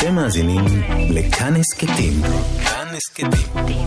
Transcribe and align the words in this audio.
אתם 0.00 0.14
מאזינים 0.14 0.64
לכאן 1.10 1.56
הסכתים. 1.56 2.12
כאן 2.64 2.86
הסכתים. 2.96 3.86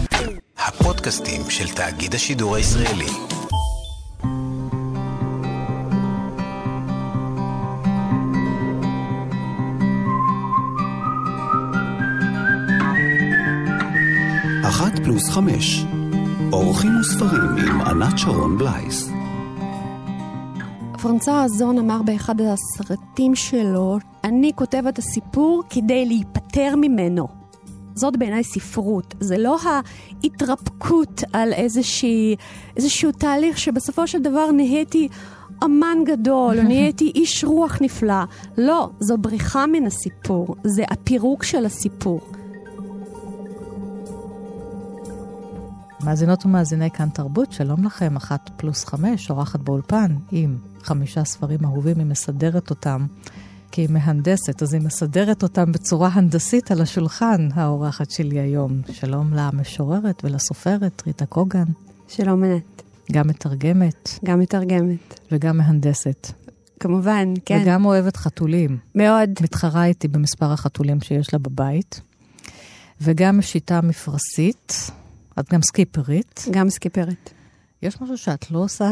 הפודקאסטים 0.58 1.42
של 1.50 1.76
תאגיד 1.76 2.16
השידור 2.16 2.56
הישראלי. 2.56 3.06
אחת 14.68 15.00
פלוס 15.04 15.30
חמש. 15.30 15.86
אורחים 16.52 16.92
וספרים 17.00 17.68
עם 17.68 17.82
ענת 17.82 18.18
שרון 18.18 18.58
בלייס. 18.58 19.10
פרנסה 21.02 21.44
אזון 21.44 21.78
אמר 21.78 22.02
באחד 22.02 22.36
הסרטים 22.42 23.36
שלו, 23.36 24.00
אני 24.24 24.52
כותב 24.56 24.84
את 24.90 25.00
הסיפור 25.00 25.64
כדי 25.70 26.06
להיפטר 26.06 26.76
ממנו. 26.78 27.28
זאת 27.96 28.18
בעיניי 28.18 28.44
ספרות, 28.44 29.16
זה 29.20 29.38
לא 29.38 29.58
ההתרפקות 30.24 31.24
על 31.34 31.54
איזושהי, 31.54 32.36
איזשהו 32.78 33.12
תהליך 33.12 33.58
שבסופו 33.58 34.08
של 34.08 34.22
דבר 34.22 34.52
נהייתי 34.52 35.08
אמן 35.64 35.98
גדול, 36.06 36.60
או 36.60 36.64
נהייתי 36.70 37.12
איש 37.16 37.44
רוח 37.44 37.78
נפלא. 37.82 38.24
לא, 38.58 38.90
זו 39.00 39.18
בריחה 39.18 39.68
מן 39.68 39.86
הסיפור, 39.86 40.56
זה 40.64 40.84
הפירוק 40.90 41.44
של 41.44 41.66
הסיפור. 41.66 42.22
מאזינות 46.04 46.46
ומאזיני 46.46 46.92
כאן 46.92 47.10
תרבות, 47.10 47.52
שלום 47.52 47.84
לכם, 47.84 48.16
אחת 48.16 48.50
פלוס 48.58 48.86
חמש, 48.86 49.30
אורחת 49.30 49.60
באולפן, 49.60 50.16
עם 50.32 50.58
חמישה 50.84 51.24
ספרים 51.24 51.60
אהובים, 51.66 52.00
היא 52.00 52.06
מסדרת 52.06 52.70
אותם, 52.70 53.06
כי 53.74 53.82
היא 53.82 53.90
מהנדסת, 53.90 54.62
אז 54.62 54.74
היא 54.74 54.82
מסדרת 54.82 55.44
אותם 55.44 55.72
בצורה 55.72 56.10
הנדסית 56.14 56.72
על 56.72 56.82
השולחן, 56.82 57.48
האורחת 57.54 58.12
שלי 58.12 58.40
היום. 58.40 58.82
שלום 58.92 59.34
למשוררת 59.34 60.26
ולסופרת, 60.26 61.04
ריטה 61.08 61.26
קוגן. 61.26 61.64
שלום 62.08 62.44
ענת. 62.44 62.82
גם 63.12 63.28
מתרגמת. 63.28 64.20
גם 64.26 64.40
מתרגמת. 64.40 65.20
וגם 65.32 65.58
מהנדסת. 65.58 66.32
כמובן, 66.80 67.34
כן. 67.46 67.60
וגם 67.62 67.86
אוהבת 67.86 68.18
חתולים. 68.18 68.78
מאוד. 68.96 69.30
מתחרה 69.42 69.86
איתי 69.86 70.08
במספר 70.08 70.52
החתולים 70.52 71.02
שיש 71.02 71.34
לה 71.34 71.40
בבית. 71.40 72.02
וגם 73.02 73.38
משיטה 73.38 73.82
מפרשית. 73.82 74.92
את 75.40 75.54
גם 75.54 75.62
סקיפרית. 75.62 76.46
גם 76.52 76.70
סקיפרית. 76.70 77.34
יש 77.84 78.02
משהו 78.02 78.18
שאת 78.18 78.52
לא 78.52 78.60
עושה? 78.60 78.92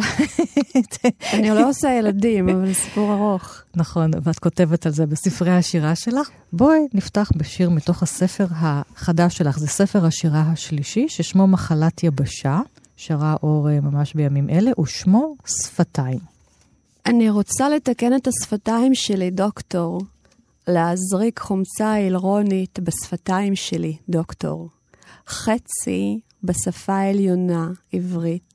אני 1.34 1.50
לא 1.50 1.70
עושה 1.70 1.94
ילדים, 1.94 2.50
אבל 2.50 2.74
סיפור 2.74 3.14
ארוך. 3.14 3.62
נכון, 3.76 4.12
ואת 4.24 4.40
כותבת 4.40 4.86
על 4.86 4.92
זה 4.92 5.06
בספרי 5.06 5.52
השירה 5.52 5.96
שלך. 5.96 6.30
בואי 6.54 6.80
נפתח 6.94 7.32
בשיר 7.36 7.70
מתוך 7.70 8.04
הספר 8.04 8.46
החדש 8.52 9.38
שלך. 9.38 9.60
זה 9.60 9.68
ספר 9.68 10.06
השירה 10.06 10.42
השלישי, 10.42 11.06
ששמו 11.10 11.48
מחלת 11.48 12.04
יבשה, 12.04 12.60
שראה 12.96 13.36
אור 13.44 13.70
אה, 13.70 13.80
ממש 13.82 14.14
בימים 14.14 14.50
אלה, 14.50 14.72
ושמו 14.80 15.36
שפתיים. 15.46 16.20
אני 17.06 17.30
רוצה 17.30 17.70
לתקן 17.70 18.16
את 18.16 18.28
השפתיים 18.28 18.96
שלי, 18.96 19.32
דוקטור. 19.32 20.02
להזריק 20.68 21.40
חומצה 21.40 21.92
הילרונית 21.92 22.80
בשפתיים 22.80 23.56
שלי, 23.56 23.98
דוקטור. 24.10 24.70
חצי 25.28 26.20
בשפה 26.44 26.94
העליונה, 26.94 27.70
עברית, 27.94 28.51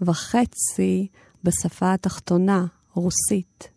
וחצי 0.00 1.06
בשפה 1.44 1.92
התחתונה, 1.92 2.66
רוסית, 2.94 3.68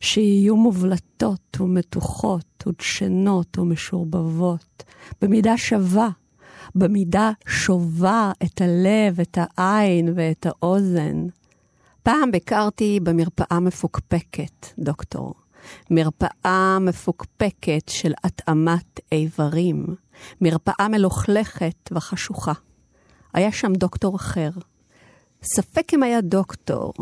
שיהיו 0.00 0.56
מובלטות 0.56 1.60
ומתוחות 1.60 2.64
ודשנות 2.66 3.58
ומשורבבות, 3.58 4.84
במידה 5.20 5.56
שווה, 5.56 6.08
במידה 6.74 7.30
שובה 7.46 8.32
את 8.44 8.60
הלב, 8.60 9.20
את 9.20 9.38
העין 9.40 10.12
ואת 10.16 10.46
האוזן. 10.46 11.26
פעם 12.02 12.30
ביקרתי 12.30 13.00
במרפאה 13.02 13.60
מפוקפקת, 13.60 14.66
דוקטור. 14.78 15.34
מרפאה 15.90 16.78
מפוקפקת 16.80 17.88
של 17.88 18.12
התאמת 18.24 19.00
איברים. 19.12 19.86
מרפאה 20.40 20.88
מלוכלכת 20.88 21.92
וחשוכה. 21.92 22.52
היה 23.34 23.52
שם 23.52 23.72
דוקטור 23.72 24.16
אחר. 24.16 24.50
ספק 25.42 25.94
אם 25.94 26.02
היה 26.02 26.20
דוקטור, 26.20 26.92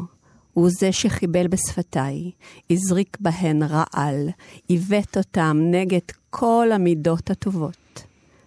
הוא 0.52 0.68
זה 0.78 0.92
שחיבל 0.92 1.48
בשפתיי, 1.48 2.30
הזריק 2.70 3.16
בהן 3.20 3.62
רעל, 3.62 4.28
עיוות 4.68 5.16
אותם 5.16 5.56
נגד 5.70 6.00
כל 6.30 6.68
המידות 6.72 7.30
הטובות. 7.30 8.02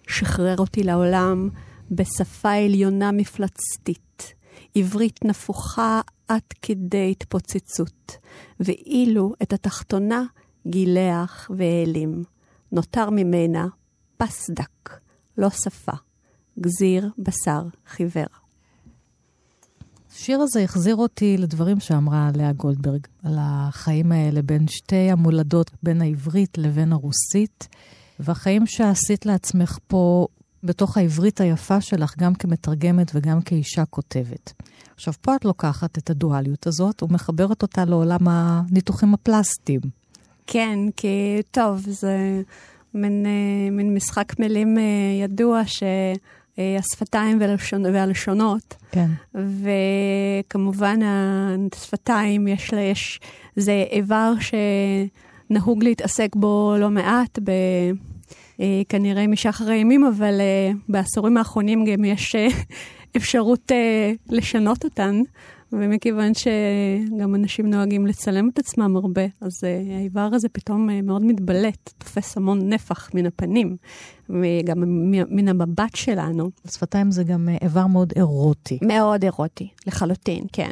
שחרר 0.08 0.56
אותי 0.58 0.82
לעולם 0.82 1.48
בשפה 1.90 2.52
עליונה 2.52 3.12
מפלצתית, 3.12 4.34
עברית 4.74 5.24
נפוחה 5.24 6.00
עד 6.28 6.42
כדי 6.62 7.10
התפוצצות, 7.10 8.16
ואילו 8.60 9.32
את 9.42 9.52
התחתונה 9.52 10.22
גילח 10.66 11.50
והעלים. 11.56 12.24
נותר 12.72 13.10
ממנה 13.10 13.66
פס 14.16 14.50
דק, 14.50 15.00
לא 15.38 15.50
שפה, 15.50 15.92
גזיר 16.60 17.10
בשר 17.18 17.62
חיוור. 17.86 18.43
השיר 20.14 20.40
הזה 20.40 20.62
החזיר 20.62 20.96
אותי 20.96 21.36
לדברים 21.36 21.80
שאמרה 21.80 22.30
לאה 22.34 22.52
גולדברג, 22.52 23.06
על 23.24 23.36
החיים 23.38 24.12
האלה 24.12 24.42
בין 24.42 24.68
שתי 24.68 25.10
המולדות, 25.10 25.70
בין 25.82 26.02
העברית 26.02 26.58
לבין 26.58 26.92
הרוסית, 26.92 27.68
והחיים 28.20 28.66
שעשית 28.66 29.26
לעצמך 29.26 29.78
פה 29.86 30.26
בתוך 30.62 30.96
העברית 30.96 31.40
היפה 31.40 31.80
שלך, 31.80 32.14
גם 32.18 32.34
כמתרגמת 32.34 33.10
וגם 33.14 33.42
כאישה 33.42 33.84
כותבת. 33.84 34.52
עכשיו, 34.94 35.14
פה 35.20 35.36
את 35.36 35.44
לוקחת 35.44 35.98
את 35.98 36.10
הדואליות 36.10 36.66
הזאת 36.66 37.02
ומחברת 37.02 37.62
אותה 37.62 37.84
לעולם 37.84 38.28
הניתוחים 38.28 39.14
הפלסטיים. 39.14 39.80
כן, 40.46 40.78
כי 40.96 41.42
טוב, 41.50 41.80
זה 41.86 42.42
מין, 42.94 43.26
אה, 43.26 43.70
מין 43.70 43.94
משחק 43.94 44.38
מילים 44.38 44.78
אה, 44.78 44.82
ידוע 45.22 45.62
שהשפתיים 46.56 47.40
והלשון, 47.40 47.86
והלשונות. 47.86 48.74
כן. 48.90 49.10
וכמובן 49.34 50.98
השפתיים, 51.72 52.48
יש, 52.48 52.72
יש, 52.72 53.20
זה 53.56 53.84
איבר 53.90 54.32
שנהוג 55.50 55.84
להתעסק 55.84 56.36
בו 56.36 56.74
לא 56.78 56.90
מעט, 56.90 57.38
ב, 57.44 57.50
אה, 58.60 58.82
כנראה 58.88 59.26
משחר 59.26 59.70
הימים, 59.70 60.04
אבל 60.04 60.40
בעשורים 60.88 61.36
האחרונים 61.36 61.84
גם 61.84 62.04
יש 62.04 62.36
אפשרות 63.16 63.72
לשנות 64.30 64.84
אותן. 64.84 65.22
ומכיוון 65.80 66.32
שגם 66.34 67.34
אנשים 67.34 67.70
נוהגים 67.70 68.06
לצלם 68.06 68.48
את 68.48 68.58
עצמם 68.58 68.96
הרבה, 68.96 69.22
אז 69.40 69.64
uh, 69.64 69.92
האיבר 69.98 70.28
הזה 70.32 70.48
פתאום 70.48 70.88
uh, 70.88 70.92
מאוד 71.02 71.24
מתבלט, 71.24 71.90
תופס 71.98 72.36
המון 72.36 72.72
נפח 72.72 73.10
מן 73.14 73.26
הפנים, 73.26 73.76
וגם 74.30 74.82
מן 75.28 75.48
המבט 75.48 75.94
שלנו. 75.94 76.50
שפתיים 76.70 77.10
זה 77.10 77.24
גם 77.24 77.48
uh, 77.48 77.64
איבר 77.64 77.86
מאוד 77.86 78.12
אירוטי. 78.16 78.78
מאוד 78.82 79.22
אירוטי, 79.22 79.68
לחלוטין, 79.86 80.44
כן. 80.52 80.70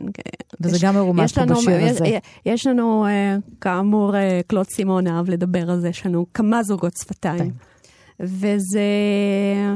וזה 0.60 0.76
יש, 0.76 0.84
גם 0.84 0.94
מרומז 0.94 1.32
פה 1.32 1.44
בשיר 1.44 1.80
יש, 1.80 1.90
הזה. 1.90 2.18
יש 2.46 2.66
לנו, 2.66 3.06
כאמור, 3.60 4.14
קלוד 4.46 4.66
סימון 4.66 5.06
אהב 5.06 5.30
לדבר 5.30 5.70
על 5.70 5.80
זה, 5.80 5.88
יש 5.88 6.06
לנו 6.06 6.26
כמה 6.34 6.62
זוגות 6.62 6.96
שפתיים. 6.96 7.71
וזה 8.20 8.80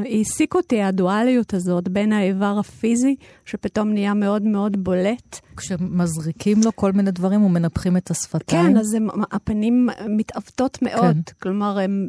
העסיק 0.05 0.55
אותי, 0.55 0.83
הדואליות 0.83 1.55
הזאת 1.55 1.89
בין 1.89 2.13
האיבר 2.13 2.57
הפיזי, 2.59 3.17
שפתאום 3.45 3.93
נהיה 3.93 4.15
מאוד 4.15 4.43
מאוד 4.43 4.85
בולט. 4.85 5.41
כשמזריקים 5.57 6.61
לו 6.65 6.77
כל 6.77 6.93
מיני 6.93 7.11
דברים 7.11 7.45
ומנפחים 7.45 7.97
את 7.97 8.11
השפתיים. 8.11 8.67
כן, 8.67 8.77
אז 8.77 8.95
הם, 8.95 9.09
הפנים 9.33 9.89
מתעוותות 10.09 10.79
מאוד. 10.83 11.17
כן. 11.27 11.33
כלומר, 11.39 11.79
הם, 11.79 12.09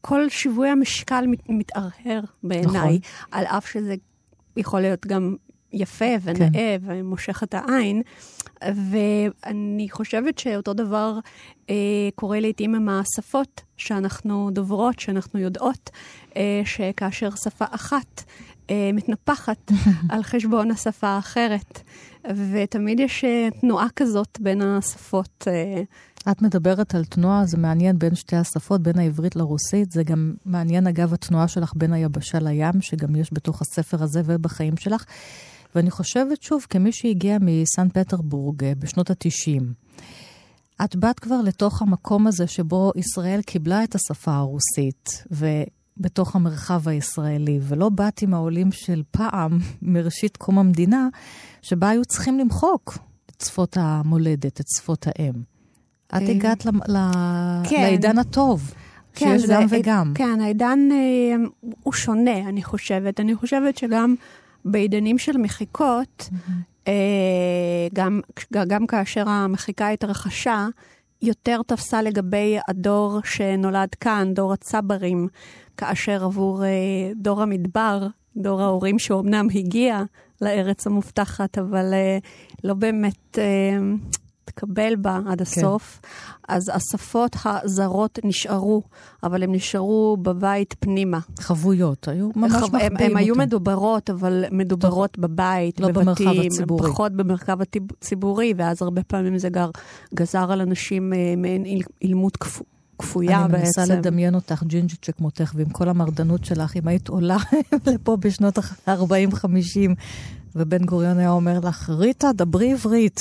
כל 0.00 0.28
שיווי 0.28 0.68
המשקל 0.68 1.26
מת, 1.26 1.48
מתערער 1.48 2.20
בעיניי, 2.42 2.98
נכון. 2.98 2.98
על 3.30 3.44
אף 3.44 3.70
שזה 3.70 3.94
יכול 4.56 4.80
להיות 4.80 5.06
גם 5.06 5.36
יפה 5.72 6.04
ונאה 6.22 6.48
כן. 6.52 6.78
ומושך 6.82 7.42
את 7.42 7.54
העין. 7.54 8.02
ואני 8.64 9.86
חושבת 9.90 10.38
שאותו 10.38 10.72
דבר 10.72 11.18
אה, 11.70 11.74
קורה 12.14 12.40
לעיתים 12.40 12.74
עם 12.74 12.88
השפות 12.88 13.60
שאנחנו 13.76 14.50
דוברות, 14.52 15.00
שאנחנו 15.00 15.40
יודעות, 15.40 15.90
אה, 16.36 16.62
שכאשר 16.64 17.30
שפה 17.44 17.64
אחת 17.70 18.24
אה, 18.70 18.90
מתנפחת 18.92 19.72
על 20.12 20.22
חשבון 20.22 20.70
השפה 20.70 21.08
האחרת, 21.08 21.82
ותמיד 22.52 23.00
יש 23.00 23.24
אה, 23.24 23.48
תנועה 23.60 23.86
כזאת 23.96 24.38
בין 24.40 24.62
השפות. 24.62 25.48
אה, 25.48 25.82
את 26.32 26.42
מדברת 26.42 26.94
על 26.94 27.04
תנועה, 27.04 27.46
זה 27.46 27.56
מעניין 27.56 27.98
בין 27.98 28.14
שתי 28.14 28.36
השפות, 28.36 28.82
בין 28.82 28.98
העברית 28.98 29.36
לרוסית. 29.36 29.92
זה 29.92 30.02
גם 30.02 30.34
מעניין, 30.44 30.86
אגב, 30.86 31.14
התנועה 31.14 31.48
שלך 31.48 31.72
בין 31.76 31.92
היבשה 31.92 32.38
לים, 32.38 32.80
שגם 32.80 33.16
יש 33.16 33.30
בתוך 33.32 33.62
הספר 33.62 34.02
הזה 34.02 34.22
ובחיים 34.24 34.76
שלך. 34.76 35.04
ואני 35.74 35.90
חושבת, 35.90 36.42
שוב, 36.42 36.66
כמי 36.70 36.92
שהגיע 36.92 37.38
מסן 37.40 37.88
פטרבורג 37.88 38.64
אה, 38.64 38.72
בשנות 38.78 39.10
ה-90, 39.10 39.62
את 40.84 40.96
באת 40.96 41.20
כבר 41.20 41.40
לתוך 41.40 41.82
המקום 41.82 42.26
הזה 42.26 42.46
שבו 42.46 42.92
ישראל 42.96 43.42
קיבלה 43.42 43.84
את 43.84 43.94
השפה 43.94 44.32
הרוסית, 44.32 45.24
ובתוך 45.30 46.36
המרחב 46.36 46.88
הישראלי, 46.88 47.58
ולא 47.62 47.88
באת 47.88 48.22
עם 48.22 48.34
העולים 48.34 48.72
של 48.72 49.02
פעם, 49.10 49.58
מראשית 49.82 50.36
קום 50.36 50.58
המדינה, 50.58 51.08
שבה 51.62 51.88
היו 51.88 52.04
צריכים 52.04 52.38
למחוק 52.38 52.98
את 53.30 53.40
שפות 53.40 53.76
המולדת, 53.80 54.60
את 54.60 54.66
שפות 54.76 55.06
האם. 55.06 55.32
את 56.06 56.22
אה, 56.22 56.30
הגעת 56.30 56.66
כן. 57.64 57.82
לעידן 57.82 58.18
הטוב. 58.18 58.74
כן, 59.14 59.38
שיש 59.38 59.50
גם 59.50 59.66
וגם. 59.70 60.12
כן, 60.14 60.40
העידן 60.40 60.78
אה, 60.92 61.36
הוא 61.82 61.92
שונה, 61.92 62.38
אני 62.38 62.62
חושבת. 62.62 63.20
אני 63.20 63.34
חושבת 63.34 63.78
שגם 63.78 64.14
בעידנים 64.64 65.18
של 65.18 65.36
מחיקות, 65.36 66.28
mm-hmm. 66.28 66.88
אה, 66.88 67.88
גם, 67.94 68.20
גם 68.52 68.86
כאשר 68.86 69.28
המחיקה 69.28 69.88
התרחשה, 69.88 70.66
יותר 71.22 71.60
תפסה 71.66 72.02
לגבי 72.02 72.58
הדור 72.68 73.20
שנולד 73.24 73.94
כאן, 73.94 74.34
דור 74.34 74.52
הצברים, 74.52 75.28
כאשר 75.76 76.24
עבור 76.24 76.64
אה, 76.64 76.68
דור 77.16 77.42
המדבר, 77.42 78.06
דור 78.36 78.62
ההורים 78.62 78.98
שאומנם 78.98 79.46
הגיע 79.54 80.02
לארץ 80.40 80.86
המובטחת, 80.86 81.58
אבל 81.58 81.94
אה, 81.94 82.18
לא 82.64 82.74
באמת 82.74 83.38
להתקבל 84.46 84.96
בה 84.96 85.20
עד 85.26 85.38
כן. 85.38 85.42
הסוף. 85.42 86.00
כן. 86.02 86.08
אז 86.48 86.70
השפות 86.74 87.36
הזרות 87.44 88.18
נשארו, 88.24 88.82
אבל 89.22 89.42
הן 89.42 89.54
נשארו 89.54 90.16
בבית 90.22 90.74
פנימה. 90.80 91.18
חבויות, 91.40 92.08
היו 92.08 92.30
ממש 92.36 92.52
חו... 92.52 92.58
מחביאים 92.58 92.92
אותן. 92.92 93.04
הן 93.04 93.16
היו 93.16 93.34
מדוברות, 93.34 94.10
אבל 94.10 94.44
מדוברות 94.50 95.10
טוב. 95.10 95.26
בבית, 95.26 95.80
לא 95.80 95.88
בבתים. 95.88 96.04
במרחב 96.04 96.46
הציבורי. 96.46 96.90
פחות 96.90 97.12
במרחב 97.12 97.58
הציבורי, 97.60 98.54
ואז 98.56 98.82
הרבה 98.82 99.02
פעמים 99.02 99.38
זה 99.38 99.48
גר, 99.48 99.70
גזר 100.14 100.52
על 100.52 100.60
אנשים 100.60 101.12
אה, 101.12 101.34
מעין 101.36 101.64
אילמות 102.02 102.36
כפו. 102.36 102.64
כפויה 102.98 103.48
בעצם. 103.48 103.54
אני 103.54 103.62
מנסה 103.62 103.84
לדמיין 103.94 104.34
אותך 104.34 104.62
ג'ינג'ית 104.62 105.04
שכמותך, 105.04 105.52
ועם 105.54 105.68
כל 105.68 105.88
המרדנות 105.88 106.44
שלך, 106.44 106.76
אם 106.76 106.88
היית 106.88 107.08
עולה 107.08 107.36
לפה 107.86 108.16
בשנות 108.16 108.58
ה-40-50, 108.58 109.90
ובן 110.56 110.84
גוריון 110.84 111.18
היה 111.18 111.30
אומר 111.30 111.60
לך, 111.60 111.90
ריטה, 111.90 112.32
דברי 112.32 112.72
עברית. 112.72 113.20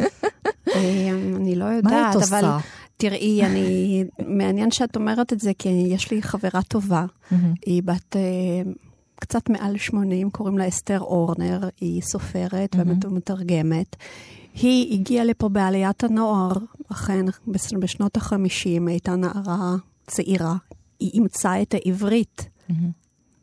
אמ, 0.76 1.36
אני 1.36 1.54
לא 1.54 1.64
יודעת, 1.64 1.92
מה 1.92 2.04
היית 2.04 2.16
עושה? 2.16 2.38
אבל 2.38 2.48
תראי, 2.96 3.44
אני, 3.46 4.04
מעניין 4.26 4.70
שאת 4.70 4.96
אומרת 4.96 5.32
את 5.32 5.40
זה, 5.40 5.52
כי 5.58 5.68
יש 5.68 6.10
לי 6.10 6.22
חברה 6.22 6.62
טובה, 6.62 7.04
היא 7.66 7.82
בת... 7.82 8.16
אה, 8.16 8.22
קצת 9.16 9.50
מעל 9.50 9.76
80, 9.76 10.30
קוראים 10.30 10.58
לה 10.58 10.68
אסתר 10.68 11.00
אורנר, 11.00 11.68
היא 11.80 12.02
סופרת. 12.02 12.76
ומתרגמת. 13.04 13.96
היא 14.54 14.94
הגיעה 15.00 15.24
לפה 15.24 15.48
בעליית 15.48 16.04
הנוער, 16.04 16.52
אכן, 16.92 17.26
בשנות 17.80 18.16
ה-50, 18.16 18.88
הייתה 18.88 19.16
נערה 19.16 19.74
צעירה. 20.06 20.56
היא 21.00 21.10
אימצה 21.14 21.62
את 21.62 21.74
העברית. 21.74 22.48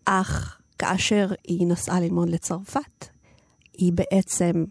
אך 0.06 0.58
כאשר 0.80 1.32
היא 1.48 1.68
נסעה 1.68 2.00
ללמוד 2.00 2.30
לצרפת, 2.30 3.06
היא 3.78 3.94
בעצם 3.94 4.66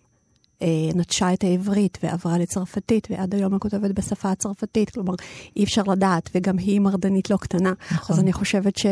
נטשה 0.94 1.32
את 1.32 1.44
העברית 1.44 1.98
ועברה 2.02 2.38
לצרפתית, 2.38 3.08
ועד 3.10 3.34
היום 3.34 3.52
היא 3.52 3.60
כותבת 3.60 3.90
בשפה 3.90 4.30
הצרפתית, 4.30 4.90
כלומר, 4.90 5.14
אי 5.56 5.64
אפשר 5.64 5.82
לדעת, 5.82 6.30
וגם 6.34 6.58
היא 6.58 6.80
מרדנית 6.80 7.30
לא 7.30 7.36
קטנה. 7.36 7.72
נכון. 7.92 8.16
אז 8.16 8.22
אני 8.22 8.32
חושבת 8.32 8.76
ש... 8.76 8.86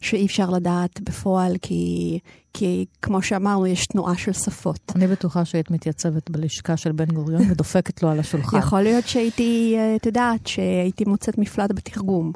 שאי 0.00 0.26
אפשר 0.26 0.50
לדעת 0.50 1.00
בפועל, 1.00 1.56
כי... 1.62 2.18
כי 2.56 2.84
כמו 3.02 3.22
שאמרנו, 3.22 3.66
יש 3.66 3.86
תנועה 3.86 4.16
של 4.16 4.32
שפות. 4.32 4.92
אני 4.96 5.06
בטוחה 5.06 5.44
שהיית 5.44 5.70
מתייצבת 5.70 6.30
בלשכה 6.30 6.76
של 6.76 6.92
בן 6.92 7.04
גוריון 7.04 7.50
ודופקת 7.50 8.02
לו 8.02 8.08
על 8.10 8.20
השולחן. 8.20 8.58
יכול 8.58 8.82
להיות 8.82 9.08
שהייתי, 9.08 9.74
אה, 9.78 9.96
את 9.96 10.06
יודעת, 10.06 10.46
שהייתי 10.46 11.04
מוצאת 11.04 11.38
מפלט 11.38 11.70
בתרגום. 11.74 12.32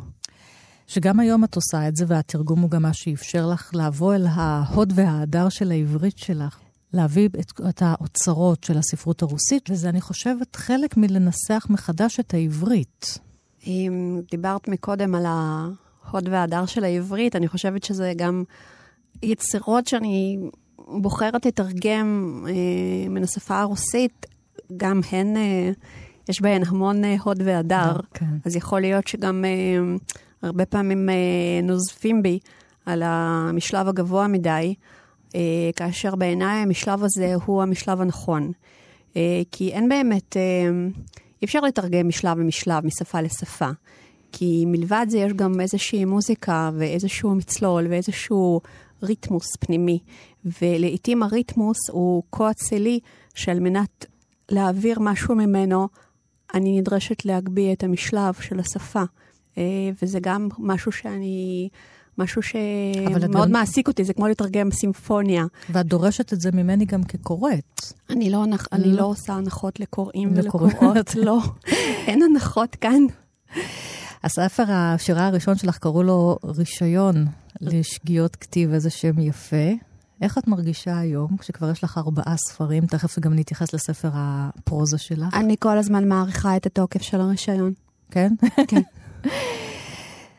שגם 0.87 1.20
היום 1.20 1.44
את 1.44 1.56
עושה 1.56 1.88
את 1.88 1.96
זה, 1.96 2.04
והתרגום 2.08 2.61
הוא 2.61 2.70
גם 2.70 2.82
מה 2.82 2.93
שאפשר 2.93 3.46
לך 3.46 3.70
לבוא 3.75 4.14
אל 4.14 4.26
ההוד 4.31 4.93
וההדר 4.96 5.49
של 5.49 5.70
העברית 5.70 6.19
שלך. 6.19 6.58
להביא 6.93 7.29
את, 7.40 7.52
את 7.69 7.82
האוצרות 7.82 8.64
של 8.64 8.79
הספרות 8.79 9.23
הרוסית, 9.23 9.70
וזה, 9.70 9.88
אני 9.88 10.00
חושבת, 10.00 10.56
חלק 10.56 10.96
מלנסח 10.96 11.67
מחדש 11.70 12.20
את 12.20 12.35
העברית. 12.35 13.19
אם 13.67 14.20
דיברת 14.31 14.69
מקודם 14.69 15.14
על 15.14 15.25
ההוד 15.26 16.29
וההדר 16.29 16.67
של 16.67 16.85
העברית, 16.85 17.37
אני 17.37 17.49
חושבת 17.49 17.85
שזה 17.85 18.12
גם 18.17 18.44
יצירות 19.23 19.87
שאני 19.87 20.38
בוחרת 20.79 21.46
לתרגם 21.46 22.40
אה, 22.49 23.08
מן 23.08 23.23
השפה 23.23 23.61
הרוסית, 23.61 24.26
גם 24.76 25.00
הן, 25.12 25.37
אה, 25.37 25.70
יש 26.29 26.43
בהן 26.43 26.62
המון 26.67 27.05
אה, 27.05 27.17
הוד 27.23 27.43
והדר. 27.44 27.96
כן. 28.14 28.26
אז 28.44 28.56
יכול 28.56 28.81
להיות 28.81 29.06
שגם 29.06 29.44
אה, 29.44 29.96
הרבה 30.43 30.67
פעמים 30.67 31.08
אה, 31.08 31.14
נוזפים 31.62 32.23
בי 32.23 32.38
על 32.87 33.02
המשלב 33.05 33.88
הגבוה 33.88 34.29
מדי. 34.29 34.75
אה, 35.34 35.70
כאשר 35.76 36.14
בעיניי 36.14 36.58
המשלב 36.58 37.04
הזה 37.04 37.34
הוא 37.44 37.62
המשלב 37.62 38.00
הנכון. 38.00 38.52
אה, 39.16 39.42
כי 39.52 39.72
אין 39.72 39.88
באמת, 39.88 40.36
אה, 40.36 40.70
אי 41.42 41.44
אפשר 41.44 41.60
לתרגם 41.60 42.08
משלב 42.08 42.38
למשלב, 42.38 42.86
משפה 42.86 43.20
לשפה. 43.20 43.69
כי 44.32 44.64
מלבד 44.66 45.06
זה 45.08 45.19
יש 45.19 45.32
גם 45.32 45.60
איזושהי 45.60 46.04
מוזיקה 46.04 46.70
ואיזשהו 46.78 47.34
מצלול 47.34 47.86
ואיזשהו 47.90 48.60
ריתמוס 49.02 49.56
פנימי. 49.60 49.98
ולעיתים 50.62 51.22
הריתמוס 51.22 51.78
הוא 51.90 52.22
כה 52.32 52.50
אצילי 52.50 53.00
שעל 53.34 53.60
מנת 53.60 54.06
להעביר 54.48 54.98
משהו 55.00 55.34
ממנו, 55.34 55.88
אני 56.54 56.80
נדרשת 56.80 57.25
להגביה 57.25 57.72
את 57.72 57.84
המשלב 57.84 58.34
של 58.40 58.60
השפה. 58.60 59.02
וזה 60.02 60.19
גם 60.20 60.48
משהו 60.58 60.92
שאני 60.92 61.69
משהו 62.18 62.42
שמאוד. 62.42 63.50
מעסיק 63.50 63.88
אותי, 63.88 64.04
זה 64.04 64.12
כמו 64.12 64.28
לתרגם 64.28 64.70
סימפוניה. 64.70 65.44
ואת 65.70 65.86
דורשת 65.86 66.32
את 66.32 66.40
זה 66.40 66.50
ממני 66.52 66.84
גם 66.84 67.02
כקוראת. 67.02 67.80
אני 68.10 68.30
לא, 68.30 68.42
הנח... 68.42 68.66
אני 68.72 68.92
לא 68.92 69.04
עושה 69.04 69.32
הנחות 69.32 69.80
לקוראים 69.80 70.32
ולקוראות, 70.34 71.14
לא. 71.14 71.38
אין 72.08 72.22
הנחות 72.22 72.74
כאן. 72.74 73.02
הספר, 74.24 74.64
השירה 74.68 75.26
הראשון 75.26 75.56
שלך, 75.56 75.78
קראו 75.78 76.02
לו 76.02 76.38
רישיון 76.44 77.26
לשגיאות 77.60 78.36
כתיב, 78.36 78.72
איזה 78.72 78.90
שם 78.90 79.18
יפה. 79.18 79.72
איך 80.22 80.38
את 80.38 80.48
מרגישה 80.48 80.98
היום, 80.98 81.36
כשכבר 81.36 81.70
יש 81.70 81.84
לך 81.84 81.98
ארבעה 81.98 82.36
ספרים? 82.36 82.86
תכף 82.86 83.18
גם 83.18 83.34
נתייחס 83.34 83.74
לספר 83.74 84.10
הפרוזה 84.12 84.98
שלך. 84.98 85.34
אני 85.34 85.56
כל 85.58 85.78
הזמן 85.78 86.08
מעריכה 86.08 86.56
את 86.56 86.66
התוקף 86.66 87.02
של 87.02 87.20
הרישיון. 87.20 87.72
כן? 88.10 88.32
כן. 88.68 88.80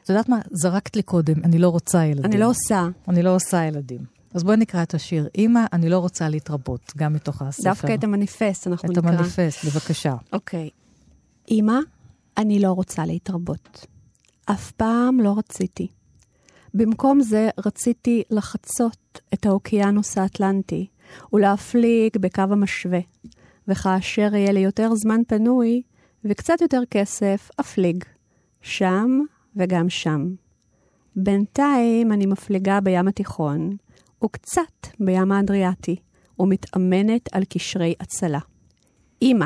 את 0.09 0.13
יודעת 0.13 0.29
מה? 0.29 0.39
זרקת 0.51 0.95
לי 0.95 1.01
קודם, 1.01 1.43
אני 1.43 1.59
לא 1.59 1.69
רוצה 1.69 2.05
ילדים. 2.05 2.25
אני 2.25 2.37
לא 2.37 2.49
עושה. 2.49 2.87
אני 3.07 3.23
לא 3.23 3.35
עושה 3.35 3.65
ילדים. 3.65 3.99
אז 4.33 4.43
בואי 4.43 4.57
נקרא 4.57 4.83
את 4.83 4.93
השיר. 4.93 5.27
אמא, 5.37 5.59
אני 5.73 5.89
לא 5.89 5.99
רוצה 5.99 6.29
להתרבות, 6.29 6.93
גם 6.97 7.13
מתוך 7.13 7.41
הספר. 7.41 7.69
דווקא 7.69 7.93
את 7.93 8.03
המניפסט 8.03 8.67
אנחנו 8.67 8.91
את 8.91 8.97
נקרא. 8.97 9.09
את 9.09 9.15
המניפסט, 9.15 9.65
בבקשה. 9.65 10.15
אוקיי. 10.33 10.69
אמא, 11.51 11.79
אני 12.37 12.59
לא 12.59 12.71
רוצה 12.71 13.05
להתרבות. 13.05 13.85
אף 14.45 14.71
פעם 14.71 15.19
לא 15.19 15.37
רציתי. 15.37 15.87
במקום 16.73 17.21
זה 17.21 17.49
רציתי 17.65 18.23
לחצות 18.29 19.19
את 19.33 19.45
האוקיינוס 19.45 20.17
האטלנטי 20.17 20.87
ולהפליג 21.33 22.17
בקו 22.17 22.41
המשווה, 22.41 22.99
וכאשר 23.67 24.35
יהיה 24.35 24.51
לי 24.51 24.59
יותר 24.59 24.95
זמן 24.95 25.21
פנוי 25.27 25.81
וקצת 26.25 26.61
יותר 26.61 26.81
כסף, 26.91 27.49
אפליג. 27.59 28.03
שם 28.61 29.19
וגם 29.55 29.89
שם. 29.89 30.33
בינתיים 31.15 32.11
אני 32.11 32.25
מפליגה 32.25 32.81
בים 32.81 33.07
התיכון, 33.07 33.69
וקצת 34.23 34.87
בים 34.99 35.31
האדריאטי, 35.31 35.95
ומתאמנת 36.39 37.29
על 37.31 37.43
קשרי 37.49 37.93
הצלה. 37.99 38.39
אמא, 39.21 39.45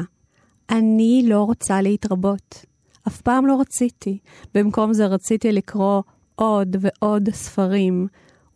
אני 0.69 1.25
לא 1.27 1.43
רוצה 1.43 1.81
להתרבות. 1.81 2.65
אף 3.07 3.22
פעם 3.22 3.48
לא 3.48 3.62
רציתי. 3.62 4.17
במקום 4.53 4.93
זה 4.93 5.05
רציתי 5.05 5.51
לקרוא 5.51 6.01
עוד 6.36 6.75
ועוד 6.79 7.29
ספרים, 7.29 8.07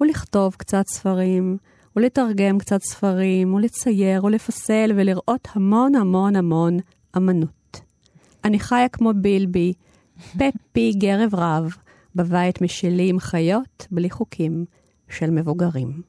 ולכתוב 0.02 0.56
קצת 0.58 0.84
ספרים, 0.94 1.58
ולתרגם 1.96 2.58
קצת 2.58 2.82
ספרים, 2.82 3.54
ולצייר, 3.54 4.26
ולפסל, 4.26 4.92
ולראות 4.96 5.48
המון 5.54 5.96
המון 5.96 6.36
המון 6.36 6.78
אמנות. 7.18 7.80
אני 8.44 8.60
חיה 8.60 8.90
כמו 8.90 9.12
בילבי, 9.16 9.74
פפי 10.18 10.94
גרב 10.94 11.36
רב, 11.36 11.76
בבית 12.16 12.62
משלי 12.62 13.10
עם 13.10 13.20
חיות 13.20 13.88
בלי 13.92 14.10
חוקים 14.10 14.66
של 15.10 15.30
מבוגרים. 15.30 16.02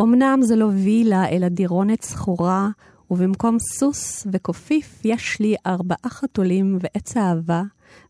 אמנם 0.00 0.38
זה 0.42 0.56
לא 0.56 0.70
וילה, 0.84 1.28
אלא 1.28 1.48
דירונת 1.48 2.02
זכורה, 2.02 2.68
ובמקום 3.10 3.56
סוס 3.58 4.26
וקופיף 4.32 5.04
יש 5.04 5.40
לי 5.40 5.54
ארבעה 5.66 6.08
חתולים 6.08 6.78
ועץ 6.80 7.16
אהבה, 7.16 7.62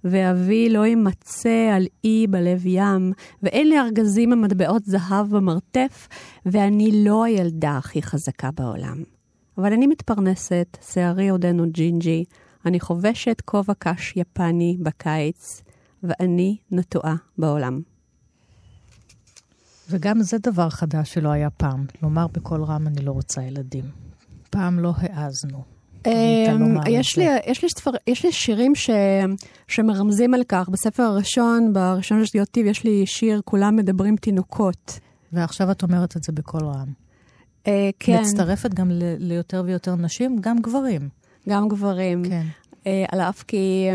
ואבי 0.04 0.68
לא 0.68 0.86
יימצא 0.86 1.72
על 1.76 1.86
אי 2.04 2.26
בלב 2.26 2.66
ים, 2.66 3.12
ואין 3.42 3.68
לי 3.68 3.78
ארגזים 3.78 4.32
ומטבעות 4.32 4.84
זהב 4.84 5.30
במרתף, 5.30 6.08
ואני 6.46 7.04
לא 7.04 7.24
הילדה 7.24 7.76
הכי 7.76 8.02
חזקה 8.02 8.50
בעולם. 8.50 9.02
אבל 9.58 9.72
אני 9.72 9.86
מתפרנסת, 9.86 10.78
שערי 10.92 11.28
עודנו 11.28 11.64
ג'ינג'י, 11.70 12.24
אני 12.66 12.80
חובשת 12.80 13.42
כובע 13.44 13.74
קש 13.78 14.16
יפני 14.16 14.76
בקיץ, 14.80 15.62
ואני 16.02 16.56
נטועה 16.70 17.14
בעולם. 17.38 17.80
וגם 19.90 20.22
זה 20.22 20.38
דבר 20.38 20.70
חדש 20.70 21.14
שלא 21.14 21.28
היה 21.28 21.50
פעם, 21.50 21.86
לומר 22.02 22.26
בקול 22.26 22.64
רם, 22.64 22.86
אני 22.86 23.04
לא 23.04 23.12
רוצה 23.12 23.42
ילדים. 23.42 23.84
פעם 24.50 24.78
לא 24.78 24.92
העזנו. 24.96 25.64
אמ, 26.06 26.76
יש 26.88 27.18
לי, 27.18 27.26
יש, 27.46 27.62
לי 27.62 27.68
ספר, 27.78 27.90
יש 28.06 28.24
לי 28.24 28.32
שירים 28.32 28.74
ש, 28.74 28.90
שמרמזים 29.68 30.34
על 30.34 30.42
כך. 30.48 30.68
בספר 30.68 31.02
הראשון, 31.02 31.72
בראשון 31.72 32.26
של 32.26 32.44
טיב, 32.44 32.66
יש 32.66 32.84
לי 32.84 33.06
שיר, 33.06 33.40
כולם 33.44 33.76
מדברים 33.76 34.16
תינוקות. 34.16 35.00
ועכשיו 35.32 35.70
את 35.70 35.82
אומרת 35.82 36.16
את 36.16 36.24
זה 36.24 36.32
בקול 36.32 36.64
רם. 36.64 36.92
אה, 37.66 37.90
כן. 37.98 38.20
מצטרפת 38.20 38.74
גם 38.74 38.90
ל, 38.90 39.02
ליותר 39.18 39.62
ויותר 39.66 39.94
נשים, 39.94 40.36
גם 40.40 40.58
גברים. 40.58 41.08
גם 41.48 41.68
גברים. 41.68 42.24
כן. 42.24 42.46
אה, 42.86 43.04
על 43.08 43.20
אף 43.20 43.42
כי 43.42 43.88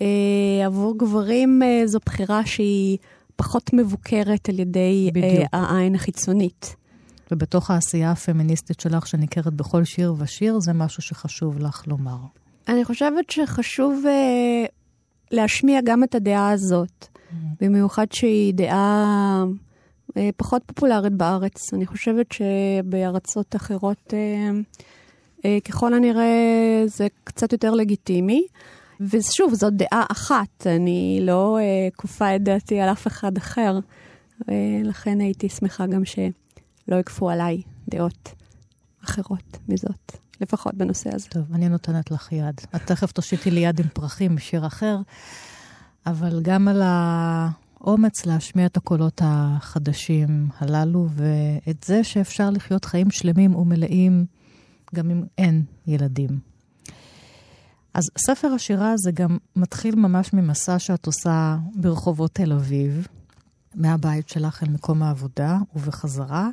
אה, 0.00 0.66
עבור 0.66 0.98
גברים 0.98 1.62
אה, 1.62 1.82
זו 1.86 1.98
בחירה 2.06 2.46
שהיא 2.46 2.98
פחות 3.36 3.72
מבוקרת 3.72 4.48
על 4.48 4.58
ידי 4.58 5.10
אה, 5.16 5.44
העין 5.52 5.94
החיצונית. 5.94 6.76
ובתוך 7.30 7.70
העשייה 7.70 8.10
הפמיניסטית 8.10 8.80
שלך, 8.80 9.06
שניכרת 9.06 9.54
בכל 9.54 9.84
שיר 9.84 10.14
ושיר, 10.18 10.60
זה 10.60 10.72
משהו 10.72 11.02
שחשוב 11.02 11.58
לך 11.58 11.86
לומר. 11.86 12.16
אני 12.68 12.84
חושבת 12.84 13.30
שחשוב 13.30 14.04
אה, 14.06 14.64
להשמיע 15.30 15.80
גם 15.84 16.04
את 16.04 16.14
הדעה 16.14 16.50
הזאת, 16.50 17.06
mm-hmm. 17.06 17.34
במיוחד 17.60 18.06
שהיא 18.12 18.54
דעה 18.54 19.44
אה, 20.16 20.30
פחות 20.36 20.62
פופולרית 20.66 21.12
בארץ. 21.12 21.74
אני 21.74 21.86
חושבת 21.86 22.26
שבארצות 22.32 23.56
אחרות, 23.56 24.14
אה, 24.14 24.50
ככל 25.64 25.94
הנראה, 25.94 26.82
זה 26.86 27.06
קצת 27.24 27.52
יותר 27.52 27.74
לגיטימי. 27.74 28.46
ושוב, 29.00 29.54
זאת 29.54 29.72
דעה 29.72 30.04
אחת, 30.12 30.66
אני 30.66 31.18
לא 31.22 31.58
אה, 31.58 31.88
כופה 31.96 32.36
את 32.36 32.42
דעתי 32.42 32.80
על 32.80 32.88
אף 32.88 33.06
אחד 33.06 33.36
אחר. 33.36 33.78
אה, 34.50 34.80
לכן 34.84 35.20
הייתי 35.20 35.48
שמחה 35.48 35.86
גם 35.86 36.04
ש... 36.04 36.18
לא 36.88 36.96
יכפו 36.96 37.30
עליי 37.30 37.62
דעות 37.88 38.34
אחרות 39.04 39.58
מזאת, 39.68 40.12
לפחות 40.40 40.74
בנושא 40.74 41.14
הזה. 41.14 41.28
טוב, 41.28 41.42
אני 41.54 41.68
נותנת 41.68 42.10
לך 42.10 42.32
יד. 42.32 42.60
את 42.76 42.82
תכף 42.86 43.12
תושיטי 43.12 43.50
לי 43.50 43.60
יד 43.60 43.80
עם 43.80 43.86
פרחים 43.92 44.34
משיר 44.34 44.66
אחר, 44.66 44.98
אבל 46.06 46.40
גם 46.42 46.68
על 46.68 46.82
האומץ 46.84 48.26
להשמיע 48.26 48.66
את 48.66 48.76
הקולות 48.76 49.20
החדשים 49.24 50.48
הללו, 50.58 51.06
ואת 51.10 51.84
זה 51.84 52.04
שאפשר 52.04 52.50
לחיות 52.50 52.84
חיים 52.84 53.10
שלמים 53.10 53.54
ומלאים 53.54 54.26
גם 54.94 55.10
אם 55.10 55.22
אין 55.38 55.64
ילדים. 55.86 56.38
אז 57.94 58.02
ספר 58.18 58.48
השירה 58.48 58.92
הזה 58.92 59.10
גם 59.12 59.38
מתחיל 59.56 59.94
ממש 59.94 60.32
ממסע 60.32 60.78
שאת 60.78 61.06
עושה 61.06 61.58
ברחובות 61.74 62.34
תל 62.34 62.52
אביב, 62.52 63.06
מהבית 63.74 64.28
שלך 64.28 64.62
אל 64.62 64.68
מקום 64.68 65.02
העבודה 65.02 65.58
ובחזרה, 65.76 66.48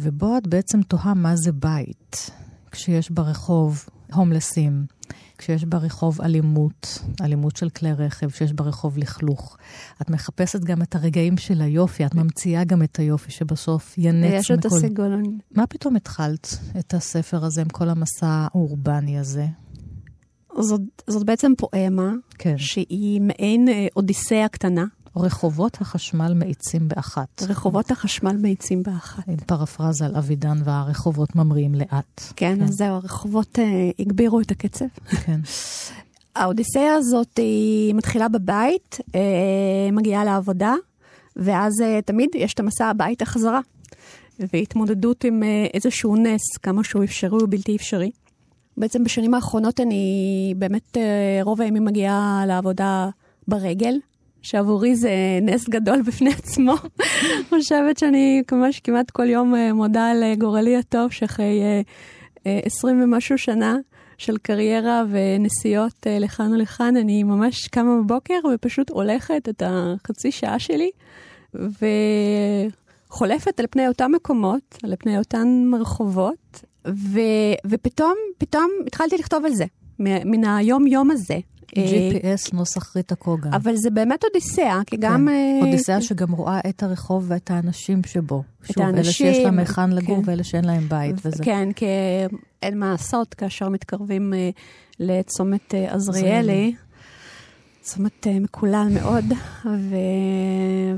ובו 0.00 0.38
את 0.38 0.46
בעצם 0.46 0.82
תוהה 0.82 1.14
מה 1.14 1.36
זה 1.36 1.52
בית. 1.52 2.30
כשיש 2.70 3.10
ברחוב 3.10 3.84
הומלסים, 4.12 4.86
כשיש 5.38 5.64
ברחוב 5.64 6.20
אלימות, 6.22 6.98
אלימות 7.20 7.56
של 7.56 7.70
כלי 7.70 7.92
רכב, 7.92 8.30
כשיש 8.30 8.52
ברחוב 8.52 8.98
לכלוך. 8.98 9.56
את 10.02 10.10
מחפשת 10.10 10.60
גם 10.60 10.82
את 10.82 10.94
הרגעים 10.94 11.36
של 11.36 11.60
היופי, 11.60 12.06
את 12.06 12.14
ממציאה 12.14 12.64
גם 12.64 12.82
את 12.82 12.98
היופי 12.98 13.30
שבסוף 13.30 13.94
ינץ 13.98 14.32
ויש 14.32 14.50
את 14.50 14.64
הסגולון. 14.64 15.38
מה 15.50 15.66
פתאום 15.66 15.96
התחלת 15.96 16.58
את 16.78 16.94
הספר 16.94 17.44
הזה 17.44 17.60
עם 17.60 17.68
כל 17.68 17.88
המסע 17.88 18.26
האורבני 18.26 19.18
הזה? 19.18 19.46
זאת, 20.60 20.80
זאת 21.06 21.26
בעצם 21.26 21.52
פואמה, 21.58 22.12
כן. 22.38 22.58
שהיא 22.58 23.20
מעין 23.20 23.68
אה, 23.68 23.86
אודיסאה 23.96 24.48
קטנה. 24.48 24.84
רחובות 25.16 25.80
החשמל 25.80 26.32
מאיצים 26.34 26.88
באחת. 26.88 27.42
רחובות 27.42 27.90
החשמל 27.90 28.36
מאיצים 28.36 28.82
באחת. 28.82 29.28
עם 29.28 29.36
פרפרזה 29.36 30.06
על 30.06 30.16
אבידן 30.16 30.58
והרחובות 30.64 31.36
ממריאים 31.36 31.74
לאט. 31.74 32.22
כן, 32.36 32.56
כן. 32.56 32.62
אז 32.62 32.70
זהו, 32.70 32.94
הרחובות 32.94 33.58
אה, 33.58 33.90
הגבירו 33.98 34.40
את 34.40 34.50
הקצב. 34.50 34.84
כן. 35.26 35.40
האודיסאה 36.36 36.94
הזאת 36.94 37.36
היא 37.36 37.94
מתחילה 37.94 38.28
בבית, 38.28 38.98
אה, 39.14 39.90
מגיעה 39.92 40.24
לעבודה, 40.24 40.74
ואז 41.36 41.72
אה, 41.82 42.02
תמיד 42.02 42.30
יש 42.34 42.54
את 42.54 42.60
המסע 42.60 42.86
הבית 42.86 43.22
החזרה. 43.22 43.60
והתמודדות 44.52 45.24
עם 45.24 45.42
אה, 45.42 45.66
איזשהו 45.74 46.16
נס, 46.16 46.56
כמה 46.62 46.84
שהוא 46.84 47.04
אפשרי 47.04 47.42
ובלתי 47.42 47.76
אפשרי. 47.76 48.10
בעצם 48.76 49.04
בשנים 49.04 49.34
האחרונות 49.34 49.80
אני 49.80 50.54
באמת 50.56 50.96
אה, 50.96 51.40
רוב 51.42 51.60
הימים 51.60 51.84
מגיעה 51.84 52.44
לעבודה 52.46 53.08
ברגל, 53.48 53.94
שעבורי 54.42 54.96
זה 54.96 55.10
נס 55.42 55.68
גדול 55.68 56.02
בפני 56.02 56.30
עצמו. 56.30 56.74
חושבת 57.48 57.98
שאני 57.98 58.42
ממש 58.52 58.80
כמעט 58.80 59.10
כל 59.10 59.28
יום 59.28 59.54
אה, 59.54 59.72
מודה 59.72 60.10
על 60.10 60.22
אה, 60.22 60.34
גורלי 60.36 60.76
הטוב, 60.76 61.12
שאחרי 61.12 61.60
עשרים 62.44 63.02
ומשהו 63.02 63.38
שנה 63.38 63.76
של 64.18 64.38
קריירה 64.38 65.04
ונסיעות 65.10 66.06
לכאן 66.06 66.52
ולכאן, 66.52 66.96
אני 66.96 67.22
ממש 67.22 67.68
קמה 67.68 68.02
בבוקר 68.02 68.34
ופשוט 68.54 68.90
הולכת 68.90 69.48
את 69.48 69.62
החצי 69.66 70.32
שעה 70.32 70.58
שלי, 70.58 70.90
וחולפת 71.54 73.60
על 73.60 73.66
פני 73.70 73.88
אותם 73.88 74.10
מקומות, 74.14 74.78
על 74.82 74.94
פני 74.98 75.18
אותן 75.18 75.70
רחובות, 75.80 76.64
ו, 76.88 77.20
ופתאום, 77.66 78.14
פתאום 78.38 78.70
התחלתי 78.86 79.18
לכתוב 79.18 79.44
על 79.44 79.54
זה, 79.54 79.64
מן 79.98 80.44
היום-יום 80.44 81.10
הזה. 81.10 81.38
GPS 81.74 82.54
נוסח 82.56 82.96
ריטה 82.96 83.14
קוגן. 83.14 83.52
אבל 83.52 83.76
זה 83.76 83.90
באמת 83.90 84.24
אודיסאה, 84.24 84.80
כי 84.86 84.96
גם... 84.96 85.28
כן, 85.28 85.28
אה, 85.28 85.66
אודיסאה 85.66 86.00
שגם 86.02 86.32
רואה 86.32 86.60
את 86.68 86.82
הרחוב 86.82 87.24
ואת 87.28 87.50
האנשים 87.50 88.00
שבו. 88.06 88.42
את 88.60 88.66
שוב, 88.66 88.82
האנשים. 88.82 89.26
אלה 89.26 89.34
שיש 89.34 89.44
להם 89.44 89.58
היכן 89.58 89.90
לגור 89.90 90.22
כן. 90.22 90.30
ואלה 90.30 90.44
שאין 90.44 90.64
להם 90.64 90.88
בית 90.88 91.14
וזה. 91.24 91.44
כן, 91.44 91.72
כי 91.72 91.86
אין 92.62 92.78
מה 92.78 92.90
לעשות 92.90 93.34
כאשר 93.34 93.68
מתקרבים 93.68 94.34
אה, 94.34 94.50
לצומת 95.00 95.74
אה, 95.74 95.94
עזריאלי. 95.94 96.74
צומת 97.80 98.26
מקולל 98.40 98.88
מאוד, 98.90 99.24
ו... 99.64 99.96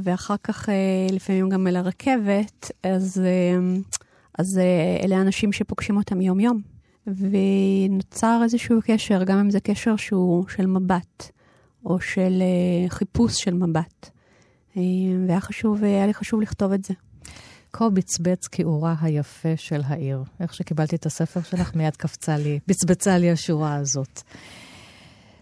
ואחר 0.02 0.34
כך 0.44 0.68
לפעמים 1.12 1.48
גם 1.48 1.66
אל 1.66 1.76
הרכבת, 1.76 2.70
אז, 2.82 3.22
אז 4.38 4.60
אלה 5.04 5.20
אנשים 5.20 5.52
שפוגשים 5.52 5.96
אותם 5.96 6.20
יום-יום. 6.20 6.60
ונוצר 7.07 8.40
איזשהו 8.45 8.80
קשר, 8.85 9.25
גם 9.25 9.38
אם 9.38 9.50
זה 9.50 9.61
קשר 9.61 9.97
שהוא 9.97 10.49
של 10.49 10.66
מבט, 10.66 11.30
או 11.85 12.00
של 12.00 12.42
uh, 12.42 12.90
חיפוש 12.90 13.42
של 13.42 13.54
מבט. 13.54 14.11
Uh, 14.75 14.78
והיה 15.26 15.40
חשוב, 15.40 15.85
היה 15.85 16.07
לי 16.07 16.14
חשוב 16.14 16.40
לכתוב 16.40 16.73
את 16.73 16.85
זה. 16.85 16.95
כה 17.73 17.90
בצבץ 17.90 18.47
כיעורה 18.47 18.95
היפה 19.00 19.57
של 19.57 19.80
העיר. 19.85 20.23
איך 20.40 20.54
שקיבלתי 20.54 20.97
את 20.97 21.07
הספר 21.07 21.42
שלך, 21.42 21.75
מיד 21.75 21.97
קפצה 21.97 22.37
לי, 22.37 22.59
בצבצה 22.66 23.19
לי 23.19 23.30
השורה 23.30 23.75
הזאת. 23.75 24.23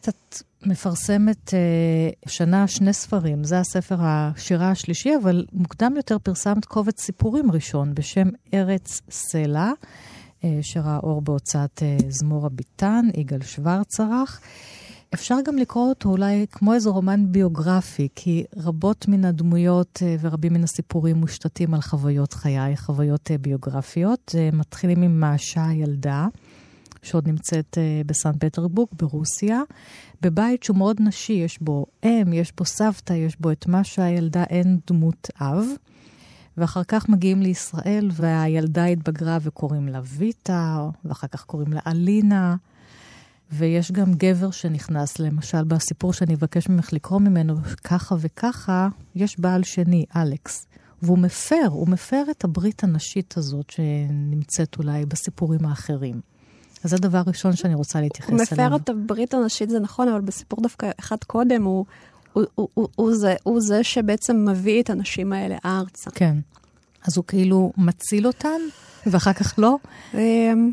את 0.09 0.43
מפרסמת 0.67 1.49
uh, 1.49 2.29
שנה 2.31 2.67
שני 2.67 2.93
ספרים, 2.93 3.45
זה 3.45 3.59
הספר 3.59 3.97
השירה 4.00 4.71
השלישי, 4.71 5.17
אבל 5.23 5.45
מוקדם 5.53 5.93
יותר 5.97 6.19
פרסמת 6.19 6.65
קובץ 6.65 7.00
סיפורים 7.00 7.50
ראשון 7.50 7.95
בשם 7.95 8.29
ארץ 8.55 9.00
סלע. 9.11 9.73
אה, 10.45 10.59
שראה 10.62 10.99
אור 11.02 11.23
בהוצאת 11.23 11.83
אה, 11.83 11.97
זמור 12.09 12.47
הביטן, 12.47 13.07
יגאל 13.16 13.42
שוורץ 13.42 14.00
ערך. 14.00 14.40
אפשר 15.14 15.37
גם 15.45 15.57
לקרוא 15.57 15.88
אותו 15.88 16.09
אולי 16.09 16.47
כמו 16.52 16.75
איזה 16.75 16.90
רומן 16.90 17.33
ביוגרפי, 17.33 18.09
כי 18.14 18.45
רבות 18.57 19.09
מן 19.09 19.25
הדמויות 19.25 20.02
אה, 20.02 20.16
ורבים 20.21 20.52
מן 20.52 20.64
הסיפורים 20.64 21.16
מושתתים 21.16 21.75
על 21.75 21.80
חוויות 21.80 22.33
חיי, 22.33 22.76
חוויות 22.76 23.30
ביוגרפיות. 23.40 24.35
מתחילים 24.52 25.02
עם 25.02 25.21
מאשה 25.21 25.66
הילדה, 25.66 26.26
שעוד 27.02 27.28
נמצאת 27.28 27.78
בסן 28.07 28.33
פטרבורג, 28.38 28.88
ברוסיה, 28.92 29.62
בבית 30.23 30.62
שהוא 30.62 30.76
מאוד 30.76 30.97
נשי, 31.00 31.33
יש 31.33 31.62
בו 31.62 31.87
אם, 32.04 32.33
יש 32.33 32.52
בו 32.57 32.64
סבתא, 32.64 33.12
יש 33.12 33.40
בו 33.40 33.50
את 33.50 33.66
מאשה 33.66 34.04
הילדה, 34.04 34.45
אין 34.45 34.78
דמות 34.87 35.30
אב. 35.40 35.64
ואחר 36.59 36.83
כך 36.88 37.09
מגיעים 37.09 37.43
לישראל, 37.43 38.11
והילדה 38.12 38.85
התבגרה 38.85 39.38
וקוראים 39.43 39.88
לה 39.88 40.00
ויטה, 40.05 40.88
ואחר 41.05 41.27
כך 41.27 41.45
קוראים 41.45 41.73
לה 41.73 41.81
אלינה. 41.87 42.57
ויש 43.53 43.93
גם 43.93 44.15
גבר 44.15 44.50
שנכנס, 44.50 45.19
למשל 45.19 45.65
בסיפור 45.65 46.12
שאני 46.12 46.35
אבקש 46.35 46.69
ממך 46.69 46.93
לקרוא 46.93 47.21
ממנו, 47.21 47.55
ככה 47.85 48.15
וככה, 48.19 48.88
יש 49.15 49.41
בעל 49.41 49.62
שני, 49.62 50.05
אלכס. 50.17 50.67
והוא 51.03 51.19
מפר, 51.19 51.67
הוא 51.69 51.88
מפר 51.88 52.23
את 52.31 52.45
הברית 52.45 52.85
הנשית 52.85 53.37
הזאת 53.37 53.71
שנמצאת 53.71 54.77
אולי 54.79 55.07
בסיפורים 55.07 55.67
האחרים. 55.67 56.21
אז 56.85 56.91
זה 56.91 56.97
דבר 56.97 57.23
ראשון 57.27 57.57
שאני 57.57 57.75
רוצה 57.75 58.00
להתייחס 58.00 58.31
אליו. 58.31 58.38
הוא 58.41 58.53
מפר 58.53 58.77
את 58.77 58.88
הברית 58.88 59.35
הנשית, 59.35 59.71
זה 59.71 59.81
נכון, 59.81 60.09
אבל 60.09 60.21
בסיפור 60.21 60.62
דווקא 60.62 60.91
אחד 61.00 61.17
קודם, 61.27 61.65
הוא, 61.65 61.85
הוא, 62.38 62.47
הוא, 62.54 62.68
הוא, 62.75 62.88
הוא, 62.97 63.14
זה, 63.14 63.35
הוא 63.42 63.61
זה 63.61 63.85
שבעצם 63.85 64.49
מביא 64.49 64.83
את 64.83 64.90
הנשים 64.90 65.33
האלה 65.33 65.57
ארצה. 65.64 66.11
כן. 66.11 66.37
אז 67.07 67.16
הוא 67.16 67.25
כאילו 67.25 67.73
מציל 67.76 68.26
אותן, 68.26 68.61
ואחר 69.07 69.33
כך 69.33 69.54
לא? 69.59 69.76
אמ, 70.14 70.73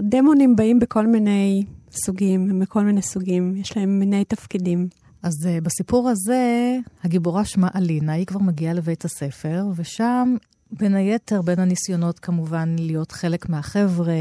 דמונים 0.00 0.56
באים 0.56 0.78
בכל 0.78 1.06
מיני 1.06 1.64
סוגים, 1.92 2.50
הם 2.50 2.58
מכל 2.58 2.84
מיני 2.84 3.02
סוגים, 3.02 3.56
יש 3.56 3.76
להם 3.76 3.98
מיני 3.98 4.24
תפקידים. 4.24 4.88
אז 5.22 5.32
uh, 5.46 5.64
בסיפור 5.64 6.08
הזה, 6.08 6.76
הגיבורה 7.04 7.44
שמה 7.44 7.68
אלינה, 7.76 8.12
היא 8.12 8.26
כבר 8.26 8.40
מגיעה 8.40 8.74
לבית 8.74 9.04
הספר, 9.04 9.66
ושם, 9.76 10.36
בין 10.72 10.94
היתר, 10.94 11.42
בין 11.42 11.58
הניסיונות 11.58 12.18
כמובן 12.18 12.76
להיות 12.78 13.12
חלק 13.12 13.48
מהחבר'ה, 13.48 14.14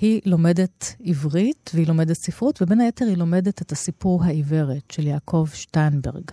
היא 0.00 0.20
לומדת 0.24 0.94
עברית 1.04 1.70
והיא 1.74 1.86
לומדת 1.86 2.16
ספרות, 2.16 2.62
ובין 2.62 2.80
היתר 2.80 3.04
היא 3.04 3.16
לומדת 3.16 3.62
את 3.62 3.72
הסיפור 3.72 4.24
העיוורת 4.24 4.90
של 4.90 5.06
יעקב 5.06 5.46
שטיינברג, 5.54 6.30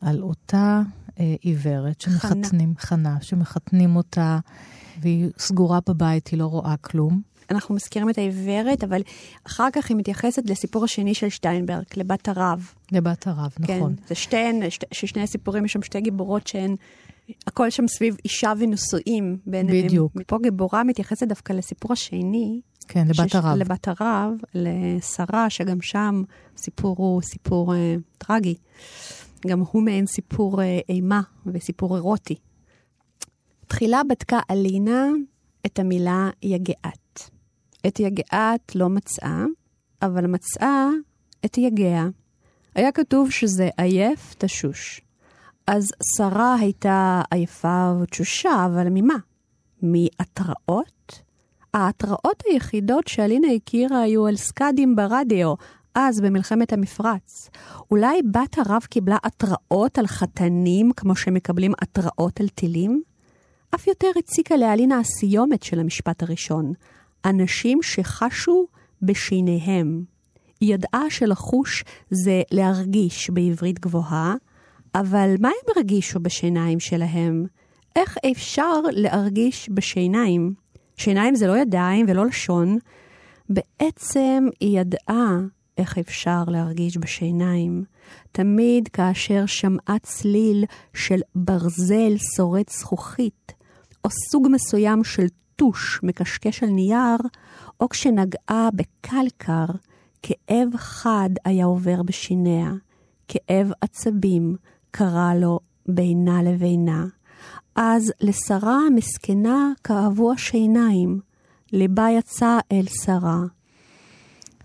על 0.00 0.22
אותה 0.22 0.82
uh, 1.08 1.20
עיוורת 1.40 2.00
שמחתנים, 2.00 2.74
חנה, 2.78 3.10
חנה 3.10 3.16
שמחתנים 3.20 3.96
אותה, 3.96 4.38
והיא 5.00 5.30
סגורה 5.38 5.78
בבית, 5.88 6.28
היא 6.28 6.38
לא 6.38 6.46
רואה 6.46 6.76
כלום. 6.76 7.20
אנחנו 7.50 7.74
מזכירים 7.74 8.10
את 8.10 8.18
העיוורת, 8.18 8.84
אבל 8.84 9.02
אחר 9.46 9.68
כך 9.72 9.88
היא 9.88 9.96
מתייחסת 9.96 10.50
לסיפור 10.50 10.84
השני 10.84 11.14
של 11.14 11.28
שטיינברג, 11.28 11.84
לבת 11.96 12.28
הרב. 12.28 12.72
לבת 12.92 13.26
הרב, 13.26 13.54
כן, 13.66 13.76
נכון. 13.76 13.94
זה 14.08 14.14
שתיהן, 14.14 14.60
ששני 14.92 15.22
הסיפורים, 15.22 15.64
יש 15.64 15.72
שם 15.72 15.82
שתי 15.82 16.00
גיבורות 16.00 16.46
שהן, 16.46 16.76
הכל 17.46 17.70
שם 17.70 17.88
סביב 17.88 18.16
אישה 18.24 18.52
ונישואים. 18.58 19.38
בדיוק. 19.46 20.12
מפה 20.14 20.38
גיבורה 20.42 20.84
מתייחסת 20.84 21.28
דווקא 21.28 21.52
לסיפור 21.52 21.92
השני. 21.92 22.60
כן, 22.88 23.06
לבת 23.08 23.28
שש, 23.28 23.34
הרב. 23.34 23.56
לבת 23.58 23.88
הרב, 23.88 24.32
לשרה, 24.54 25.50
שגם 25.50 25.82
שם 25.82 26.22
הסיפור 26.54 26.94
הוא 26.98 27.22
סיפור 27.22 27.74
אה, 27.74 27.94
טרגי. 28.18 28.54
גם 29.46 29.60
הוא 29.60 29.82
מעין 29.82 30.06
סיפור 30.06 30.62
אה, 30.62 30.78
אימה 30.88 31.20
וסיפור 31.46 31.96
אירוטי. 31.96 32.34
תחילה 33.66 34.02
בדקה 34.08 34.40
אלינה 34.50 35.08
את 35.66 35.78
המילה 35.78 36.30
יגעת. 36.42 37.30
את 37.86 38.00
יגעת 38.00 38.74
לא 38.74 38.88
מצאה, 38.88 39.44
אבל 40.02 40.26
מצאה 40.26 40.88
את 41.44 41.58
יגע. 41.58 42.04
היה 42.74 42.92
כתוב 42.92 43.30
שזה 43.30 43.68
עייף 43.76 44.34
תשוש. 44.38 45.00
אז 45.66 45.92
שרה 46.16 46.54
הייתה 46.54 47.22
עייפה 47.30 47.92
ותשושה, 48.02 48.66
אבל 48.66 48.86
ממה? 48.90 49.16
מהתראות? 49.82 51.22
ההתראות 51.74 52.42
היחידות 52.46 53.08
שאלינה 53.08 53.48
הכירה 53.52 54.00
היו 54.00 54.26
על 54.26 54.36
סקאדים 54.36 54.96
ברדיו, 54.96 55.54
אז 55.94 56.20
במלחמת 56.20 56.72
המפרץ. 56.72 57.50
אולי 57.90 58.22
בת 58.22 58.58
הרב 58.58 58.82
קיבלה 58.82 59.16
התראות 59.24 59.98
על 59.98 60.06
חתנים 60.06 60.92
כמו 60.96 61.16
שמקבלים 61.16 61.72
התראות 61.82 62.40
על 62.40 62.48
טילים? 62.48 63.02
אף 63.74 63.86
יותר 63.86 64.08
הציקה 64.18 64.56
לאלינה 64.56 64.98
הסיומת 64.98 65.62
של 65.62 65.80
המשפט 65.80 66.22
הראשון. 66.22 66.72
אנשים 67.24 67.82
שחשו 67.82 68.66
בשיניהם. 69.02 70.04
היא 70.60 70.74
ידעה 70.74 71.10
שלחוש 71.10 71.84
זה 72.10 72.42
להרגיש 72.50 73.30
בעברית 73.30 73.78
גבוהה, 73.78 74.34
אבל 75.00 75.34
מה 75.40 75.48
הם 75.48 75.74
הרגישו 75.76 76.20
בשיניים 76.20 76.80
שלהם? 76.80 77.46
איך 77.96 78.16
אפשר 78.30 78.80
להרגיש 78.92 79.68
בשיניים? 79.74 80.54
שיניים 80.96 81.34
זה 81.34 81.46
לא 81.46 81.58
ידיים 81.58 82.06
ולא 82.08 82.26
לשון. 82.26 82.78
בעצם 83.48 84.48
היא 84.60 84.80
ידעה 84.80 85.38
איך 85.78 85.98
אפשר 85.98 86.44
להרגיש 86.46 86.98
בשיניים. 86.98 87.84
תמיד 88.32 88.88
כאשר 88.88 89.46
שמעה 89.46 89.96
צליל 90.02 90.64
של 90.94 91.20
ברזל 91.34 92.16
שורד 92.36 92.70
זכוכית, 92.70 93.52
או 94.04 94.10
סוג 94.30 94.48
מסוים 94.50 95.04
של 95.04 95.26
טוש 95.56 96.00
מקשקש 96.02 96.62
על 96.62 96.68
נייר, 96.68 97.18
או 97.80 97.88
כשנגעה 97.88 98.68
בקלקר, 98.74 99.66
כאב 100.22 100.76
חד 100.76 101.30
היה 101.44 101.64
עובר 101.64 102.02
בשיניה, 102.02 102.70
כאב 103.28 103.72
עצבים 103.80 104.56
קרה 104.90 105.34
לו 105.34 105.60
בינה 105.88 106.42
לבינה. 106.42 107.04
אז 107.76 108.12
לשרה 108.20 108.78
המסכנה 108.86 109.72
כאבו 109.84 110.32
השיניים, 110.32 111.20
ליבה 111.72 112.06
יצא 112.18 112.58
אל 112.72 112.84
שרה. 113.04 113.40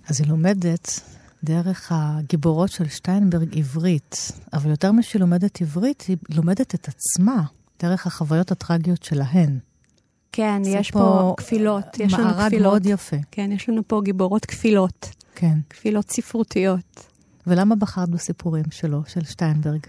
אז 0.07 0.21
היא 0.21 0.29
לומדת 0.29 1.01
דרך 1.43 1.91
הגיבורות 1.95 2.71
של 2.71 2.87
שטיינברג 2.87 3.57
עברית, 3.57 4.31
אבל 4.53 4.69
יותר 4.69 4.91
משהיא 4.91 5.19
לומדת 5.19 5.61
עברית, 5.61 6.03
היא 6.07 6.17
לומדת 6.29 6.75
את 6.75 6.87
עצמה 6.87 7.43
דרך 7.79 8.07
החוויות 8.07 8.51
הטרגיות 8.51 9.03
שלהן. 9.03 9.59
כן, 10.31 10.61
יש 10.65 10.91
פה, 10.91 10.99
פה 10.99 11.33
כפילות. 11.37 11.99
יש 11.99 12.13
לנו 12.13 12.33
כפילות. 12.33 12.63
מאוד 12.63 12.85
יפה. 12.85 13.17
כן, 13.31 13.51
יש 13.51 13.69
לנו 13.69 13.81
פה 13.87 14.01
גיבורות 14.03 14.45
כפילות. 14.45 15.09
כן. 15.35 15.57
כפילות 15.69 16.11
ספרותיות. 16.11 17.05
ולמה 17.47 17.75
בחרת 17.75 18.09
בסיפורים 18.09 18.65
שלו, 18.71 19.01
של 19.07 19.23
שטיינברג? 19.23 19.79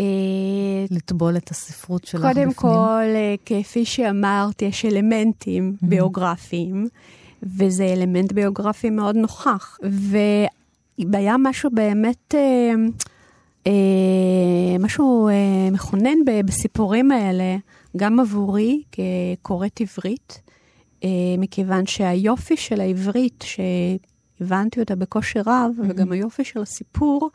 אה, 0.00 0.04
לטבול 0.90 1.36
את 1.36 1.50
הספרות 1.50 2.04
שלך 2.04 2.20
קודם 2.20 2.30
בפנים? 2.32 2.52
קודם 2.52 2.74
כל, 2.74 3.04
אה, 3.14 3.34
כפי 3.46 3.84
שאמרת, 3.84 4.62
יש 4.62 4.84
אלמנטים 4.84 5.76
mm-hmm. 5.76 5.86
ביוגרפיים, 5.86 6.88
וזה 7.42 7.84
אלמנט 7.84 8.32
ביוגרפי 8.32 8.90
מאוד 8.90 9.16
נוכח. 9.16 9.78
והיה 10.98 11.36
משהו 11.38 11.70
באמת, 11.70 12.34
אה, 12.34 12.72
אה, 13.66 14.78
משהו 14.78 15.28
אה, 15.28 15.70
מכונן 15.72 16.18
בסיפורים 16.44 17.10
האלה. 17.10 17.56
גם 17.96 18.20
עבורי 18.20 18.82
כקוראת 18.92 19.80
עברית, 19.80 20.42
אה, 21.04 21.08
מכיוון 21.38 21.86
שהיופי 21.86 22.56
של 22.56 22.80
העברית, 22.80 23.44
שהבנתי 24.40 24.80
אותה 24.80 24.96
בכושר 24.96 25.40
רב, 25.46 25.70
mm-hmm. 25.78 25.84
וגם 25.88 26.12
היופי 26.12 26.44
של 26.44 26.60
הסיפור, 26.62 27.30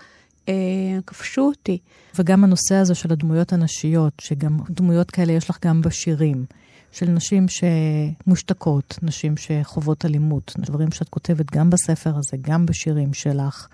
כבשו 1.07 1.41
אותי. 1.41 1.77
וגם 2.15 2.43
הנושא 2.43 2.75
הזה 2.75 2.95
של 2.95 3.11
הדמויות 3.11 3.53
הנשיות, 3.53 4.13
שגם 4.21 4.59
דמויות 4.69 5.11
כאלה 5.11 5.33
יש 5.33 5.49
לך 5.49 5.57
גם 5.65 5.81
בשירים. 5.81 6.45
של 6.91 7.09
נשים 7.09 7.45
שמושתקות, 7.47 8.99
נשים 9.01 9.37
שחוות 9.37 10.05
אלימות, 10.05 10.53
דברים 10.57 10.91
שאת 10.91 11.09
כותבת 11.09 11.51
גם 11.51 11.69
בספר 11.69 12.09
הזה, 12.17 12.37
גם 12.41 12.65
בשירים 12.65 13.13
שלך. 13.13 13.67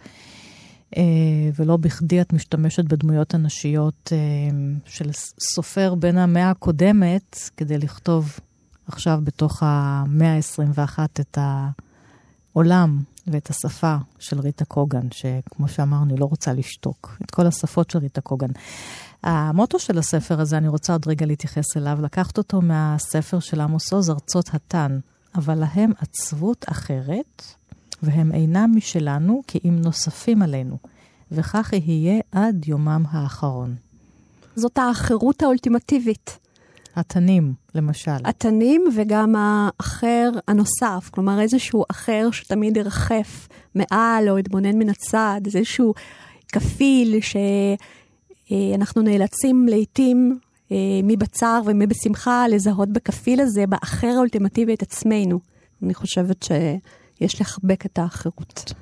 אה, 0.97 1.03
ולא 1.59 1.77
בכדי 1.77 2.21
את 2.21 2.33
משתמשת 2.33 2.83
בדמויות 2.85 3.33
הנשיות 3.33 4.13
אה, 4.13 4.17
של 4.85 5.09
סופר 5.53 5.95
בין 5.95 6.17
המאה 6.17 6.49
הקודמת, 6.49 7.49
כדי 7.57 7.77
לכתוב 7.77 8.39
עכשיו 8.87 9.19
בתוך 9.23 9.63
המאה 9.65 10.35
ה-21 10.35 10.99
את 11.19 11.37
העולם 12.53 12.99
ואת 13.31 13.49
השפה 13.49 13.95
של 14.19 14.39
ריטה 14.39 14.65
קוגן, 14.65 15.07
שכמו 15.11 15.67
שאמרנו, 15.67 16.09
היא 16.09 16.19
לא 16.19 16.25
רוצה 16.25 16.53
לשתוק. 16.53 17.17
את 17.25 17.31
כל 17.31 17.47
השפות 17.47 17.89
של 17.89 17.99
ריטה 17.99 18.21
קוגן. 18.21 18.49
המוטו 19.23 19.79
של 19.79 19.97
הספר 19.97 20.41
הזה, 20.41 20.57
אני 20.57 20.67
רוצה 20.67 20.93
עוד 20.93 21.07
רגע 21.07 21.25
להתייחס 21.25 21.77
אליו, 21.77 21.99
לקחת 22.01 22.37
אותו 22.37 22.61
מהספר 22.61 23.39
של 23.39 23.61
עמוס 23.61 23.93
עוז, 23.93 24.09
ארצות 24.09 24.49
התן, 24.53 24.99
אבל 25.35 25.55
להם 25.55 25.91
עצבות 25.97 26.65
אחרת, 26.67 27.43
והם 28.03 28.31
אינם 28.31 28.71
משלנו 28.75 29.41
כי 29.47 29.59
אם 29.65 29.81
נוספים 29.81 30.41
עלינו, 30.41 30.77
וכך 31.31 31.73
יהיה 31.73 32.21
עד 32.31 32.67
יומם 32.67 33.03
האחרון. 33.09 33.75
זאת 34.55 34.79
החירות 34.91 35.43
האולטימטיבית. 35.43 36.40
התנים, 36.95 37.53
למשל. 37.75 38.11
התנים 38.25 38.83
וגם 38.95 39.35
האחר 39.37 40.29
הנוסף, 40.47 41.09
כלומר 41.11 41.41
איזשהו 41.41 41.83
אחר 41.91 42.29
שתמיד 42.31 42.77
ירחף 42.77 43.47
מעל 43.75 44.29
או 44.29 44.39
יתבונן 44.39 44.79
מן 44.79 44.89
הצד, 44.89 45.41
איזשהו 45.45 45.93
כפיל 46.51 47.19
שאנחנו 48.49 49.01
נאלצים 49.01 49.67
לעתים 49.69 50.39
אה, 50.71 50.77
מי 51.03 51.17
בצער 51.17 51.61
ומי 51.65 51.87
בשמחה 51.87 52.47
לזהות 52.47 52.89
בכפיל 52.89 53.41
הזה, 53.41 53.67
באחר 53.67 54.07
האולטימטיבי 54.07 54.73
את 54.73 54.81
עצמנו. 54.81 55.39
אני 55.83 55.93
חושבת 55.93 56.43
ש... 56.43 56.51
יש 57.21 57.41
לחבק 57.41 57.85
את 57.85 57.99
האחרות. 57.99 58.73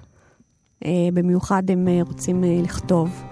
אה, 0.86 1.10
במיוחד 1.13 1.69
אם 1.69 1.88
אה, 1.88 2.00
רוצים 2.08 2.43
אה, 2.43 2.60
לכתוב. 2.63 3.24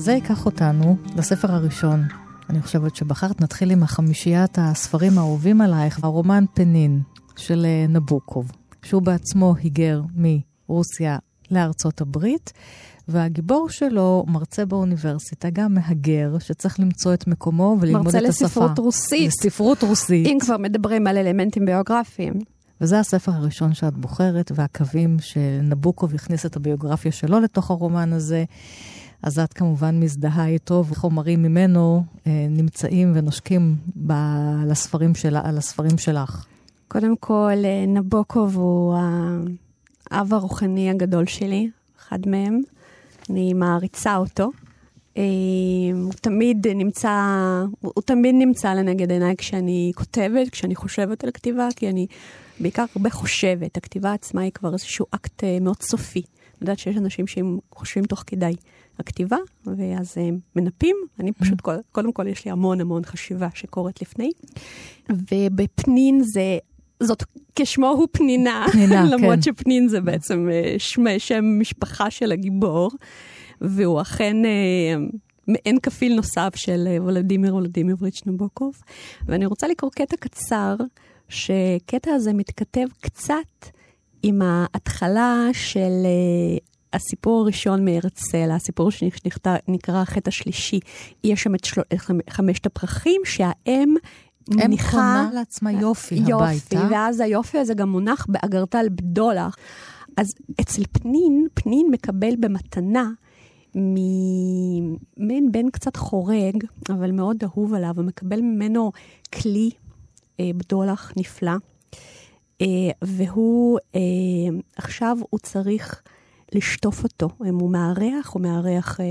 זה 0.00 0.12
ייקח 0.12 0.46
אותנו 0.46 0.96
לספר 1.16 1.52
הראשון. 1.52 2.02
אני 2.50 2.62
חושבת 2.62 2.96
שבחרת 2.96 3.40
נתחיל 3.40 3.70
עם 3.70 3.82
החמישיית 3.82 4.58
הספרים 4.60 5.18
האהובים 5.18 5.60
עלייך, 5.60 6.04
הרומן 6.04 6.44
פנין 6.54 7.00
של 7.36 7.66
נבוקוב, 7.88 8.52
שהוא 8.82 9.02
בעצמו 9.02 9.54
היגר 9.62 10.02
מרוסיה 10.14 11.18
לארצות 11.50 12.00
הברית, 12.00 12.52
והגיבור 13.08 13.68
שלו 13.68 14.24
מרצה 14.28 14.64
באוניברסיטה, 14.64 15.50
גם 15.50 15.74
מהגר, 15.74 16.38
שצריך 16.38 16.80
למצוא 16.80 17.14
את 17.14 17.26
מקומו 17.26 17.76
וללמוד 17.80 18.08
את 18.08 18.14
השפה. 18.14 18.26
מרצה 18.26 18.44
לספרות 18.44 18.78
רוסית. 18.78 19.28
לספרות 19.28 19.82
רוסית. 19.82 20.26
אם 20.26 20.38
כבר 20.40 20.56
מדברים 20.56 21.06
על 21.06 21.16
אלמנטים 21.18 21.66
ביוגרפיים. 21.66 22.34
וזה 22.80 22.98
הספר 22.98 23.32
הראשון 23.32 23.74
שאת 23.74 23.94
בוחרת, 23.94 24.52
והקווים 24.54 25.16
שנבוקוב 25.20 26.14
הכניס 26.14 26.46
את 26.46 26.56
הביוגרפיה 26.56 27.12
שלו 27.12 27.40
לתוך 27.40 27.70
הרומן 27.70 28.12
הזה. 28.12 28.44
אז 29.22 29.38
את 29.38 29.52
כמובן 29.52 30.00
מזדהה 30.00 30.46
איתו, 30.46 30.84
וחומרים 30.88 31.42
ממנו 31.42 32.04
אה, 32.26 32.46
נמצאים 32.50 33.12
ונושקים 33.14 33.76
ב- 34.06 34.12
לספרים 34.66 35.14
של, 35.14 35.36
על 35.36 35.58
הספרים 35.58 35.98
שלך. 35.98 36.46
קודם 36.88 37.16
כל, 37.16 37.52
אה, 37.64 37.84
נבוקוב 37.86 38.56
הוא 38.56 38.96
האב 40.10 40.34
הרוחני 40.34 40.90
הגדול 40.90 41.26
שלי, 41.26 41.70
אחד 42.00 42.18
מהם. 42.26 42.60
אני 43.30 43.54
מעריצה 43.54 44.16
אותו. 44.16 44.50
אה, 45.16 45.22
הוא 45.94 46.12
תמיד 46.12 46.66
נמצא, 46.68 47.10
הוא 47.80 48.02
תמיד 48.04 48.34
נמצא 48.38 48.74
לנגד 48.74 49.10
עיניי 49.10 49.36
כשאני 49.36 49.92
כותבת, 49.94 50.50
כשאני 50.50 50.74
חושבת 50.74 51.24
על 51.24 51.30
כתיבה, 51.30 51.68
כי 51.76 51.88
אני 51.88 52.06
בעיקר 52.60 52.84
הרבה 52.96 53.10
חושבת. 53.10 53.76
הכתיבה 53.76 54.12
עצמה 54.12 54.40
היא 54.40 54.52
כבר 54.52 54.72
איזשהו 54.72 55.06
אקט 55.10 55.44
אה, 55.44 55.58
מאוד 55.60 55.82
סופי. 55.82 56.22
יודעת 56.60 56.78
שיש 56.78 56.96
אנשים 56.96 57.26
שהם 57.26 57.58
חושבים 57.74 58.04
תוך 58.04 58.24
כדי 58.26 58.56
הכתיבה, 58.98 59.36
ואז 59.66 60.18
הם 60.18 60.38
מנפים. 60.56 60.96
אני 61.20 61.32
פשוט, 61.32 61.60
קודם 61.92 62.12
כל, 62.12 62.26
יש 62.26 62.44
לי 62.44 62.50
המון 62.50 62.80
המון 62.80 63.04
חשיבה 63.04 63.48
שקורית 63.54 64.02
לפני. 64.02 64.30
ובפנין 65.10 66.22
זה 66.22 66.58
זאת 67.00 67.24
כשמו 67.56 67.88
הוא 67.88 68.08
פנינה, 68.12 68.66
פנינה 68.72 69.04
למרות 69.12 69.34
כן. 69.34 69.42
שפנין 69.42 69.88
זה 69.88 70.00
בעצם 70.00 70.48
אה, 70.52 70.74
שם, 70.78 71.02
שם 71.18 71.44
משפחה 71.60 72.10
של 72.10 72.32
הגיבור, 72.32 72.90
והוא 73.60 74.00
אכן 74.00 74.36
אה, 74.44 74.94
מעין 75.48 75.78
כפיל 75.80 76.16
נוסף 76.16 76.52
של 76.56 76.88
אה, 76.90 77.04
ולדימיר 77.04 77.56
ולדימירוביץ' 77.56 78.22
נבוקוב. 78.26 78.74
ואני 79.26 79.46
רוצה 79.46 79.68
לקרוא 79.68 79.90
קטע 79.90 80.16
קצר, 80.16 80.76
שקטע 81.28 82.10
הזה 82.12 82.32
מתכתב 82.32 82.86
קצת 83.00 83.66
עם 84.22 84.42
ההתחלה 84.42 85.48
של 85.52 86.06
הסיפור 86.92 87.42
הראשון 87.42 87.84
מהרצל, 87.84 88.50
הסיפור 88.50 88.90
שנקרא 88.90 90.02
החטא 90.02 90.28
השלישי. 90.28 90.80
יש 91.24 91.42
שם 91.42 91.54
את 91.54 91.64
של... 91.64 91.80
חמשת 92.30 92.66
הפרחים 92.66 93.20
שהאם 93.24 93.94
אם 94.50 94.76
קונה 94.90 95.30
לעצמה 95.34 95.72
יופי, 95.72 96.14
יופי 96.14 96.32
הביתה. 96.32 96.76
יופי, 96.76 96.94
ואז 96.94 97.20
היופי 97.20 97.58
הזה 97.58 97.74
גם 97.74 97.88
מונח 97.88 98.26
באגרטל 98.28 98.88
בדולר. 98.88 99.48
אז 100.16 100.34
אצל 100.60 100.82
פנין, 100.92 101.46
פנין 101.54 101.86
מקבל 101.90 102.34
במתנה 102.40 103.10
ממין 103.74 105.52
בן 105.52 105.70
קצת 105.70 105.96
חורג, 105.96 106.64
אבל 106.88 107.10
מאוד 107.10 107.36
אהוב 107.44 107.74
עליו, 107.74 107.92
הוא 107.96 108.04
מקבל 108.04 108.40
ממנו 108.40 108.92
כלי 109.42 109.70
אה, 110.40 110.50
בדולח 110.56 111.12
נפלא, 111.16 111.50
אה, 111.50 111.56
והוא, 113.02 113.78
אה, 113.94 114.00
עכשיו 114.76 115.16
הוא 115.30 115.40
צריך 115.40 116.02
לשטוף 116.52 117.04
אותו. 117.04 117.28
אם 117.48 117.58
הוא 117.58 117.70
מארח, 117.70 118.30
הוא 118.32 118.42
מארח 118.42 119.00
אה, 119.00 119.04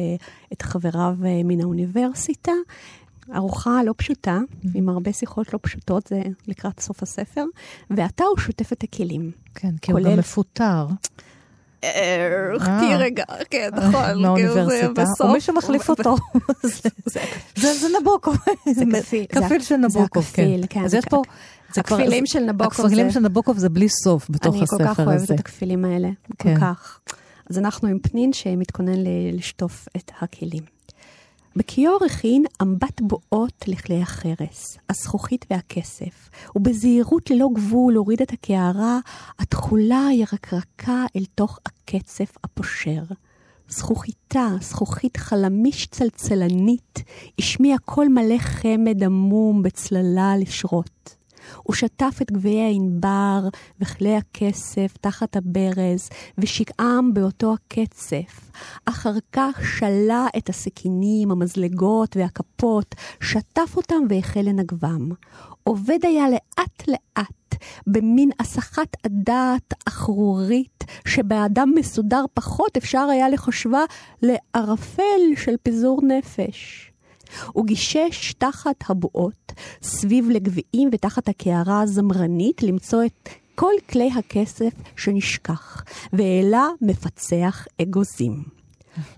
את 0.53 0.62
חבריו 0.62 1.15
אה, 1.25 1.41
מן 1.43 1.62
האוניברסיטה, 1.62 2.51
ארוחה 3.35 3.83
לא 3.83 3.93
פשוטה, 3.97 4.39
mm-hmm. 4.39 4.67
עם 4.75 4.89
הרבה 4.89 5.13
שיחות 5.13 5.53
לא 5.53 5.59
פשוטות, 5.62 6.07
זה 6.07 6.21
לקראת 6.47 6.79
סוף 6.79 7.03
הספר, 7.03 7.43
ועתה 7.89 8.23
הוא 8.23 8.38
שוטף 8.38 8.73
את 8.73 8.83
הכלים. 8.83 9.31
כן, 9.55 9.77
כי 9.81 9.91
הוא 9.91 9.99
גם 9.99 10.19
מפוטר. 10.19 10.85
אה, 11.83 12.51
חכי 12.59 12.95
רגע, 12.95 13.23
כן, 13.49 13.69
נכון. 13.73 14.21
מהאוניברסיטה, 14.21 15.03
או 15.19 15.33
מי 15.33 15.41
שמחליף 15.41 15.89
אותו. 15.89 16.15
זה 17.55 17.88
נבוקוב. 18.01 18.38
זה 18.73 18.83
כפיל 19.29 19.62
של 19.62 19.75
נבוקוב, 19.75 20.31
כן. 20.33 20.62
כן. 20.69 20.83
אז 20.83 20.93
יש 20.93 21.05
פה... 21.05 21.21
הכפילים 21.77 22.25
של 22.25 22.39
נבוקוב. 22.39 22.86
הכפילים 22.86 23.12
של 23.12 23.19
נבוקוב 23.19 23.58
זה 23.58 23.69
בלי 23.69 23.89
סוף 23.89 24.29
בתוך 24.29 24.55
הספר 24.55 24.75
הזה. 24.75 24.84
אני 24.84 24.95
כל 24.95 25.03
כך 25.03 25.08
אוהבת 25.08 25.32
את 25.32 25.39
הכפילים 25.39 25.86
האלה, 25.86 26.10
כל 26.27 26.34
כן. 26.38 26.60
כך. 26.60 26.99
אז 27.49 27.58
אנחנו 27.58 27.88
עם 27.88 27.99
פנין 27.99 28.34
שמתכונן 28.34 29.03
לשטוף 29.34 29.88
את 29.97 30.12
הכלים. 30.21 30.63
בכיור 31.55 31.99
הכין 32.05 32.43
אמבט 32.62 33.01
בועות 33.01 33.63
לכלי 33.67 34.01
החרס, 34.01 34.77
הזכוכית 34.89 35.45
והכסף, 35.51 36.29
ובזהירות 36.55 37.29
ללא 37.29 37.47
גבול 37.53 37.95
הוריד 37.95 38.21
את 38.21 38.34
הקערה 38.34 38.99
התכולה 39.39 40.08
הירקרקה 40.08 41.05
אל 41.15 41.25
תוך 41.36 41.60
הקצף 41.65 42.38
הפושר. 42.43 43.03
זכוכיתה, 43.69 44.47
זכוכית 44.62 45.17
חלמיש 45.17 45.86
צלצלנית, 45.86 47.03
השמיע 47.39 47.77
קול 47.86 48.08
מלא 48.08 48.38
חמד 48.38 49.03
עמום 49.03 49.63
בצללה 49.63 50.38
לשרות. 50.38 51.18
הוא 51.63 51.75
שטף 51.75 52.19
את 52.21 52.32
גביעי 52.32 52.62
הענבר 52.62 53.47
וכלי 53.80 54.15
הכסף 54.15 54.93
תחת 55.02 55.36
הברז, 55.36 56.10
ושקעם 56.38 57.13
באותו 57.13 57.54
הקצף. 57.54 58.52
אחר 58.86 59.13
כך 59.32 59.62
שלה 59.80 60.28
את 60.38 60.49
הסכינים, 60.49 61.32
המזלגות 61.32 62.17
והכפות, 62.17 62.95
שטף 63.21 63.73
אותם 63.78 64.04
והחל 64.10 64.41
לנגבם. 64.41 65.10
עובד 65.63 65.99
היה 66.04 66.25
לאט-לאט 66.30 67.56
במין 67.88 68.30
הסחת 68.39 68.95
הדעת 69.04 69.73
אחרורית, 69.88 70.84
שבאדם 71.08 71.71
מסודר 71.75 72.25
פחות 72.34 72.78
אפשר 72.78 73.08
היה 73.12 73.30
לחשבה 73.30 73.84
לערפל 74.21 75.21
של 75.36 75.56
פיזור 75.63 76.02
נפש. 76.04 76.88
הוא 77.53 77.65
גישש 77.65 78.33
תחת 78.37 78.83
הבועות, 78.89 79.53
סביב 79.81 80.29
לגביעים 80.29 80.89
ותחת 80.91 81.29
הקערה 81.29 81.81
הזמרנית, 81.81 82.63
למצוא 82.63 83.05
את 83.05 83.29
כל 83.55 83.73
כלי 83.89 84.09
הכסף 84.17 84.73
שנשכח, 84.95 85.83
והעלה 86.13 86.67
מפצח 86.81 87.67
אגוזים. 87.81 88.43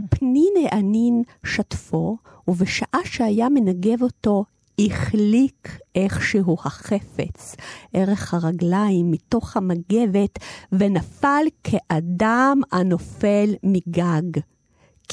פנין 0.09 0.53
הענין 0.65 1.23
שטפו, 1.45 2.17
ובשעה 2.47 2.99
שהיה 3.05 3.49
מנגב 3.49 4.01
אותו, 4.01 4.45
החליק 4.79 5.77
איכשהו 5.95 6.57
החפץ, 6.65 7.55
ערך 7.93 8.33
הרגליים 8.33 9.11
מתוך 9.11 9.57
המגבת, 9.57 10.39
ונפל 10.71 11.45
כאדם 11.63 12.61
הנופל 12.71 13.49
מגג. 13.63 14.41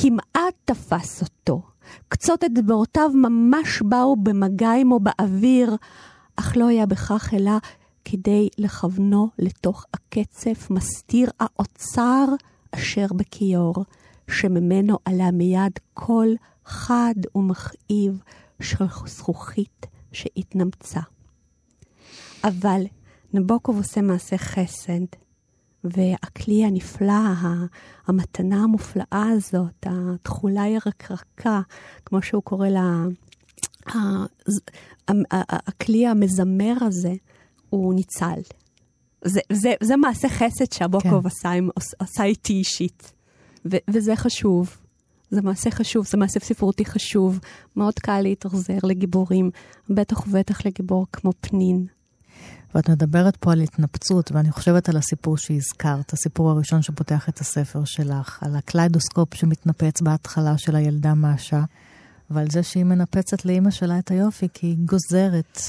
כמעט 0.01 0.55
תפס 0.65 1.23
אותו. 1.23 1.63
קצות 2.09 2.45
אצבעותיו 2.45 3.11
ממש 3.15 3.83
באו 3.83 4.17
במגע 4.17 4.73
עמו 4.73 5.01
באוויר, 5.01 5.77
אך 6.37 6.57
לא 6.57 6.69
היה 6.69 6.87
בכך 6.87 7.35
אלא 7.37 7.51
כדי 8.05 8.49
לכוונו 8.59 9.29
לתוך 9.39 9.85
הקצף 9.95 10.71
מסתיר 10.71 11.31
האוצר 11.41 12.25
אשר 12.75 13.07
בכיור, 13.17 13.75
שממנו 14.31 14.99
עלה 15.05 15.31
מיד 15.31 15.73
קול 15.95 16.37
חד 16.65 17.15
ומכאיב 17.35 18.23
של 18.61 18.85
זכוכית 19.07 19.87
שהתנמצה. 20.13 21.01
אבל 22.45 22.83
נבוקוב 23.33 23.77
עושה 23.77 24.01
מעשה 24.03 24.39
חסד. 24.39 25.28
והכלי 25.97 26.65
הנפלא, 26.65 27.13
המתנה 28.07 28.63
המופלאה 28.65 29.29
הזאת, 29.37 29.87
התכולה 29.87 30.63
הירקרקה, 30.63 31.61
כמו 32.05 32.23
שהוא 32.23 32.43
קורא 32.43 32.69
לה, 32.69 33.05
הכלי 35.41 36.07
המזמר 36.07 36.75
הזה, 36.81 37.13
הוא 37.71 37.95
ניצל. 37.95 38.41
זה, 39.25 39.41
זה, 39.53 39.75
זה 39.83 39.97
מעשה 39.97 40.29
חסד 40.29 40.73
שהבוקוב 40.73 41.23
כן. 41.23 41.27
עשה, 41.27 41.51
עשה 41.99 42.25
איתי 42.25 42.53
אישית, 42.53 43.13
ו, 43.71 43.77
וזה 43.91 44.17
חשוב. 44.17 44.77
זה 45.31 45.43
מעשה 45.43 45.71
חשוב, 45.71 46.07
זה 46.07 46.17
מעשה 46.17 46.41
ספרותי 46.41 46.85
חשוב. 46.85 47.39
מאוד 47.77 47.95
קל 47.95 48.21
להתאכזר 48.21 48.79
לגיבורים, 48.83 49.51
בטח 49.91 50.27
ובטח 50.27 50.67
לגיבור 50.67 51.07
כמו 51.13 51.33
פנין. 51.41 51.87
ואת 52.75 52.91
מדברת 52.91 53.37
פה 53.37 53.53
על 53.53 53.61
התנפצות, 53.61 54.33
ואני 54.33 54.53
חושבת 54.53 54.89
על 54.89 54.97
הסיפור 54.97 55.37
שהזכרת, 55.37 56.13
הסיפור 56.13 56.51
הראשון 56.51 56.83
שפותח 56.83 57.29
את 57.29 57.39
הספר 57.39 57.85
שלך, 57.85 58.43
על 58.43 58.57
הקליידוסקופ 58.57 59.35
שמתנפץ 59.35 60.01
בהתחלה 60.01 60.59
של 60.59 60.77
הילדה 60.77 61.15
מאשה, 61.15 61.65
ועל 62.31 62.51
זה 62.51 62.63
שהיא 62.63 62.85
מנפצת 62.85 63.45
לאימא 63.45 63.71
שלה 63.71 63.99
את 63.99 64.11
היופי, 64.11 64.49
כי 64.55 64.67
היא 64.67 64.77
גוזרת 64.85 65.61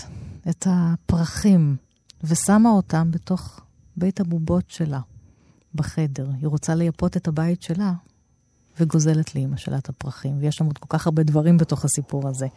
את 0.49 0.67
הפרחים 0.69 1.75
ושמה 2.23 2.69
אותם 2.69 3.11
בתוך 3.11 3.59
בית 3.97 4.19
הבובות 4.19 4.71
שלה, 4.71 4.99
בחדר. 5.75 6.29
היא 6.41 6.47
רוצה 6.47 6.75
לייפות 6.75 7.17
את 7.17 7.27
הבית 7.27 7.61
שלה, 7.61 7.93
וגוזלת 8.79 9.35
לאימא 9.35 9.57
שלה 9.57 9.77
את 9.77 9.89
הפרחים. 9.89 10.37
ויש 10.39 10.55
שם 10.55 10.65
עוד 10.65 10.77
כל 10.77 10.97
כך 10.97 11.07
הרבה 11.07 11.23
דברים 11.23 11.57
בתוך 11.57 11.85
הסיפור 11.85 12.27
הזה. 12.27 12.47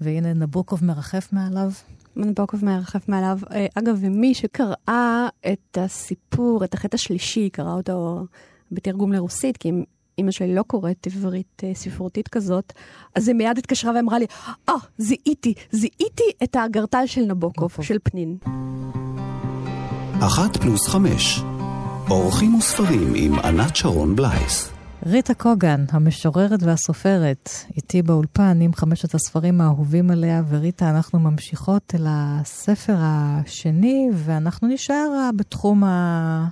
והנה 0.00 0.32
נבוקוב 0.32 0.84
מרחף 0.84 1.28
מעליו, 1.32 1.72
מנבוקוב 2.16 2.64
מרחף 2.64 3.08
מעליו. 3.08 3.38
אה, 3.52 3.66
אגב, 3.74 3.98
ומי 4.00 4.34
שקראה 4.34 5.28
את 5.52 5.78
הסיפור, 5.80 6.64
את 6.64 6.74
החטא 6.74 6.94
השלישי, 6.94 7.50
קרא 7.50 7.72
אותו 7.72 8.26
בתרגום 8.72 9.12
לרוסית, 9.12 9.56
כי 9.56 9.72
אימא 10.18 10.30
שלי 10.30 10.54
לא 10.54 10.62
קוראת 10.62 11.06
עברית 11.06 11.62
אה, 11.64 11.74
ספרותית 11.74 12.28
כזאת, 12.28 12.72
אז 13.14 13.28
היא 13.28 13.36
מיד 13.36 13.58
התקשרה 13.58 13.92
ואמרה 13.94 14.18
לי, 14.18 14.26
אה, 14.68 14.74
oh, 14.74 14.86
זיהיתי, 14.98 15.54
זיהיתי 15.70 16.24
את 16.42 16.56
האגרטל 16.56 17.06
של 17.06 17.20
נבוקוב, 17.20 17.72
של 17.82 17.96
פנין. 18.02 18.36
אחת 20.20 20.56
פלוס 20.56 20.88
חמש, 20.88 21.40
אורחים 22.10 22.54
וספרים 22.54 23.12
עם 23.14 23.38
ענת 23.38 23.76
שרון 23.76 24.16
בלייס. 24.16 24.75
ריטה 25.08 25.34
קוגן, 25.34 25.84
המשוררת 25.90 26.62
והסופרת, 26.62 27.50
איתי 27.76 28.02
באולפן 28.02 28.58
עם 28.60 28.74
חמשת 28.74 29.14
הספרים 29.14 29.60
האהובים 29.60 30.10
עליה, 30.10 30.42
וריטה, 30.48 30.90
אנחנו 30.90 31.18
ממשיכות 31.18 31.94
אל 31.94 32.06
הספר 32.08 32.96
השני, 32.98 34.08
ואנחנו 34.14 34.68
נישאר 34.68 35.30
בתחום 35.36 35.84
ה... 35.84 36.48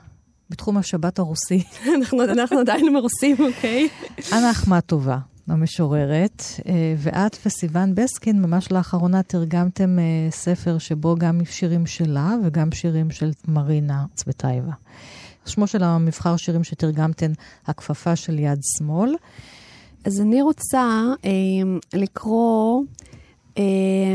בתחום 0.50 0.76
השבת 0.76 1.18
הרוסי. 1.18 1.62
אנחנו, 1.96 2.24
אנחנו 2.24 2.58
עדיין 2.58 2.92
מרוסים, 2.92 3.36
אוקיי? 3.38 3.88
אנה 4.32 4.50
אחמטובה, 4.50 5.18
המשוררת, 5.48 6.42
אה, 6.68 6.94
ואת 6.98 7.38
וסיון 7.46 7.94
בסקין 7.94 8.42
ממש 8.42 8.72
לאחרונה 8.72 9.22
תרגמתם 9.22 9.98
אה, 9.98 10.30
ספר 10.30 10.78
שבו 10.78 11.14
גם 11.18 11.40
שירים 11.44 11.86
שלה 11.86 12.34
וגם 12.44 12.72
שירים 12.72 13.10
של 13.10 13.30
מרינה 13.48 14.04
צבטאיבה. 14.14 14.72
שמו 15.46 15.66
של 15.66 15.82
המבחר 15.82 16.36
שירים 16.36 16.64
שתרגמתן, 16.64 17.32
הכפפה 17.66 18.16
של 18.16 18.38
יד 18.38 18.58
שמאל. 18.78 19.14
אז 20.04 20.20
אני 20.20 20.42
רוצה 20.42 21.02
אה, 21.24 21.30
לקרוא 21.94 22.82
אה, 23.58 23.62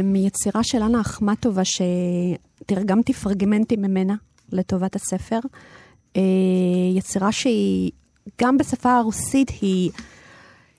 מיצירה 0.03 0.63
של 0.63 0.83
אנה 0.83 1.01
אחמטובה, 1.01 1.61
שתרגמתי 1.65 3.13
פרגמנטים 3.13 3.81
ממנה 3.81 4.15
לטובת 4.51 4.95
הספר. 4.95 5.39
אה, 6.15 6.21
יצירה 6.95 7.31
שהיא, 7.31 7.91
גם 8.41 8.57
בשפה 8.57 8.97
הרוסית, 8.97 9.51
היא 9.61 9.91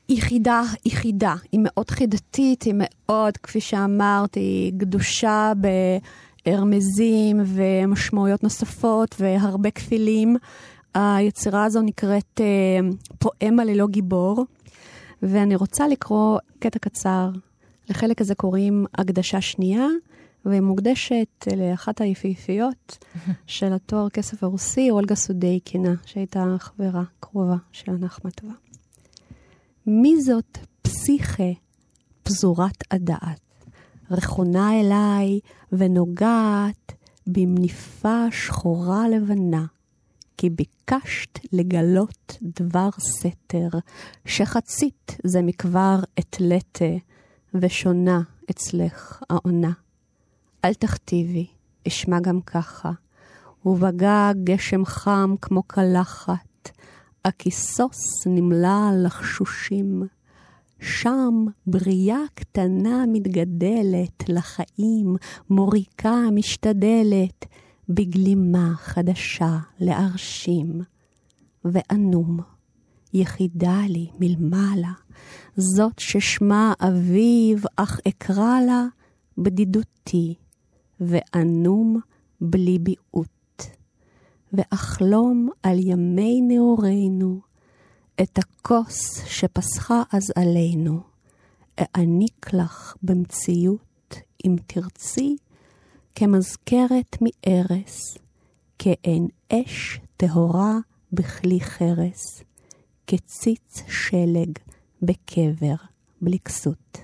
יחידה, 0.08 0.62
יחידה. 0.86 1.34
היא 1.52 1.60
מאוד 1.62 1.90
חידתית, 1.90 2.62
היא 2.62 2.74
מאוד, 2.76 3.36
כפי 3.36 3.60
שאמרת, 3.60 4.34
היא 4.34 4.72
גדושה 4.76 5.52
ברמזים 6.50 7.40
ומשמעויות 7.46 8.42
נוספות 8.42 9.14
והרבה 9.18 9.70
כפילים. 9.70 10.36
היצירה 10.94 11.64
הזו 11.64 11.82
נקראת 11.82 12.40
אה, 12.40 12.88
פואמה 13.18 13.64
ללא 13.64 13.86
גיבור, 13.86 14.44
ואני 15.22 15.56
רוצה 15.56 15.88
לקרוא 15.88 16.38
קטע 16.58 16.78
קצר. 16.78 17.30
לחלק 17.88 18.20
הזה 18.20 18.34
קוראים 18.34 18.86
הקדשה 18.94 19.40
שנייה. 19.40 19.86
והיא 20.44 20.60
מוקדשת 20.60 21.46
לאחת 21.56 22.00
היפהפיות 22.00 22.98
של 23.46 23.72
התואר 23.72 24.08
כסף 24.08 24.44
הרוסי, 24.44 24.90
אולגה 24.90 25.14
סודייקינה, 25.14 25.94
שהייתה 26.06 26.56
חברה 26.58 27.02
קרובה 27.20 27.56
של 27.72 27.92
הנחמה 27.92 28.30
טובה. 28.30 28.52
מי 29.86 30.22
זאת 30.22 30.58
פסיכה 30.82 31.52
פזורת 32.22 32.84
הדעת, 32.90 33.49
רכונה 34.10 34.80
אליי 34.80 35.40
ונוגעת 35.72 36.92
במניפה 37.26 38.24
שחורה 38.30 39.08
לבנה, 39.08 39.66
כי 40.36 40.50
ביקשת 40.50 41.38
לגלות 41.52 42.38
דבר 42.42 42.88
סתר, 43.00 43.68
שחצית 44.24 45.16
זה 45.24 45.42
מכבר 45.42 46.00
אתלטה, 46.18 46.94
ושונה 47.54 48.20
אצלך 48.50 49.22
העונה. 49.30 49.72
אל 50.64 50.74
תכתיבי, 50.74 51.46
אשמע 51.88 52.20
גם 52.20 52.40
ככה. 52.40 52.90
ובגג 53.66 54.34
גשם 54.44 54.84
חם 54.84 55.34
כמו 55.42 55.62
קלחת, 55.62 56.70
הכיסוס 57.24 58.26
נמלא 58.26 58.90
לחשושים. 59.04 60.02
שם 60.80 61.46
בריאה 61.66 62.20
קטנה 62.34 63.04
מתגדלת 63.12 64.28
לחיים, 64.28 65.16
מוריקה 65.50 66.30
משתדלת, 66.32 67.46
בגלימה 67.88 68.72
חדשה 68.76 69.58
להרשים. 69.80 70.80
ואנום, 71.64 72.38
יחידה 73.14 73.80
לי 73.88 74.08
מלמעלה, 74.20 74.92
זאת 75.56 75.98
ששמה 75.98 76.72
אביב, 76.80 77.64
אך 77.76 78.00
אקרא 78.08 78.60
לה 78.60 78.84
בדידותי. 79.38 80.34
ואנום 81.00 82.00
בלי 82.40 82.78
ביעוט, 82.78 83.62
ואחלום 84.52 85.48
על 85.62 85.78
ימי 85.78 86.40
נעורינו, 86.40 87.40
את 88.22 88.38
הכוס 88.38 89.22
שפסחה 89.26 90.02
אז 90.12 90.32
עלינו, 90.36 91.00
אעניק 91.80 92.52
לך 92.52 92.94
במציאות, 93.02 94.14
אם 94.46 94.56
תרצי, 94.66 95.36
כמזכרת 96.14 97.16
מארס, 97.20 98.18
כאין 98.78 99.28
אש 99.52 100.00
טהורה 100.16 100.78
בכלי 101.12 101.60
חרס, 101.60 102.42
כציץ 103.06 103.82
שלג 103.88 104.58
בקבר 105.02 105.74
בלי 106.20 106.38
כסות. 106.38 106.98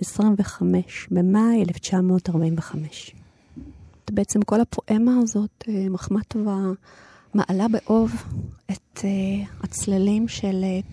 25 0.00 1.08
במאי 1.10 1.62
1945. 1.68 3.14
בעצם 4.10 4.42
כל 4.42 4.60
הפואמה 4.60 5.12
הזאת, 5.22 5.64
אה, 5.68 5.88
מחמד 5.88 6.22
טובה, 6.22 6.58
מעלה 7.34 7.66
באוב 7.68 8.12
את 9.00 9.04
uh, 9.04 9.64
הצללים 9.64 10.28
של 10.28 10.64
uh, 10.64 10.86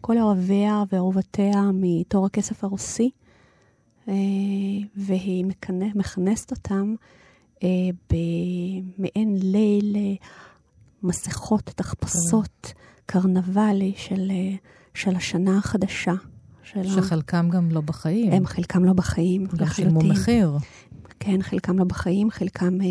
כל 0.00 0.18
אוהביה 0.18 0.82
ואהובתיה 0.92 1.62
מתור 1.74 2.26
הכסף 2.26 2.64
הרוסי, 2.64 3.10
uh, 4.06 4.10
והיא 4.96 5.44
מכנס, 5.44 5.92
מכנסת 5.94 6.50
אותם 6.50 6.94
במעין 8.10 9.38
ליל 9.42 9.96
מסכות, 11.02 11.64
תחפושות, 11.64 12.72
קרנבלי 13.06 13.92
של, 13.96 14.32
של 14.94 15.16
השנה 15.16 15.58
החדשה. 15.58 16.14
שלה. 16.62 17.02
שחלקם 17.02 17.48
גם 17.50 17.70
לא 17.70 17.80
בחיים. 17.80 18.32
הם 18.32 18.46
חלקם 18.46 18.84
לא 18.84 18.92
בחיים, 18.92 19.44
לחלוטין. 19.44 19.66
גם 19.66 19.72
שילמו 19.72 20.00
מחיר. 20.00 20.58
כן, 21.20 21.42
חלקם 21.42 21.78
לא 21.78 21.84
בחיים, 21.84 22.30
חלקם 22.30 22.80
אה, 22.80 22.86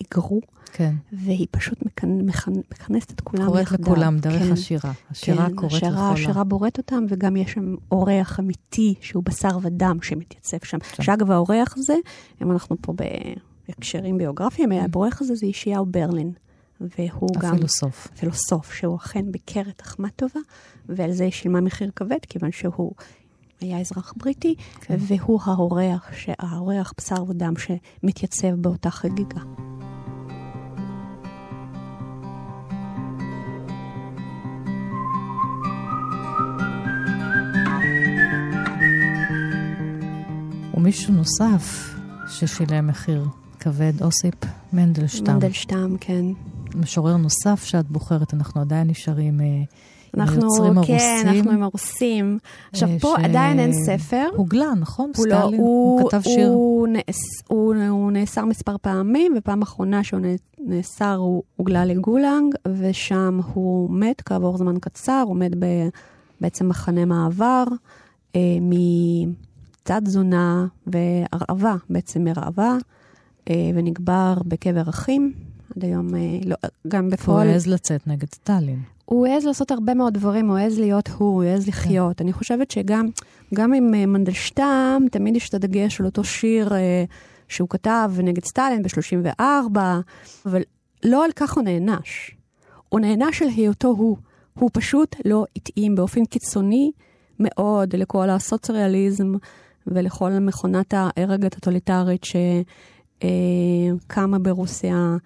היגרו. 0.00 0.40
כן. 0.72 0.94
והיא 1.12 1.46
פשוט 1.50 1.82
מכנ... 1.86 2.20
מכנ... 2.26 2.52
מכנסת 2.72 3.10
את 3.10 3.20
כולם 3.20 3.46
קוראת 3.46 3.62
יחדיו. 3.62 3.84
קוראת 3.84 3.98
לכולם 3.98 4.18
דרך 4.18 4.42
כן. 4.42 4.52
השירה. 4.52 4.92
השירה 5.10 5.48
כן, 5.48 5.54
קוראת 5.54 5.72
השירה, 5.72 5.90
לכולם. 5.90 6.12
השירה 6.12 6.44
בוראת 6.44 6.78
אותם, 6.78 7.04
וגם 7.08 7.36
יש 7.36 7.52
שם 7.52 7.74
אורח 7.92 8.40
אמיתי 8.40 8.94
שהוא 9.00 9.24
בשר 9.24 9.58
ודם 9.62 9.98
שמתייצב 10.02 10.56
שם. 10.64 10.78
שם. 10.96 11.02
שאגב, 11.02 11.30
האורח 11.30 11.74
הזה, 11.76 11.94
אם 12.42 12.52
אנחנו 12.52 12.76
פה 12.80 12.94
בהקשרים 13.68 14.18
ביוגרפיים, 14.18 14.72
mm. 14.72 14.74
האורח 14.92 15.20
הזה 15.20 15.34
זה 15.34 15.46
ישעיהו 15.46 15.86
ברלין. 15.86 16.32
והוא 16.80 17.30
הפילוסוף. 17.36 17.42
גם... 17.44 17.54
הפילוסוף. 17.54 18.08
פילוסוף, 18.16 18.72
שהוא 18.72 18.96
אכן 18.96 19.32
ביקר 19.32 19.62
את 19.68 19.82
אחמת 19.82 20.12
טובה, 20.16 20.40
ועל 20.88 21.12
זה 21.12 21.28
שילמה 21.30 21.60
מחיר 21.60 21.90
כבד, 21.96 22.18
כיוון 22.28 22.52
שהוא 22.52 22.92
היה 23.60 23.80
אזרח 23.80 24.14
בריטי, 24.16 24.54
כן. 24.80 24.96
והוא 24.98 25.40
האורח, 25.44 26.10
האורח 26.38 26.92
בשר 26.98 27.24
ודם 27.28 27.54
שמתייצב 27.56 28.54
באותה 28.54 28.90
חגיגה. 28.90 29.40
ומישהו 40.88 41.14
נוסף 41.14 41.94
ששילם 42.28 42.86
מחיר 42.86 43.24
כבד, 43.60 43.92
אוסיפ 44.02 44.34
מנדלשטם. 44.72 45.32
מנדלשטם, 45.32 45.94
כן. 46.00 46.24
משורר 46.74 47.16
נוסף 47.16 47.64
שאת 47.64 47.90
בוחרת, 47.90 48.34
אנחנו 48.34 48.60
עדיין 48.60 48.86
נשארים... 48.88 49.40
אה, 49.40 49.46
אנחנו, 50.14 50.42
יוצרים 50.42 50.72
כן, 50.72 50.78
הרוסים. 50.78 50.98
כן, 50.98 51.28
אנחנו 51.28 51.50
עם 51.50 51.62
הרוסים. 51.62 52.38
עכשיו, 52.72 52.88
פה 53.00 53.14
ש... 53.20 53.24
עדיין 53.24 53.58
אין 53.58 53.72
ספר. 53.72 54.26
הוגלה, 54.36 54.72
נכון? 54.80 55.12
הוא 55.16 55.24
סטלין, 55.26 55.30
לא, 55.30 55.44
הוא, 55.44 56.00
הוא 56.00 56.08
כתב 56.08 56.20
שיר. 56.22 56.48
הוא, 56.48 56.88
נאס, 56.88 57.42
הוא, 57.48 57.74
הוא 57.88 58.12
נאסר 58.12 58.44
מספר 58.44 58.76
פעמים, 58.82 59.34
ופעם 59.38 59.62
אחרונה 59.62 60.04
שהוא 60.04 60.20
נאסר 60.60 61.14
הוא 61.14 61.42
הוגלה 61.56 61.84
לגולנג, 61.84 62.54
ושם 62.78 63.40
הוא 63.52 63.90
מת 63.90 64.22
כעבור 64.24 64.56
זמן 64.56 64.78
קצר, 64.80 65.24
הוא 65.26 65.36
מת 65.36 65.52
בעצם 66.40 66.68
מחנה 66.68 67.04
מעבר, 67.04 67.64
אה, 68.36 68.40
מצד 68.60 69.47
תזונה 70.04 70.66
והרעבה, 70.86 71.74
בעצם 71.90 72.24
מרעבה, 72.24 72.76
אה, 73.50 73.70
ונקבר 73.74 74.34
בקבר 74.46 74.88
אחים. 74.88 75.32
עד 75.76 75.84
היום, 75.84 76.14
אה, 76.14 76.20
לא, 76.44 76.56
גם 76.88 77.10
בפועל... 77.10 77.46
הוא 77.46 77.52
העז 77.52 77.66
לצאת 77.66 78.06
נגד 78.06 78.34
סטלין. 78.34 78.82
הוא 79.04 79.26
העז 79.26 79.44
לעשות 79.44 79.70
הרבה 79.70 79.94
מאוד 79.94 80.14
דברים, 80.14 80.48
הוא 80.48 80.58
העז 80.58 80.78
להיות 80.78 81.08
הוא, 81.08 81.28
הוא 81.28 81.42
העז 81.42 81.68
לחיות. 81.68 82.18
כן. 82.18 82.24
אני 82.24 82.32
חושבת 82.32 82.70
שגם 82.70 83.06
גם 83.54 83.72
עם 83.72 83.94
uh, 83.94 84.06
מנדלשטם, 84.06 85.02
תמיד 85.10 85.36
יש 85.36 85.48
את 85.48 85.54
הדגש 85.54 86.00
על 86.00 86.06
אותו 86.06 86.24
שיר 86.24 86.72
שהוא 87.48 87.68
כתב 87.68 88.10
נגד 88.18 88.44
סטלין 88.44 88.82
ב-34, 88.82 89.78
אבל 90.46 90.62
לא 91.04 91.24
על 91.24 91.30
כך 91.36 91.54
הוא 91.54 91.62
נענש. 91.62 92.30
הוא 92.88 93.00
נענש 93.00 93.42
על 93.42 93.48
היותו 93.48 93.88
הוא. 93.88 94.16
הוא 94.54 94.70
פשוט 94.72 95.16
לא 95.24 95.44
התאים 95.56 95.94
באופן 95.94 96.24
קיצוני 96.24 96.90
מאוד 97.40 97.96
לכל 97.96 98.30
הסוציאליזם 98.30 99.32
ולכל 99.94 100.30
מכונת 100.30 100.94
ההרג 100.94 101.44
הטוטליטרית 101.44 102.24
שקמה 104.04 104.38
ברוסיה 104.38 105.16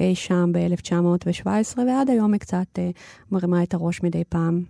אי 0.00 0.14
שם 0.14 0.52
ב-1917, 0.52 1.78
ועד 1.78 2.10
היום 2.10 2.32
היא 2.32 2.40
קצת 2.40 2.66
uh, 2.78 2.80
מרימה 3.32 3.62
את 3.62 3.74
הראש 3.74 4.02
מדי 4.02 4.24
פעם. 4.28 4.62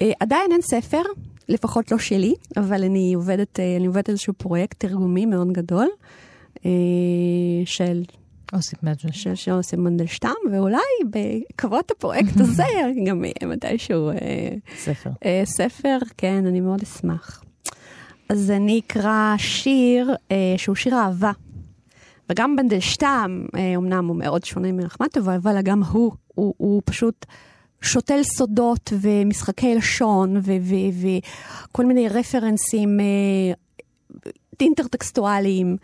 אה, 0.00 0.12
עדיין 0.20 0.52
אין 0.52 0.62
ספר, 0.62 1.02
לפחות 1.48 1.92
לא 1.92 1.98
שלי, 1.98 2.34
אבל 2.56 2.84
אני 2.84 3.14
עובדת, 3.14 3.60
אה, 3.60 3.76
אני 3.76 3.86
עובדת 3.86 4.08
איזשהו 4.08 4.32
פרויקט 4.32 4.80
תרגומי 4.80 5.26
מאוד 5.26 5.52
גדול 5.52 5.88
אה, 6.66 6.70
של... 7.64 8.02
אוסיף 8.52 8.82
מנדלשטם. 8.82 9.36
של 9.36 9.52
אוסיף 9.52 9.78
מנדלשטם, 9.78 10.34
ואולי 10.52 10.78
בעקבות 11.10 11.90
הפרויקט 11.90 12.40
הזה 12.40 12.64
גם 13.06 13.24
מתישהו... 13.46 14.10
ספר. 14.76 15.10
ספר, 15.44 15.98
כן, 16.16 16.46
אני 16.46 16.60
מאוד 16.60 16.82
אשמח. 16.82 17.44
אז 18.28 18.50
אני 18.50 18.80
אקרא 18.86 19.34
שיר 19.38 20.14
שהוא 20.56 20.76
שיר 20.76 20.94
אהבה. 20.94 21.32
וגם 22.30 22.56
מנדלשטם, 22.56 23.46
אמנם 23.76 24.08
הוא 24.08 24.16
מאוד 24.16 24.44
שונה 24.44 24.72
מרחמטוב, 24.72 25.28
אבל 25.28 25.60
גם 25.62 25.82
הוא, 25.82 26.12
הוא, 26.34 26.54
הוא 26.56 26.82
פשוט 26.84 27.26
שותל 27.80 28.22
סודות 28.22 28.92
ומשחקי 29.00 29.74
לשון 29.74 30.36
וכל 30.36 31.86
מיני 31.86 32.08
רפרנסים 32.08 33.00
אה, 33.00 33.54
אינטרטקסטואליים. 34.60 35.76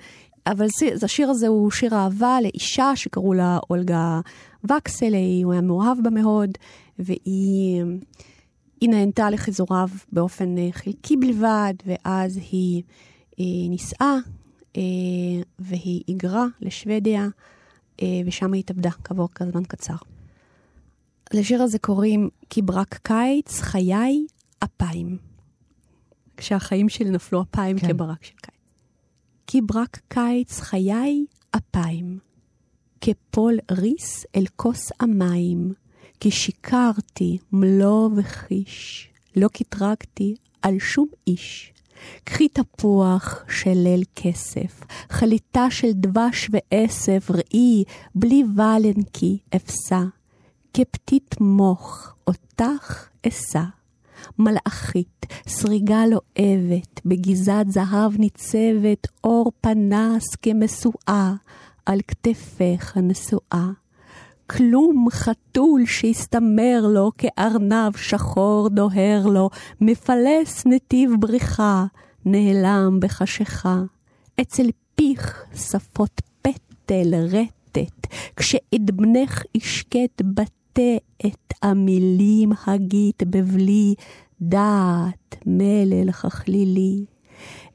אבל 0.46 0.66
זה, 0.78 1.04
השיר 1.04 1.30
הזה 1.30 1.48
הוא 1.48 1.70
שיר 1.70 1.94
אהבה 1.94 2.38
לאישה 2.42 2.96
שקראו 2.96 3.34
לה 3.34 3.58
אולגה 3.70 4.20
וקסל, 4.64 5.14
הוא 5.44 5.52
היה 5.52 5.60
מאוהב 5.62 5.98
בה 6.02 6.10
מאוד, 6.10 6.50
והיא 6.98 7.82
נהנתה 8.88 9.30
לחיזוריו 9.30 9.88
באופן 10.12 10.58
אה, 10.58 10.68
חלקי 10.72 11.16
בלבד, 11.16 11.74
ואז 11.86 12.36
היא, 12.36 12.82
היא 13.36 13.64
אה, 13.64 13.70
נישאה 13.70 14.16
והיא 15.58 16.02
היגרה 16.06 16.46
לשוודיה, 16.60 17.28
ושם 18.26 18.52
היא 18.52 18.60
התאבדה 18.60 18.90
כעבור 18.90 19.28
זמן 19.52 19.64
קצר. 19.64 19.94
לשיר 21.32 21.62
הזה 21.62 21.78
קוראים 21.78 22.28
כי 22.50 22.62
ברק 22.62 22.94
קיץ, 23.02 23.60
חיי, 23.60 24.26
אפיים. 24.64 25.18
כשהחיים 26.36 26.88
שלי 26.88 27.10
נפלו 27.10 27.42
אפיים 27.42 27.78
כן. 27.78 27.88
כברק 27.88 28.24
של 28.24 28.34
קיץ. 28.36 28.54
כי 29.46 29.60
ברק 29.60 30.00
קיץ, 30.08 30.60
חיי, 30.60 31.24
אפיים. 31.56 32.18
כפול 33.00 33.58
ריס 33.70 34.26
אל 34.36 34.44
כוס 34.56 34.92
המים. 35.00 35.72
כי 36.24 36.30
שיקרתי 36.30 37.38
מלוא 37.52 38.10
וחיש. 38.16 39.08
לא 39.36 39.48
קטרגתי 39.48 40.34
על 40.62 40.78
שום 40.78 41.06
איש. 41.26 41.72
קחי 42.24 42.48
תפוח 42.48 43.44
של 43.48 43.72
ליל 43.74 44.04
כסף, 44.16 44.80
חליטה 45.10 45.70
של 45.70 45.92
דבש 45.92 46.50
ועשב, 46.50 47.20
ראי, 47.30 47.84
בלי 48.14 48.42
ולנקי 48.56 49.38
אפסה. 49.56 50.02
כפתית 50.74 51.40
מוח, 51.40 52.16
אותך 52.26 53.08
אשא. 53.28 53.64
מלאכית, 54.38 55.26
שריגה 55.48 56.02
לואבת, 56.06 57.00
בגזת 57.04 57.64
זהב 57.68 58.18
ניצבת, 58.18 59.06
אור 59.24 59.52
פנס 59.60 60.34
כמשואה, 60.42 61.34
על 61.86 62.00
כתפך 62.08 62.96
הנשואה. 62.96 63.83
כלום 64.46 65.06
חתול 65.10 65.86
שהסתמר 65.86 66.84
לו 66.88 67.10
כארנב 67.18 67.96
שחור 67.96 68.68
דוהר 68.68 69.26
לו, 69.26 69.50
מפלס 69.80 70.66
נתיב 70.66 71.10
בריחה, 71.18 71.84
נעלם 72.24 72.98
בחשיכה. 73.00 73.82
אצל 74.40 74.66
פיך 74.94 75.44
שפות 75.54 76.20
פטל 76.42 77.14
רטט, 77.14 78.06
כשאדבנך 78.36 79.42
ישקט 79.54 80.22
בת 80.24 80.50
מבטא 80.78 81.26
את 81.26 81.54
המילים 81.62 82.52
הגית 82.66 83.22
בבלי 83.22 83.94
דעת 84.40 85.36
מלל 85.46 86.12
ככלילי. 86.12 87.04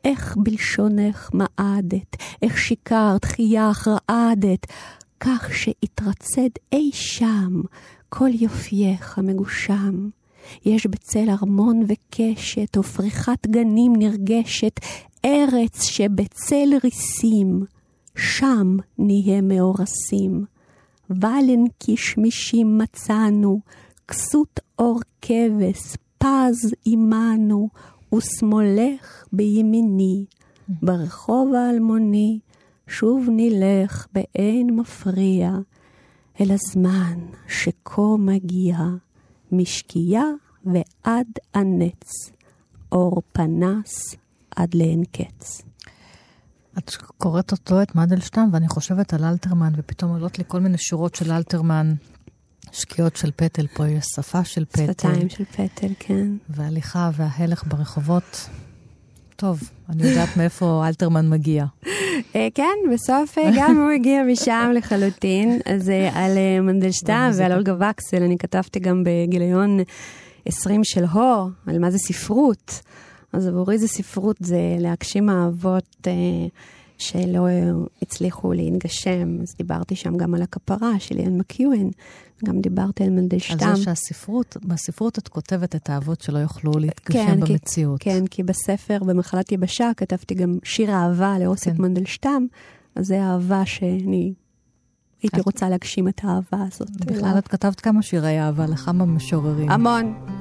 איך 0.06 0.38
בלשונך 0.38 1.30
מעדת, 1.34 2.16
איך 2.42 2.58
שיקרת, 2.58 3.26
חייך, 3.26 3.88
רעדת, 3.88 4.66
כך 5.20 5.54
שהתרצד 5.54 6.50
אי 6.74 6.90
שם 6.94 7.62
כל 8.10 8.30
יופייך 8.34 9.18
המגושם. 9.18 10.10
יש 10.66 10.86
בצל 10.86 11.30
ארמון 11.30 11.84
וקשת, 11.88 12.78
ופריחת 12.78 13.48
גנים 13.48 13.94
נרגשת, 13.96 14.80
ארץ 15.26 15.84
שבצל 15.84 16.70
ריסים, 16.84 17.64
שם 18.16 18.78
נהיה 18.98 19.42
מאורסים. 19.42 20.46
ולן 21.10 21.64
כשמישים 21.80 22.78
מצאנו, 22.78 23.60
כסות 24.08 24.60
אור 24.80 25.00
כבש, 25.22 25.96
פז 26.18 26.74
עמנו, 26.86 27.70
ושמאלך 28.16 29.26
בימיני, 29.34 30.26
ברחוב 30.70 31.54
האלמוני, 31.54 32.40
שוב 32.90 33.28
נלך 33.32 34.08
באין 34.14 34.80
מפריע, 34.80 35.52
אל 36.42 36.52
הזמן 36.52 37.20
שכה 37.48 38.02
מגיע, 38.20 38.78
משקיעה 39.52 40.26
ועד 40.66 41.28
הנץ, 41.54 42.32
אור 42.92 43.22
פנס 43.32 44.16
עד 44.56 44.74
לאין 44.74 45.04
קץ. 45.12 45.62
את 46.78 46.96
קוראת 46.96 47.52
אותו, 47.52 47.82
את 47.82 47.96
מנדלשטם, 47.96 48.50
ואני 48.54 48.68
חושבת 48.68 49.14
על 49.14 49.24
אלתרמן, 49.24 49.74
ופתאום 49.78 50.12
עולות 50.12 50.38
לי 50.38 50.44
כל 50.48 50.60
מיני 50.60 50.78
שורות 50.78 51.16
של 51.16 51.32
אלתרמן. 51.32 51.94
שקיעות 52.72 53.16
של 53.16 53.32
פטל, 53.36 53.68
פה 53.68 53.88
יש 53.88 54.06
שפה 54.16 54.44
של 54.44 54.66
פטל. 54.66 54.86
שפתיים 54.86 55.30
של 55.30 55.46
פטל, 55.46 55.94
כן. 56.00 56.28
והליכה 56.50 57.10
וההלך 57.14 57.64
ברחובות. 57.68 58.50
טוב, 59.40 59.60
אני 59.90 60.08
יודעת 60.08 60.38
מאיפה 60.38 60.84
אלתרמן 60.88 61.30
מגיע. 61.30 61.66
אה, 62.36 62.48
כן, 62.56 62.76
בסוף 62.94 63.38
אה, 63.38 63.52
גם 63.58 63.78
הוא 63.78 63.92
הגיע 63.92 64.24
משם 64.24 64.72
לחלוטין. 64.76 65.60
אז 65.66 65.90
אה, 65.90 66.10
על 66.14 66.38
מנדלשטם 66.62 67.32
ועל 67.34 67.52
אולגה 67.52 67.74
וקסל, 67.74 68.24
אני 68.24 68.38
כתבתי 68.38 68.80
גם 68.80 69.04
בגיליון 69.06 69.80
20 70.46 70.84
של 70.84 71.04
הור, 71.06 71.50
על 71.68 71.80
מה 71.80 71.92
זה 71.92 71.98
ספרות. 71.98 72.82
אז 73.34 73.48
עבורי 73.48 73.78
זה 73.78 73.88
ספרות, 73.88 74.36
זה 74.40 74.60
להגשים 74.80 75.30
אהבות 75.30 76.08
אה, 76.08 76.14
שלא 77.00 77.48
הצליחו 78.02 78.54
להתגשם. 78.54 79.42
אז 79.42 79.56
דיברתי 79.58 79.96
שם 79.96 80.18
גם 80.18 80.36
על 80.36 80.42
הכפרה 80.42 81.00
של 81.00 81.18
איין 81.18 81.38
מקיואן, 81.38 81.90
גם 82.46 82.62
דיברתי 82.62 83.04
על 83.04 83.10
מנדלשטם. 83.10 83.68
על 83.70 83.76
זה 83.76 83.84
שהספרות, 83.84 84.58
בספרות 84.64 85.18
את 85.20 85.28
כותבת 85.28 85.76
את 85.76 85.90
האהבות 85.90 86.22
שלא 86.22 86.38
יוכלו 86.38 86.72
להתגשם 86.80 87.26
כן, 87.26 87.40
במציאות. 87.40 88.00
כי, 88.00 88.10
כן, 88.10 88.28
כי 88.28 88.44
בספר, 88.44 89.00
במחלת 89.06 89.52
יבשה, 89.52 89.92
כתבתי 89.98 90.34
גם 90.34 90.58
שיר 90.64 90.92
אהבה 90.92 91.40
לאוסיק 91.40 91.74
כן. 91.74 91.82
מנדלשטם, 91.82 92.46
אז 92.96 93.06
זה 93.06 93.22
אהבה 93.22 93.66
שאני 93.66 94.34
הייתי 95.22 95.42
רוצה 95.42 95.70
להגשים 95.70 96.08
את 96.08 96.22
האהבה 96.24 96.68
הזאת. 96.68 97.06
בכלל 97.06 97.38
את 97.38 97.48
כתבת 97.48 97.80
כמה 97.80 98.02
שירי 98.02 98.40
אהבה 98.40 98.66
לכמה 98.66 99.06
משוררים. 99.06 99.70
המון. 99.70 100.39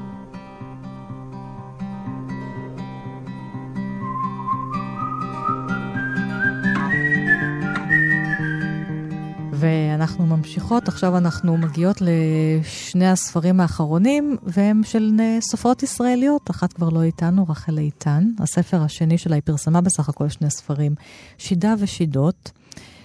ואנחנו 9.59 10.27
ממשיכות, 10.27 10.89
עכשיו 10.89 11.17
אנחנו 11.17 11.57
מגיעות 11.57 11.97
לשני 12.01 13.09
הספרים 13.09 13.61
האחרונים, 13.61 14.37
והם 14.43 14.81
של 14.85 15.13
סופרות 15.41 15.83
ישראליות, 15.83 16.51
אחת 16.51 16.73
כבר 16.73 16.89
לא 16.89 17.03
איתנו, 17.03 17.47
רחל 17.49 17.79
איתן. 17.79 18.25
הספר 18.39 18.83
השני 18.83 19.19
שלה, 19.19 19.35
היא 19.35 19.43
פרסמה 19.45 19.81
בסך 19.81 20.09
הכל 20.09 20.29
שני 20.29 20.51
ספרים, 20.51 20.95
שידה 21.39 21.75
ושידות, 21.79 22.51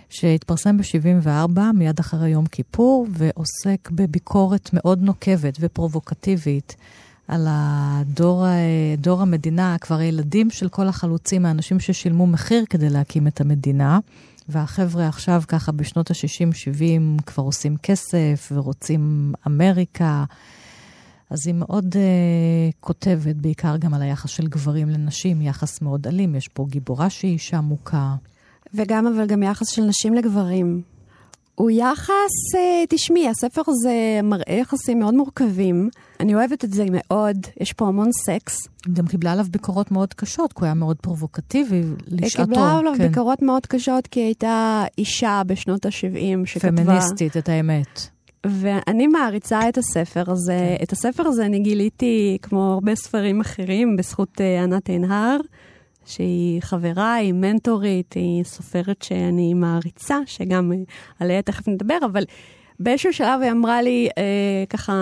שהתפרסם 0.10 0.78
ב-74, 0.78 1.60
מיד 1.74 2.00
אחרי 2.00 2.30
יום 2.30 2.46
כיפור, 2.46 3.08
ועוסק 3.10 3.90
בביקורת 3.92 4.70
מאוד 4.74 5.02
נוקבת 5.02 5.58
ופרובוקטיבית. 5.60 6.76
על 7.28 7.48
הדור, 7.50 8.46
דור 8.98 9.22
המדינה, 9.22 9.76
כבר 9.82 9.96
הילדים 9.96 10.50
של 10.50 10.70
כל 10.70 10.88
החלוצים, 10.88 11.46
האנשים 11.46 11.80
ששילמו 11.80 12.28
מחיר 12.28 12.66
כדי 12.70 12.90
להקים 12.90 13.28
את 13.28 13.42
המדינה. 13.42 14.00
והחבר'ה 14.50 15.08
עכשיו 15.08 15.44
ככה 15.48 15.72
בשנות 15.72 16.12
ה-60-70 16.12 17.22
כבר 17.26 17.44
עושים 17.44 17.78
כסף 17.78 18.52
ורוצים 18.52 19.34
אמריקה. 19.48 20.24
אז 21.30 21.48
היא 21.48 21.56
מאוד 21.56 21.94
uh, 21.94 22.76
כותבת, 22.80 23.36
בעיקר 23.36 23.78
גם 23.78 23.94
על 23.94 24.02
היחס 24.02 24.30
של 24.30 24.48
גברים 24.48 24.90
לנשים, 24.90 25.42
יחס 25.42 25.82
מאוד 25.82 26.08
אלים. 26.08 26.36
יש 26.36 26.48
פה 26.48 26.66
גיבורה 26.70 27.10
שהיא 27.10 27.32
אישה 27.32 27.62
מוכה. 27.62 28.16
וגם, 28.74 29.08
אבל 29.08 29.28
גם 29.28 29.44
יחס 29.44 29.70
של 29.70 29.82
נשים 29.82 30.14
לגברים. 30.14 30.82
הוא 31.56 31.72
יחס, 31.72 32.56
אה, 32.56 32.84
תשמעי, 32.90 33.30
הספר 33.30 33.62
הזה 33.68 34.20
מראה 34.24 34.54
יחסים 34.54 35.00
מאוד 35.00 35.14
מורכבים. 35.14 35.90
אני 36.20 36.36
אוהבת 36.36 36.64
את 36.64 36.74
זה 36.74 36.86
מאוד, 36.92 37.38
יש 37.60 37.74
פה 37.74 37.88
המון 37.88 38.10
סקס. 38.12 38.68
גם 38.94 39.08
קיבלה 39.08 39.32
עליו 39.32 39.46
ביקורות 39.52 39.92
מאוד 39.92 40.14
קשות, 40.14 40.54
כי 40.54 40.60
הוא 40.60 40.66
היה 40.66 40.74
מאוד 40.74 40.98
פרובוקטיבי 40.98 41.82
לשעתו. 42.08 42.42
היא 42.42 42.48
קיבלה 42.48 42.78
עליו 42.78 42.94
כן. 42.98 43.08
ביקורות 43.08 43.42
מאוד 43.42 43.66
קשות, 43.66 44.08
כי 44.08 44.20
היא 44.20 44.26
הייתה 44.26 44.84
אישה 44.98 45.42
בשנות 45.48 45.86
ה-70 45.86 46.46
שכתבה... 46.46 46.84
פמיניסטית, 46.84 47.38
את 47.38 47.50
האמת. 47.50 48.08
ואני 48.46 49.08
מעריצה 49.08 49.70
את 49.70 49.78
הספר 49.78 50.32
הזה. 50.32 50.76
כן. 50.78 50.84
את 50.84 50.92
הספר 50.92 51.28
הזה 51.28 51.46
אני 51.46 51.60
גיליתי, 51.60 52.38
כמו 52.42 52.74
הרבה 52.74 52.96
ספרים 52.96 53.42
אחרים, 53.42 53.96
בזכות 53.96 54.42
uh, 54.42 54.64
ענת 54.64 54.90
עינהר, 54.90 55.38
שהיא 56.06 56.62
חברה, 56.62 57.14
היא 57.14 57.34
מנטורית, 57.34 58.14
היא 58.14 58.44
סופרת 58.44 59.02
שאני 59.02 59.54
מעריצה, 59.54 60.18
שגם 60.26 60.72
uh, 60.72 60.92
עליה 61.20 61.42
תכף 61.42 61.68
נדבר, 61.68 61.98
אבל 62.12 62.24
באיזשהו 62.80 63.14
שלב 63.14 63.42
היא 63.42 63.52
אמרה 63.52 63.82
לי, 63.82 64.10
אה, 64.18 64.24
ככה 64.70 64.94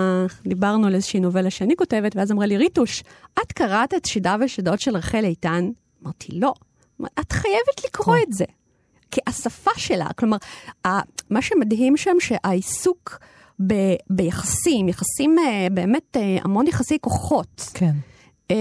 דיברנו 0.46 0.86
על 0.86 0.94
איזושהי 0.94 1.20
נובלה 1.20 1.50
שאני 1.50 1.76
כותבת, 1.76 2.16
ואז 2.16 2.32
אמרה 2.32 2.46
לי, 2.46 2.56
ריטוש, 2.56 3.02
את 3.42 3.52
קראת 3.52 3.94
את 3.94 4.04
שידה 4.04 4.36
ושדות 4.40 4.80
של 4.80 4.96
רחל 4.96 5.24
איתן? 5.24 5.70
אמרתי, 6.02 6.32
לא. 6.32 6.54
את 7.20 7.32
חייבת 7.32 7.84
לקרוא 7.84 8.16
את 8.28 8.32
זה. 8.32 8.44
כי 9.10 9.20
השפה 9.26 9.70
שלה, 9.76 10.06
כלומר, 10.16 10.36
מה 11.30 11.42
שמדהים 11.42 11.96
שם 11.96 12.16
שהעיסוק 12.20 13.18
ב, 13.66 13.74
ביחסים, 14.10 14.88
יחסים 14.88 15.36
אה, 15.38 15.66
באמת 15.70 16.16
אה, 16.16 16.38
המון 16.44 16.66
יחסי 16.66 16.98
כוחות. 17.00 17.70
כן. 17.74 17.92
אה, 18.50 18.56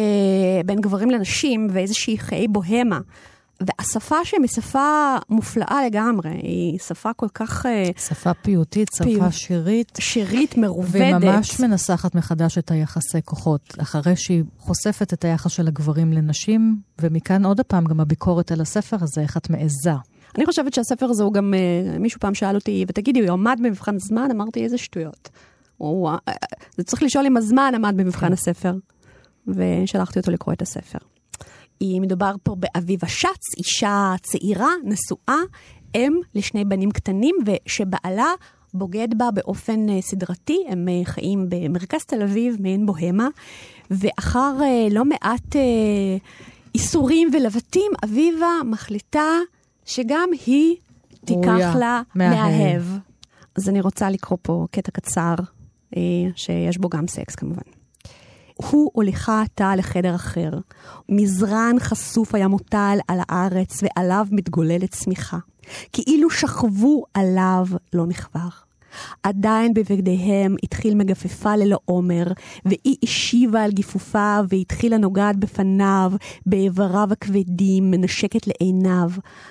בין 0.65 0.81
גברים 0.81 1.11
לנשים 1.11 1.67
ואיזושהי 1.71 2.17
חיי 2.17 2.47
בוהמה. 2.47 2.99
והשפה 3.61 4.25
שהם 4.25 4.41
היא 4.41 4.49
שפה 4.49 5.15
מופלאה 5.29 5.85
לגמרי, 5.85 6.29
היא 6.29 6.79
שפה 6.79 7.13
כל 7.13 7.27
כך... 7.33 7.65
שפה 7.97 8.33
פיוטית, 8.33 8.87
שפה 8.95 9.03
פי... 9.03 9.31
שירית. 9.31 9.91
שירית, 9.99 10.57
מרובדת. 10.57 11.23
וממש 11.23 11.59
מנסחת 11.59 12.15
מחדש 12.15 12.57
את 12.57 12.71
היחסי 12.71 13.21
כוחות, 13.25 13.75
אחרי 13.81 14.15
שהיא 14.15 14.43
חושפת 14.57 15.13
את 15.13 15.25
היחס 15.25 15.51
של 15.51 15.67
הגברים 15.67 16.13
לנשים, 16.13 16.75
ומכאן 17.01 17.45
עוד 17.45 17.61
פעם 17.61 17.85
גם 17.85 17.99
הביקורת 17.99 18.51
על 18.51 18.61
הספר 18.61 18.97
הזה, 19.01 19.21
איך 19.21 19.37
את 19.37 19.49
מעיזה. 19.49 19.93
אני 20.37 20.45
חושבת 20.45 20.73
שהספר 20.73 21.05
הזה 21.05 21.23
הוא 21.23 21.33
גם, 21.33 21.53
אה, 21.53 21.99
מישהו 21.99 22.19
פעם 22.19 22.33
שאל 22.33 22.55
אותי, 22.55 22.85
ותגידי, 22.87 23.19
הוא 23.19 23.31
עמד 23.31 23.59
במבחן 23.63 23.99
זמן? 23.99 24.27
אמרתי, 24.31 24.63
איזה 24.63 24.77
שטויות. 24.77 25.29
הוא, 25.77 26.09
אה, 26.09 26.17
אה, 26.27 26.33
זה 26.77 26.83
צריך 26.83 27.03
לשאול 27.03 27.25
אם 27.25 27.37
הזמן 27.37 27.71
עמד 27.75 27.93
במבחן 27.97 28.27
כן. 28.27 28.33
הספר. 28.33 28.73
ושלחתי 29.47 30.19
אותו 30.19 30.31
לקרוא 30.31 30.53
את 30.53 30.61
הספר. 30.61 30.99
היא 31.79 32.01
מדובר 32.01 32.35
פה 32.43 32.55
באביבה 32.55 33.07
שץ, 33.07 33.57
אישה 33.57 34.13
צעירה, 34.21 34.69
נשואה, 34.83 35.39
אם 35.95 36.19
לשני 36.35 36.65
בנים 36.65 36.91
קטנים, 36.91 37.35
ושבעלה 37.45 38.33
בוגד 38.73 39.07
בה 39.17 39.31
באופן 39.31 40.01
סדרתי. 40.01 40.63
הם 40.67 40.87
חיים 41.03 41.45
במרכז 41.49 42.03
תל 42.05 42.21
אביב, 42.21 42.55
מעין 42.59 42.85
בוהמה, 42.85 43.27
ואחר 43.91 44.53
לא 44.91 45.05
מעט 45.05 45.55
איסורים 46.75 47.29
ולבטים, 47.33 47.91
אביבה 48.05 48.47
מחליטה 48.65 49.29
שגם 49.85 50.29
היא 50.45 50.75
תיקח 51.25 51.75
לה 51.79 52.01
מאהב. 52.15 52.83
אז 53.55 53.69
אני 53.69 53.81
רוצה 53.81 54.09
לקרוא 54.09 54.37
פה 54.41 54.67
קטע 54.71 54.91
קצר, 54.91 55.35
אה, 55.97 56.01
שיש 56.35 56.77
בו 56.77 56.89
גם 56.89 57.07
סקס 57.07 57.35
כמובן. 57.35 57.80
הוא 58.69 58.91
הוליכה 58.93 59.41
עתה 59.41 59.75
לחדר 59.75 60.15
אחר. 60.15 60.51
מזרן 61.09 61.75
חשוף 61.79 62.35
היה 62.35 62.47
מוטל 62.47 62.97
על 63.07 63.19
הארץ, 63.29 63.79
ועליו 63.83 64.27
מתגוללת 64.31 64.91
צמיחה. 64.91 65.37
כאילו 65.93 66.29
שכבו 66.29 67.03
עליו 67.13 67.65
לא 67.93 68.05
מכבר. 68.05 68.49
עדיין 69.23 69.73
בבגדיהם 69.73 70.55
התחיל 70.63 70.95
מגפפה 70.95 71.55
ללא 71.55 71.79
עומר, 71.85 72.27
והיא 72.65 72.97
השיבה 73.03 73.63
על 73.63 73.71
גיפופה 73.71 74.39
והתחילה 74.49 74.97
נוגעת 74.97 75.37
בפניו, 75.37 76.11
באיבריו 76.45 77.07
הכבדים, 77.11 77.91
מנשקת 77.91 78.47
לעיניו, 78.47 79.09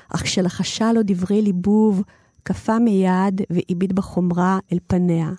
אך 0.08 0.22
כשלחשה 0.22 0.92
לו 0.92 1.00
דברי 1.04 1.42
ליבוב, 1.42 2.02
קפא 2.42 2.78
מיד 2.78 3.40
והביט 3.50 3.92
בחומרה 3.92 4.58
אל 4.72 4.78
פניה. 4.86 5.30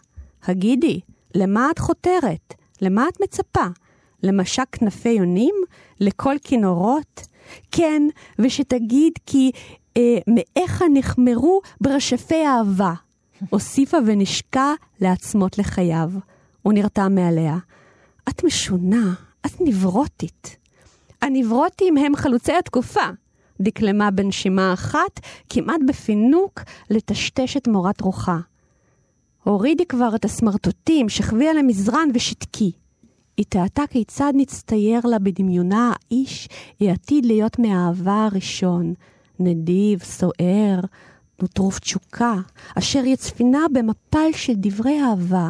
הגידי, 0.44 1.00
למה 1.36 1.72
את 1.72 1.80
חותרת? 1.80 2.61
למה 2.82 3.08
את 3.08 3.22
מצפה? 3.22 3.66
למשק 4.24 4.66
כנפי 4.72 5.10
יונים? 5.10 5.56
לקול 6.00 6.38
כינורות? 6.44 7.28
כן, 7.72 8.04
ושתגיד 8.40 9.14
כי 9.26 9.52
אה, 9.98 10.18
מאיך 10.28 10.84
נחמרו 10.94 11.62
ברשפי 11.82 12.46
אהבה. 12.46 12.94
הוסיפה 13.50 13.98
ונשקה 14.06 14.74
לעצמות 15.02 15.58
לחייו. 15.58 16.10
הוא 16.62 16.74
נרתע 16.74 17.08
מעליה. 17.08 17.58
את 18.30 18.44
משונה, 18.44 19.14
את 19.46 19.62
נברוטית. 19.62 20.56
הנברוטים 21.22 21.98
הם 21.98 22.16
חלוצי 22.16 22.54
התקופה. 22.54 23.10
דקלמה 23.62 24.12
בנשימה 24.12 24.74
אחת, 24.74 25.20
כמעט 25.50 25.82
בפינוק, 25.88 26.62
לטשטש 26.90 27.58
את 27.58 27.68
מורת 27.68 28.02
רוחה. 28.02 28.38
הורידי 29.44 29.86
כבר 29.86 30.16
את 30.16 30.26
הסמרטוטים, 30.26 31.10
שכבי 31.10 31.48
על 31.48 31.58
המזרן 31.58 32.10
ושתקי. 32.14 32.72
היא 33.38 33.46
תהתה 33.50 33.84
כיצד 33.90 34.34
נצטייר 34.36 35.02
לה 35.06 35.20
בדמיונה 35.20 35.94
האיש 35.94 36.50
העתיד 36.82 37.26
להיות 37.26 37.60
מהאהבה 37.60 38.26
הראשון, 38.32 38.94
נדיב, 39.40 40.04
סוער, 40.04 40.80
וטרוף 41.42 41.80
תשוקה, 41.80 42.36
אשר 42.78 43.06
יצפינה 43.06 43.66
במפל 43.74 44.32
של 44.32 44.54
דברי 44.56 45.02
אהבה, 45.02 45.50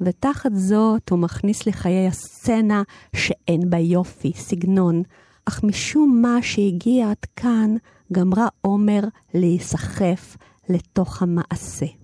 ותחת 0.00 0.50
זאת 0.54 1.10
הוא 1.10 1.18
מכניס 1.18 1.66
לחיי 1.66 2.06
הסצנה 2.06 2.82
שאין 3.16 3.70
בה 3.70 3.78
יופי, 3.78 4.32
סגנון, 4.36 5.02
אך 5.44 5.64
משום 5.64 6.22
מה 6.22 6.38
שהגיע 6.42 7.10
עד 7.10 7.24
כאן, 7.36 7.76
גמרה 8.12 8.48
עומר 8.60 9.00
להיסחף 9.34 10.36
לתוך 10.68 11.22
המעשה. 11.22 11.99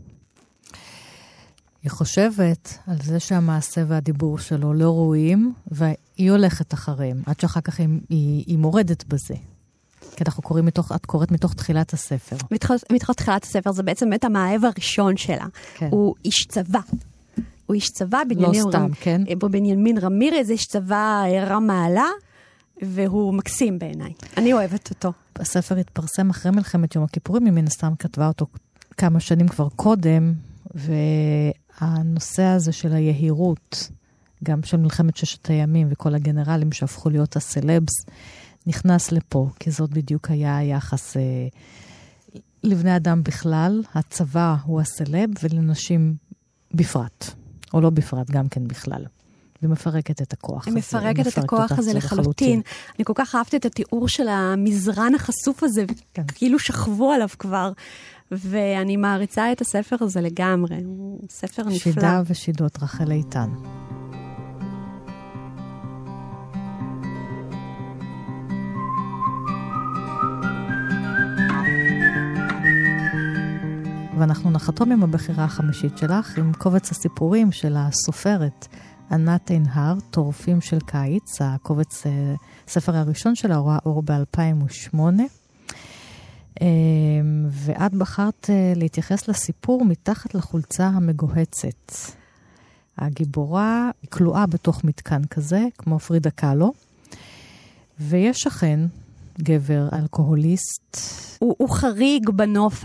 היא 1.86 1.90
חושבת 1.90 2.78
על 2.86 2.96
זה 3.02 3.20
שהמעשה 3.20 3.84
והדיבור 3.88 4.38
שלו 4.38 4.74
לא 4.74 4.84
ראויים, 4.84 5.52
והיא 5.66 6.30
הולכת 6.30 6.74
אחריהם, 6.74 7.22
עד 7.26 7.40
שאחר 7.40 7.60
כך 7.60 7.80
היא, 7.80 7.88
היא, 8.08 8.44
היא 8.46 8.58
מורדת 8.58 9.04
בזה. 9.04 9.34
כי 10.16 10.24
אנחנו 10.26 10.42
קוראים 10.42 10.66
מתוך, 10.66 10.92
את 10.92 11.06
קוראת 11.06 11.32
מתוך 11.32 11.54
תחילת 11.54 11.92
הספר. 11.92 12.36
מתוך, 12.50 12.70
מתוך 12.92 13.10
תחילת 13.10 13.44
הספר, 13.44 13.72
זה 13.72 13.82
בעצם 13.82 14.06
באמת 14.06 14.24
המאהב 14.24 14.64
הראשון 14.64 15.16
שלה. 15.16 15.46
כן. 15.74 15.88
הוא 15.90 16.14
איש 16.24 16.46
צבא. 16.48 16.80
הוא 17.66 17.74
איש 17.74 17.90
צבא, 17.90 18.18
בנימין, 18.28 18.62
לא 18.64 18.70
סתם, 18.70 18.82
רמ... 18.82 18.92
כן. 19.00 19.22
אה, 19.28 19.48
בנימין 19.48 19.98
רמירז, 19.98 20.50
איש 20.50 20.66
צבא 20.66 21.24
אה, 21.24 21.44
רם 21.44 21.66
מעלה, 21.66 22.08
והוא 22.82 23.34
מקסים 23.34 23.78
בעיניי. 23.78 24.12
אני 24.36 24.52
אוהבת 24.52 24.90
אותו. 24.90 25.12
הספר 25.36 25.76
התפרסם 25.76 26.30
אחרי 26.30 26.52
מלחמת 26.52 26.94
יום 26.94 27.04
הכיפורים, 27.04 27.44
היא 27.44 27.52
מן 27.52 27.66
הסתם 27.66 27.92
כתבה 27.98 28.28
אותו 28.28 28.46
כמה 28.96 29.20
שנים 29.20 29.48
כבר 29.48 29.68
קודם, 29.68 30.32
והנושא 31.80 32.42
הזה 32.42 32.72
של 32.72 32.92
היהירות, 32.92 33.90
גם 34.44 34.62
של 34.62 34.76
מלחמת 34.76 35.16
ששת 35.16 35.46
הימים 35.46 35.88
וכל 35.90 36.14
הגנרלים 36.14 36.72
שהפכו 36.72 37.10
להיות 37.10 37.36
הסלבס, 37.36 37.92
נכנס 38.66 39.12
לפה, 39.12 39.48
כי 39.60 39.70
זאת 39.70 39.90
בדיוק 39.90 40.30
היה 40.30 40.56
היחס 40.56 41.16
אה, 41.16 41.22
לבני 42.62 42.96
אדם 42.96 43.22
בכלל, 43.22 43.82
הצבא 43.94 44.56
הוא 44.64 44.80
הסלב 44.80 45.30
ולנשים 45.42 46.14
בפרט, 46.74 47.30
או 47.74 47.80
לא 47.80 47.90
בפרט, 47.90 48.30
גם 48.30 48.48
כן 48.48 48.68
בכלל. 48.68 49.04
ומפרקת 49.62 50.22
את 50.22 50.32
הכוח 50.32 50.68
הזה. 50.68 50.76
מפרקת 50.76 51.26
את 51.26 51.38
הכוח 51.38 51.72
הזה 51.72 51.94
לחלוטין. 51.94 52.20
לחלוטין. 52.20 52.60
אני 52.96 53.04
כל 53.04 53.12
כך 53.14 53.34
אהבתי 53.34 53.56
את 53.56 53.64
התיאור 53.64 54.08
של 54.08 54.28
המזרן 54.28 55.14
החשוף 55.14 55.62
הזה, 55.62 55.84
כן. 56.14 56.22
כאילו 56.34 56.58
שכבו 56.58 57.12
עליו 57.12 57.28
כבר. 57.38 57.72
ואני 58.30 58.96
מעריצה 58.96 59.52
את 59.52 59.60
הספר 59.60 59.96
הזה 60.00 60.20
לגמרי, 60.20 60.76
הוא 60.84 61.20
ספר 61.30 61.62
נפלא. 61.62 61.78
שידה 61.78 62.22
ושידות 62.26 62.82
רחל 62.82 63.10
איתן. 63.10 63.48
ואנחנו 74.18 74.50
נחתום 74.50 74.92
עם 74.92 75.02
הבחירה 75.02 75.44
החמישית 75.44 75.98
שלך, 75.98 76.38
עם 76.38 76.52
קובץ 76.52 76.90
הסיפורים 76.90 77.52
של 77.52 77.74
הסופרת 77.76 78.66
ענת 79.10 79.50
עינהר, 79.50 79.94
טורפים 80.10 80.60
של 80.60 80.78
קיץ, 80.80 81.42
הקובץ, 81.42 82.04
הספר 82.68 82.94
אה, 82.94 83.00
הראשון 83.00 83.34
שלה, 83.34 83.56
רואה 83.56 83.78
אור 83.86 84.02
ב-2008. 84.02 84.96
אה, 86.62 86.66
ואת 87.50 87.94
בחרת 87.94 88.50
אה, 88.50 88.72
להתייחס 88.76 89.28
לסיפור 89.28 89.84
מתחת 89.84 90.34
לחולצה 90.34 90.86
המגוהצת. 90.86 91.92
הגיבורה 92.98 93.90
כלואה 94.08 94.46
בתוך 94.46 94.84
מתקן 94.84 95.24
כזה, 95.24 95.64
כמו 95.78 95.98
פרידה 95.98 96.30
קאלו, 96.30 96.72
ויש 98.00 98.36
שכן 98.36 98.80
גבר 99.38 99.88
אלכוהוליסט. 99.92 100.96
הוא, 101.38 101.54
הוא 101.58 101.68
חריג 101.68 102.30
בנוף 102.30 102.84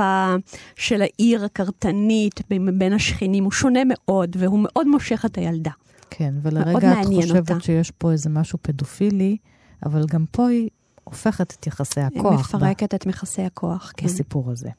של 0.75 1.01
העיר 1.01 1.45
הקרטנית 1.45 2.41
בין 2.77 2.93
השכנים, 2.93 3.43
הוא 3.43 3.51
שונה 3.51 3.79
מאוד, 3.85 4.35
והוא 4.39 4.59
מאוד 4.63 4.87
מושך 4.87 5.25
את 5.25 5.37
הילדה. 5.37 5.71
כן, 6.09 6.33
ולרגע 6.41 7.01
את 7.01 7.05
חושבת 7.05 7.51
אותה. 7.51 7.63
שיש 7.63 7.91
פה 7.91 8.11
איזה 8.11 8.29
משהו 8.29 8.59
פדופילי, 8.61 9.37
אבל 9.85 10.05
גם 10.09 10.25
פה 10.31 10.47
היא 10.47 10.69
הופכת 11.03 11.55
את 11.59 11.67
יחסי 11.67 12.01
הכוח. 12.01 12.31
היא 12.31 12.39
מפרקת 12.39 12.93
ב... 12.93 12.95
את 12.95 13.05
יחסי 13.05 13.41
הכוח, 13.41 13.91
כן. 13.97 14.05
בסיפור 14.05 14.51
הזה. 14.51 14.69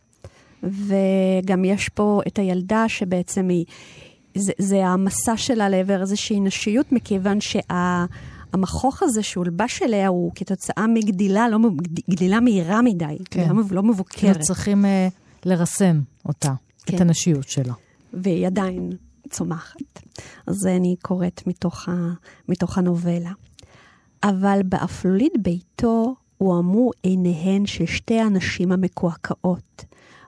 וגם 0.62 1.64
יש 1.64 1.88
פה 1.88 2.20
את 2.26 2.38
הילדה 2.38 2.88
שבעצם 2.88 3.48
היא, 3.48 3.64
זה, 4.34 4.52
זה 4.58 4.86
המסע 4.86 5.36
שלה 5.36 5.68
לעבר 5.68 6.00
איזושהי 6.00 6.40
נשיות, 6.40 6.92
מכיוון 6.92 7.40
שה... 7.40 8.04
המכוך 8.52 9.02
הזה 9.02 9.22
שהולבש 9.22 9.82
אליה 9.82 10.08
הוא 10.08 10.32
כתוצאה 10.34 10.86
מגדילה, 10.86 11.48
לא, 11.48 11.58
גדילה 12.10 12.40
מהירה 12.40 12.82
מדי, 12.82 13.18
כן. 13.30 13.48
גדילה 13.48 13.62
לא 13.70 13.82
מבוקרת. 13.82 14.20
כאילו 14.20 14.40
צריכים 14.40 14.84
uh, 14.84 14.88
לרסן 15.44 16.00
אותה, 16.26 16.52
כן. 16.86 16.96
את 16.96 17.00
הנשיות 17.00 17.48
שלה. 17.48 17.74
והיא 18.12 18.46
עדיין 18.46 18.90
צומחת. 19.30 20.02
אז 20.46 20.56
זה 20.56 20.76
אני 20.76 20.96
קוראת 21.02 21.46
מתוך, 21.46 21.88
ה, 21.88 21.92
מתוך 22.48 22.78
הנובלה. 22.78 23.32
אבל 24.24 24.60
באפלולית 24.64 25.32
ביתו 25.38 26.14
הועמו 26.38 26.90
עיניהן 27.02 27.66
של 27.66 27.86
שתי 27.86 28.20
הנשים 28.20 28.72
המקועקעות, 28.72 29.84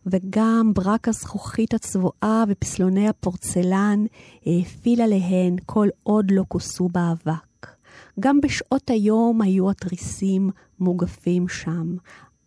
וגם 0.07 0.73
ברק 0.75 1.09
הזכוכית 1.09 1.75
הצבועה 1.75 2.45
ופסלוני 2.49 3.09
הפורצלן 3.09 4.05
האפיל 4.47 5.01
עליהן 5.01 5.57
כל 5.67 5.89
עוד 6.03 6.31
לא 6.31 6.45
כוסו 6.49 6.89
באבק. 6.89 7.67
גם 8.21 8.41
בשעות 8.41 8.91
היום 8.91 9.43
היו 9.43 9.71
התריסים 9.71 10.51
מוגפים 10.81 11.49
שם, 11.49 11.97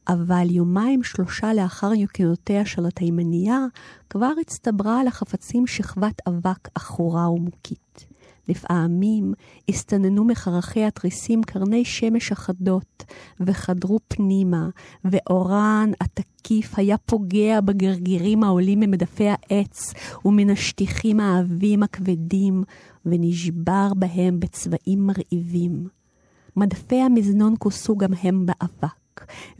אבל 0.07 0.47
יומיים 0.49 1.03
שלושה 1.03 1.53
לאחר 1.53 1.89
ניקיונותיה 1.89 2.65
של 2.65 2.85
התימניה, 2.85 3.65
כבר 4.09 4.31
הצטברה 4.41 4.99
על 4.99 5.07
החפצים 5.07 5.67
שכבת 5.67 6.27
אבק 6.27 6.67
עכורה 6.75 7.29
ומוקית. 7.29 8.16
לפעמים 8.49 9.33
הסתננו 9.69 10.25
מחרכי 10.25 10.83
התריסים 10.83 11.43
קרני 11.43 11.85
שמש 11.85 12.31
אחדות, 12.31 13.03
וחדרו 13.39 13.99
פנימה, 14.07 14.69
ואורן 15.05 15.91
התקיף 16.01 16.79
היה 16.79 16.97
פוגע 16.97 17.61
בגרגירים 17.61 18.43
העולים 18.43 18.79
ממדפי 18.79 19.27
העץ, 19.29 19.93
ומן 20.25 20.49
השטיחים 20.49 21.19
העבים 21.19 21.83
הכבדים, 21.83 22.63
ונשבר 23.05 23.91
בהם 23.95 24.39
בצבעים 24.39 25.07
מרהיבים. 25.07 25.87
מדפי 26.55 27.01
המזנון 27.01 27.53
כוסו 27.59 27.97
גם 27.97 28.09
הם 28.23 28.45
באבק. 28.45 29.06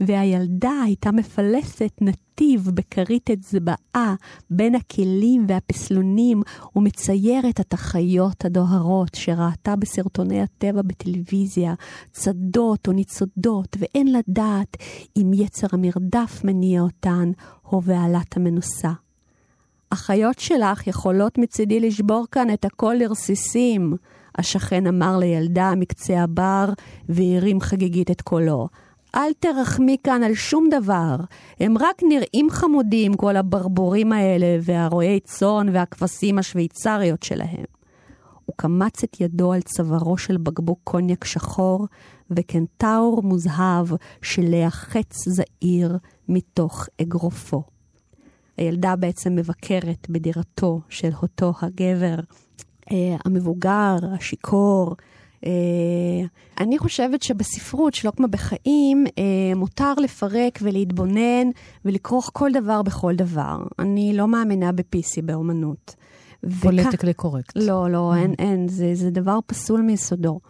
והילדה 0.00 0.72
הייתה 0.84 1.12
מפלסת 1.12 1.92
נתיב 2.00 2.70
בכרית 2.74 3.30
אצבעה 3.30 4.14
בין 4.50 4.74
הכלים 4.74 5.44
והפסלונים, 5.48 6.42
ומציירת 6.76 7.60
את 7.60 7.72
החיות 7.72 8.44
הדוהרות 8.44 9.14
שראתה 9.14 9.76
בסרטוני 9.76 10.42
הטבע 10.42 10.82
בטלוויזיה, 10.82 11.74
צדות 12.12 12.88
או 12.88 12.92
ניצודות, 12.92 13.76
ואין 13.78 14.12
לדעת 14.12 14.76
אם 15.16 15.30
יצר 15.34 15.66
המרדף 15.72 16.40
מניע 16.44 16.80
אותן, 16.80 17.30
או 17.72 17.80
בעלת 17.80 18.36
המנוסה. 18.36 18.92
החיות 19.92 20.38
שלך 20.38 20.86
יכולות 20.86 21.38
מצידי 21.38 21.80
לשבור 21.80 22.24
כאן 22.32 22.50
את 22.50 22.64
הכל 22.64 22.94
לרסיסים, 22.98 23.96
השכן 24.38 24.86
אמר 24.86 25.18
לילדה 25.18 25.72
מקצה 25.76 26.22
הבר, 26.22 26.72
והרים 27.08 27.60
חגיגית 27.60 28.10
את 28.10 28.20
קולו. 28.20 28.68
אל 29.14 29.32
תרחמי 29.40 29.96
כאן 30.04 30.22
על 30.22 30.34
שום 30.34 30.68
דבר. 30.70 31.16
הם 31.60 31.78
רק 31.78 32.02
נראים 32.08 32.50
חמודים, 32.50 33.14
כל 33.14 33.36
הברבורים 33.36 34.12
האלה, 34.12 34.58
והרועי 34.62 35.20
צאן 35.20 35.66
והכבשים 35.72 36.38
השוויצריות 36.38 37.22
שלהם. 37.22 37.64
הוא 38.44 38.54
קמץ 38.56 39.04
את 39.04 39.20
ידו 39.20 39.52
על 39.52 39.60
צווארו 39.60 40.18
של 40.18 40.36
בקבוק 40.36 40.80
קוניאק 40.84 41.24
שחור, 41.24 41.86
וקנטאור 42.30 43.22
מוזהב 43.22 43.86
שלהחץ 44.22 45.28
זעיר 45.28 45.98
מתוך 46.28 46.86
אגרופו. 47.02 47.62
הילדה 48.56 48.96
בעצם 48.96 49.36
מבקרת 49.36 50.10
בדירתו 50.10 50.80
של 50.88 51.10
אותו 51.22 51.52
הגבר 51.62 52.14
אה, 52.92 53.16
המבוגר, 53.24 53.96
השיכור, 54.12 54.96
אני 56.60 56.78
חושבת 56.78 57.22
שבספרות, 57.22 57.94
שלא 57.94 58.10
כמו 58.10 58.28
בחיים, 58.28 59.04
אה, 59.18 59.54
מותר 59.56 59.94
לפרק 59.94 60.58
ולהתבונן 60.62 61.50
ולכרוך 61.84 62.30
כל 62.32 62.50
דבר 62.52 62.82
בכל 62.82 63.14
דבר. 63.14 63.58
אני 63.78 64.12
לא 64.16 64.28
מאמינה 64.28 64.72
ב-PC 64.72 65.22
באומנות. 65.22 65.94
פוליטיקלי 66.62 67.14
קורקט. 67.14 67.56
לא, 67.56 67.90
לא, 67.90 68.12
mm. 68.12 68.16
אין, 68.16 68.34
אין, 68.38 68.68
זה, 68.68 68.94
זה 68.94 69.10
דבר 69.10 69.38
פסול 69.46 69.80
מיסודו. 69.80 70.40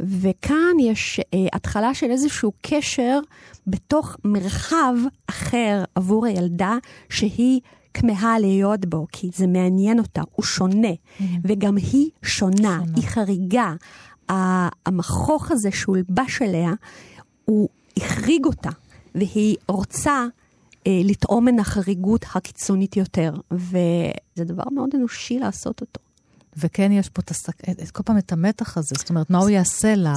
וכאן 0.00 0.78
יש 0.80 1.20
אה, 1.34 1.46
התחלה 1.52 1.94
של 1.94 2.10
איזשהו 2.10 2.52
קשר 2.62 3.18
בתוך 3.66 4.16
מרחב 4.24 4.94
אחר 5.26 5.84
עבור 5.94 6.26
הילדה, 6.26 6.76
שהיא 7.08 7.60
כמהה 7.94 8.38
להיות 8.38 8.86
בו, 8.86 9.06
כי 9.12 9.30
זה 9.34 9.46
מעניין 9.46 9.98
אותה, 9.98 10.22
הוא 10.32 10.44
שונה, 10.44 10.88
mm-hmm. 10.88 11.24
וגם 11.44 11.76
היא 11.76 12.10
שונה, 12.22 12.52
שונה, 12.56 12.80
היא 12.96 13.06
חריגה. 13.06 13.74
המכוך 14.86 15.50
הזה 15.50 15.70
שהולבש 15.72 16.42
עליה, 16.42 16.72
הוא 17.44 17.68
החריג 17.96 18.44
אותה, 18.44 18.70
והיא 19.14 19.56
רוצה 19.68 20.26
אה, 20.86 21.00
לטעום 21.04 21.44
מן 21.44 21.60
החריגות 21.60 22.24
הקיצונית 22.34 22.96
יותר, 22.96 23.32
וזה 23.50 24.44
דבר 24.44 24.64
מאוד 24.72 24.90
אנושי 24.94 25.38
לעשות 25.38 25.80
אותו. 25.80 26.00
וכן, 26.56 26.92
יש 26.92 27.08
פה 27.08 27.22
את 27.24 27.30
הסק... 27.30 27.52
כל 27.92 28.02
פעם 28.02 28.18
את 28.18 28.32
המתח 28.32 28.78
הזה, 28.78 28.94
זאת 28.98 29.10
אומרת, 29.10 29.30
מה 29.30 29.38
הוא 29.38 29.50
יעשה 29.50 29.94
לה? 29.94 30.14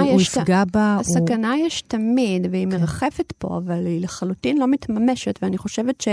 הוא, 0.00 0.10
הוא 0.12 0.20
יפגע 0.20 0.62
בה? 0.72 0.96
הסכנה 1.00 1.52
הוא... 1.54 1.66
יש 1.66 1.82
תמיד, 1.82 2.46
והיא 2.50 2.66
כן. 2.70 2.80
מרחפת 2.80 3.32
פה, 3.38 3.56
אבל 3.56 3.86
היא 3.86 4.00
לחלוטין 4.00 4.58
לא 4.58 4.68
מתממשת, 4.68 5.38
ואני 5.42 5.58
חושבת 5.58 6.00
ש... 6.00 6.08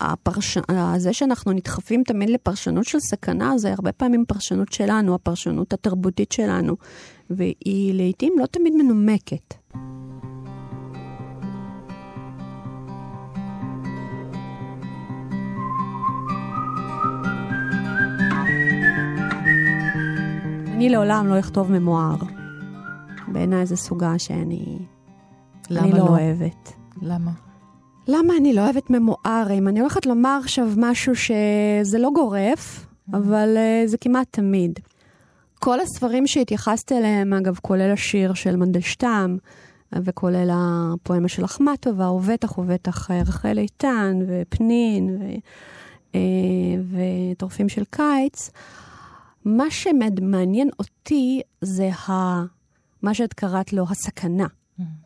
הפרש... 0.00 0.58
זה 0.96 1.12
שאנחנו 1.12 1.52
נדחפים 1.52 2.02
תמיד 2.02 2.30
לפרשנות 2.30 2.84
של 2.84 3.00
סכנה, 3.00 3.58
זה 3.58 3.72
הרבה 3.72 3.92
פעמים 3.92 4.24
פרשנות 4.28 4.72
שלנו, 4.72 5.14
הפרשנות 5.14 5.72
התרבותית 5.72 6.32
שלנו, 6.32 6.76
והיא 7.30 7.94
לעיתים 7.94 8.34
לא 8.38 8.46
תמיד 8.46 8.72
מנומקת. 8.74 9.54
אני 20.66 20.88
לעולם 20.88 21.26
לא 21.26 21.38
אכתוב 21.38 21.72
ממואר. 21.72 22.16
בעיניי 23.28 23.66
זו 23.66 23.76
סוגה 23.76 24.18
שאני 24.18 24.78
אני 25.70 25.92
לא, 25.92 25.98
לא 25.98 26.08
אוהבת. 26.08 26.72
למה? 27.02 27.51
למה 28.08 28.34
אני 28.36 28.52
לא 28.52 28.60
אוהבת 28.60 28.90
ממוארים? 28.90 29.68
אני 29.68 29.80
הולכת 29.80 30.06
לומר 30.06 30.38
עכשיו 30.42 30.68
משהו 30.76 31.16
שזה 31.16 31.98
לא 31.98 32.10
גורף, 32.14 32.86
אבל 33.12 33.56
uh, 33.56 33.88
זה 33.88 33.98
כמעט 33.98 34.26
תמיד. 34.30 34.78
כל 35.58 35.80
הספרים 35.80 36.26
שהתייחסת 36.26 36.92
אליהם, 36.92 37.32
אגב, 37.32 37.58
כולל 37.62 37.92
השיר 37.92 38.34
של 38.34 38.56
מנדלשטם, 38.56 39.36
וכולל 39.92 40.50
הפואמה 40.52 41.28
של 41.28 41.44
אחמטובה, 41.44 42.10
ובטח 42.10 42.58
ובטח 42.58 43.10
אה, 43.10 43.22
רחל 43.22 43.58
איתן, 43.58 44.18
ופנין, 44.28 45.16
ו, 45.20 45.24
uh, 46.12 46.16
וטורפים 47.32 47.68
של 47.68 47.84
קיץ, 47.90 48.50
מה 49.44 49.70
שמעניין 49.70 50.68
אותי 50.78 51.40
זה 51.60 51.90
ה... 52.08 52.42
מה 53.02 53.14
שאת 53.14 53.32
קראת 53.32 53.72
לו 53.72 53.84
הסכנה. 53.90 54.46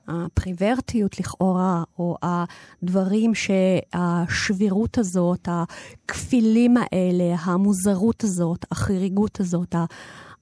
הפריברטיות 0.08 1.20
לכאורה, 1.20 1.82
או 1.98 2.16
הדברים 2.22 3.32
שהשבירות 3.34 4.98
הזאת, 4.98 5.48
הכפילים 5.50 6.76
האלה, 6.76 7.34
המוזרות 7.40 8.24
הזאת, 8.24 8.64
החריגות 8.70 9.40
הזאת, 9.40 9.74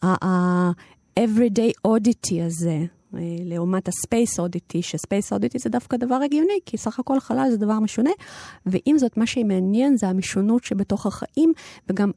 ה-everyday 0.02 1.88
oddity 1.88 2.42
הזה, 2.46 2.84
אה, 3.14 3.20
לעומת 3.44 3.88
ה-space 3.88 4.38
oddity, 4.38 4.82
ש-space 4.82 5.38
oddity 5.38 5.58
זה 5.58 5.70
דווקא 5.70 5.96
דבר 5.96 6.14
הגיוני, 6.14 6.58
כי 6.66 6.76
סך 6.76 6.98
הכל 6.98 7.20
חלל 7.20 7.46
זה 7.50 7.56
דבר 7.56 7.80
משונה, 7.80 8.10
ועם 8.66 8.98
זאת, 8.98 9.16
מה 9.16 9.26
שמעניין 9.26 9.96
זה 9.96 10.08
המשונות 10.08 10.64
שבתוך 10.64 11.06
החיים, 11.06 11.52
וגם 11.88 12.10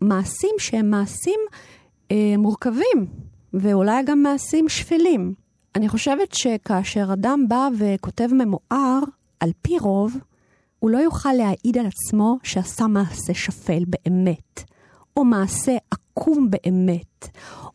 מעשים 0.00 0.54
שהם 0.58 0.90
מעשים 0.90 1.40
אה, 2.10 2.34
מורכבים, 2.38 3.06
ואולי 3.54 4.02
גם 4.04 4.22
מעשים 4.22 4.68
שפלים. 4.68 5.45
אני 5.76 5.88
חושבת 5.88 6.34
שכאשר 6.34 7.08
אדם 7.12 7.44
בא 7.48 7.68
וכותב 7.78 8.28
ממואר, 8.32 9.00
על 9.40 9.50
פי 9.62 9.78
רוב, 9.78 10.16
הוא 10.78 10.90
לא 10.90 10.98
יוכל 10.98 11.32
להעיד 11.32 11.78
על 11.78 11.86
עצמו 11.86 12.38
שעשה 12.42 12.86
מעשה 12.86 13.34
שפל 13.34 13.84
באמת, 13.86 14.62
או 15.16 15.24
מעשה 15.24 15.76
עקום 15.90 16.50
באמת, 16.50 17.28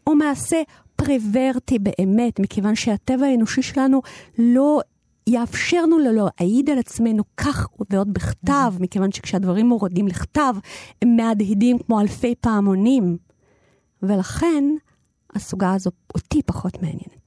או 0.08 0.16
מעשה 0.16 0.62
פרוורטי 0.95 1.80
באמת, 1.80 2.39
מכיוון 2.39 2.76
שהטבע 2.76 3.26
האנושי 3.26 3.62
שלנו 3.62 4.02
לא 4.38 4.82
יאפשר 5.28 5.82
לנו 5.82 5.97
להעיד 5.99 6.70
על 6.70 6.80
עצמנו 6.80 7.24
כך 7.38 7.68
ועוד 7.89 8.14
בכתב, 8.14 8.74
מכיוון 8.80 9.12
שכשהדברים 9.12 9.70
מורדים 9.70 10.08
לכתב, 10.08 10.54
הם 11.02 11.16
מהדהדים 11.16 11.80
כמו 11.80 12.02
אלפי 12.02 12.36
פעמונים. 12.39 13.18
ולכן, 14.04 14.64
הסוגה 15.36 15.74
הזו 15.74 15.91
אותי 16.16 16.41
פחות 16.45 16.82
מעניינת. 16.82 17.20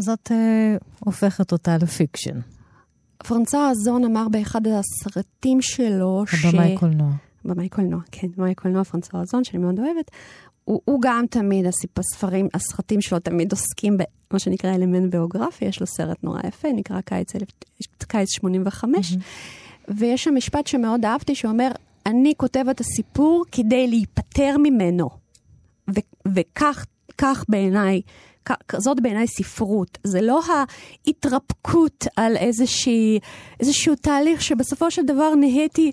אז 0.00 0.08
את 0.08 0.30
uh, 0.30 0.34
הופכת 0.98 1.52
אותה 1.52 1.76
לפיקשן. 1.76 2.40
פרנסה 3.18 3.70
אזון 3.70 4.04
אמר 4.04 4.28
באחד 4.28 4.60
הסרטים 4.66 5.62
שלו, 5.62 6.24
הבמאי 6.44 6.76
ש... 6.76 6.80
קולנוע. 6.80 7.10
במאי 7.44 7.68
קולנוע, 7.68 8.00
כן, 8.12 8.26
במאי 8.36 8.54
קולנוע 8.54 8.84
פרנסה 8.84 9.18
אזון, 9.20 9.44
שאני 9.44 9.58
מאוד 9.58 9.78
אוהבת. 9.78 10.10
הוא, 10.64 10.80
הוא 10.84 11.00
גם 11.02 11.24
תמיד, 11.30 11.66
הספרים, 11.98 12.48
הסרטים 12.54 13.00
שלו 13.00 13.18
תמיד 13.18 13.52
עוסקים 13.52 13.96
במה 13.96 14.38
שנקרא 14.38 14.74
אלמנט 14.74 15.12
ביוגרפי, 15.12 15.64
יש 15.64 15.80
לו 15.80 15.86
סרט 15.86 16.24
נורא 16.24 16.40
יפה, 16.46 16.68
נקרא 16.76 17.00
קיץ, 17.00 17.36
אלף, 17.36 17.48
קיץ 17.98 18.28
85, 18.30 19.12
mm-hmm. 19.12 19.16
ויש 19.88 20.24
שם 20.24 20.34
משפט 20.34 20.66
שמאוד 20.66 21.04
אהבתי, 21.04 21.34
שאומר, 21.34 21.70
אני 22.06 22.32
כותב 22.36 22.64
את 22.70 22.80
הסיפור 22.80 23.44
כדי 23.52 23.88
להיפטר 23.88 24.56
ממנו. 24.62 25.10
ו- 25.90 26.28
וכך 26.34 27.44
בעיניי, 27.48 28.00
זאת 28.78 29.00
בעיניי 29.00 29.26
ספרות. 29.26 29.98
זה 30.04 30.20
לא 30.20 30.40
ההתרפקות 31.06 32.06
על 32.16 32.36
איזושהי, 32.36 33.18
איזשהו 33.60 33.94
תהליך 33.94 34.42
שבסופו 34.42 34.90
של 34.90 35.02
דבר 35.06 35.34
נהייתי 35.34 35.92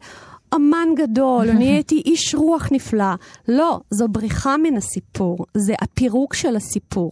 אמן 0.56 0.88
גדול, 0.96 1.50
או 1.50 1.54
נהייתי 1.60 2.02
איש 2.06 2.36
רוח 2.36 2.68
נפלא. 2.72 3.14
לא, 3.48 3.80
זו 3.92 4.08
בריחה 4.08 4.58
מן 4.58 4.78
הסיפור, 4.78 5.46
זה 5.58 5.74
הפירוק 5.82 6.34
של 6.34 6.56
הסיפור. 6.56 7.12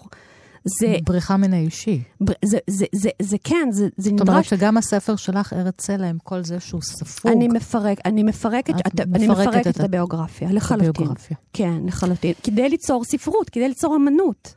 זה... 0.79 0.97
בריחה 1.03 1.37
מן 1.37 1.53
האישי. 1.53 2.01
בר... 2.21 2.33
זה, 2.45 2.57
זה, 2.69 2.85
זה, 2.91 3.09
זה 3.21 3.37
כן, 3.43 3.67
זה, 3.71 3.87
זה 3.97 4.11
נדרש... 4.11 4.19
זאת 4.19 4.29
אומרת 4.29 4.45
שגם 4.45 4.77
הספר 4.77 5.15
שלך, 5.15 5.53
ארץ 5.53 5.81
סלע, 5.81 6.09
עם 6.09 6.17
כל 6.23 6.43
זה 6.43 6.59
שהוא 6.59 6.81
ספוג. 6.81 7.31
אני, 7.31 7.47
מפרק, 7.47 7.97
אני 8.05 8.23
מפרקת, 8.23 8.69
את, 8.69 8.87
את 8.87 8.99
אני 9.15 9.27
מפרקת 9.27 9.67
את, 9.67 9.75
את 9.75 9.79
הביוגרפיה, 9.79 10.51
לחלוטין. 10.51 10.89
הביוגרפיה. 10.89 11.37
כן, 11.53 11.77
לחלוטין. 11.85 12.33
כדי 12.43 12.69
ליצור 12.69 13.03
ספרות, 13.03 13.49
כדי 13.49 13.67
ליצור 13.67 13.95
אמנות. 13.95 14.55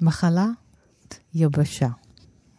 מחלה 0.00 0.46
יבשה. 1.34 1.88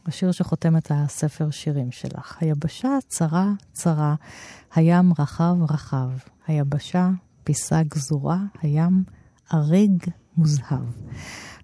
השיר 0.06 0.32
שחותם 0.32 0.78
את 0.78 0.92
הספר 0.96 1.50
שירים 1.50 1.92
שלך. 1.92 2.38
היבשה 2.42 2.90
צרה 3.08 3.52
צרה, 3.72 4.16
הים 4.76 5.14
רחב 5.20 5.56
רחב. 5.70 6.10
היבשה 6.48 7.10
פיסה 7.44 7.84
גזורה, 7.84 8.40
הים 8.62 9.04
אריג 9.54 10.04
מוזהב. 10.38 10.86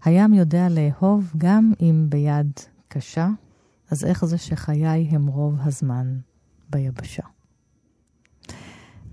הים 0.03 0.33
יודע 0.33 0.67
לאהוב 0.69 1.31
גם 1.37 1.73
אם 1.81 2.05
ביד 2.09 2.51
קשה, 2.87 3.29
אז 3.91 4.05
איך 4.05 4.25
זה 4.25 4.37
שחיי 4.37 5.07
הם 5.11 5.27
רוב 5.27 5.55
הזמן 5.59 6.17
ביבשה? 6.69 7.23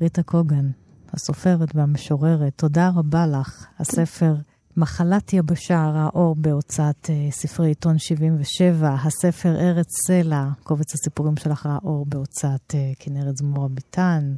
ריטה 0.00 0.22
קוגן, 0.22 0.70
הסופרת 1.12 1.76
והמשוררת, 1.76 2.52
תודה 2.56 2.90
רבה 2.94 3.26
לך. 3.26 3.66
הספר 3.78 4.34
מחלת 4.76 5.32
יבשה 5.32 5.90
ראה 5.94 6.34
בהוצאת 6.36 7.04
uh, 7.04 7.32
ספרי 7.32 7.68
עיתון 7.68 7.98
77, 7.98 8.94
הספר 8.94 9.56
ארץ 9.60 9.86
סלע, 10.06 10.48
קובץ 10.62 10.94
הסיפורים 10.94 11.36
שלך 11.36 11.66
ראה 11.66 12.04
בהוצאת 12.06 12.74
uh, 12.74 12.96
כנרת 12.98 13.36
זמורה 13.36 13.68
ביטן. 13.68 14.34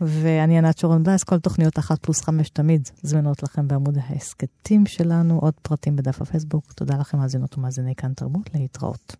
ואני 0.00 0.58
ענת 0.58 0.78
שרון 0.78 1.02
בלייס, 1.02 1.24
כל 1.24 1.38
תוכניות 1.38 1.78
אחת 1.78 1.98
פלוס 1.98 2.20
חמש 2.20 2.48
תמיד 2.48 2.88
זמינות 3.02 3.42
לכם 3.42 3.68
בעמוד 3.68 3.98
ההסכתים 4.06 4.86
שלנו, 4.86 5.38
עוד 5.38 5.54
פרטים 5.62 5.96
בדף 5.96 6.22
הפייסבוק. 6.22 6.72
תודה 6.72 6.96
לכם 6.96 7.18
מאזינות 7.18 7.58
ומאזיני 7.58 7.94
כאן 7.94 8.12
תרבות, 8.12 8.50
להתראות. 8.54 9.16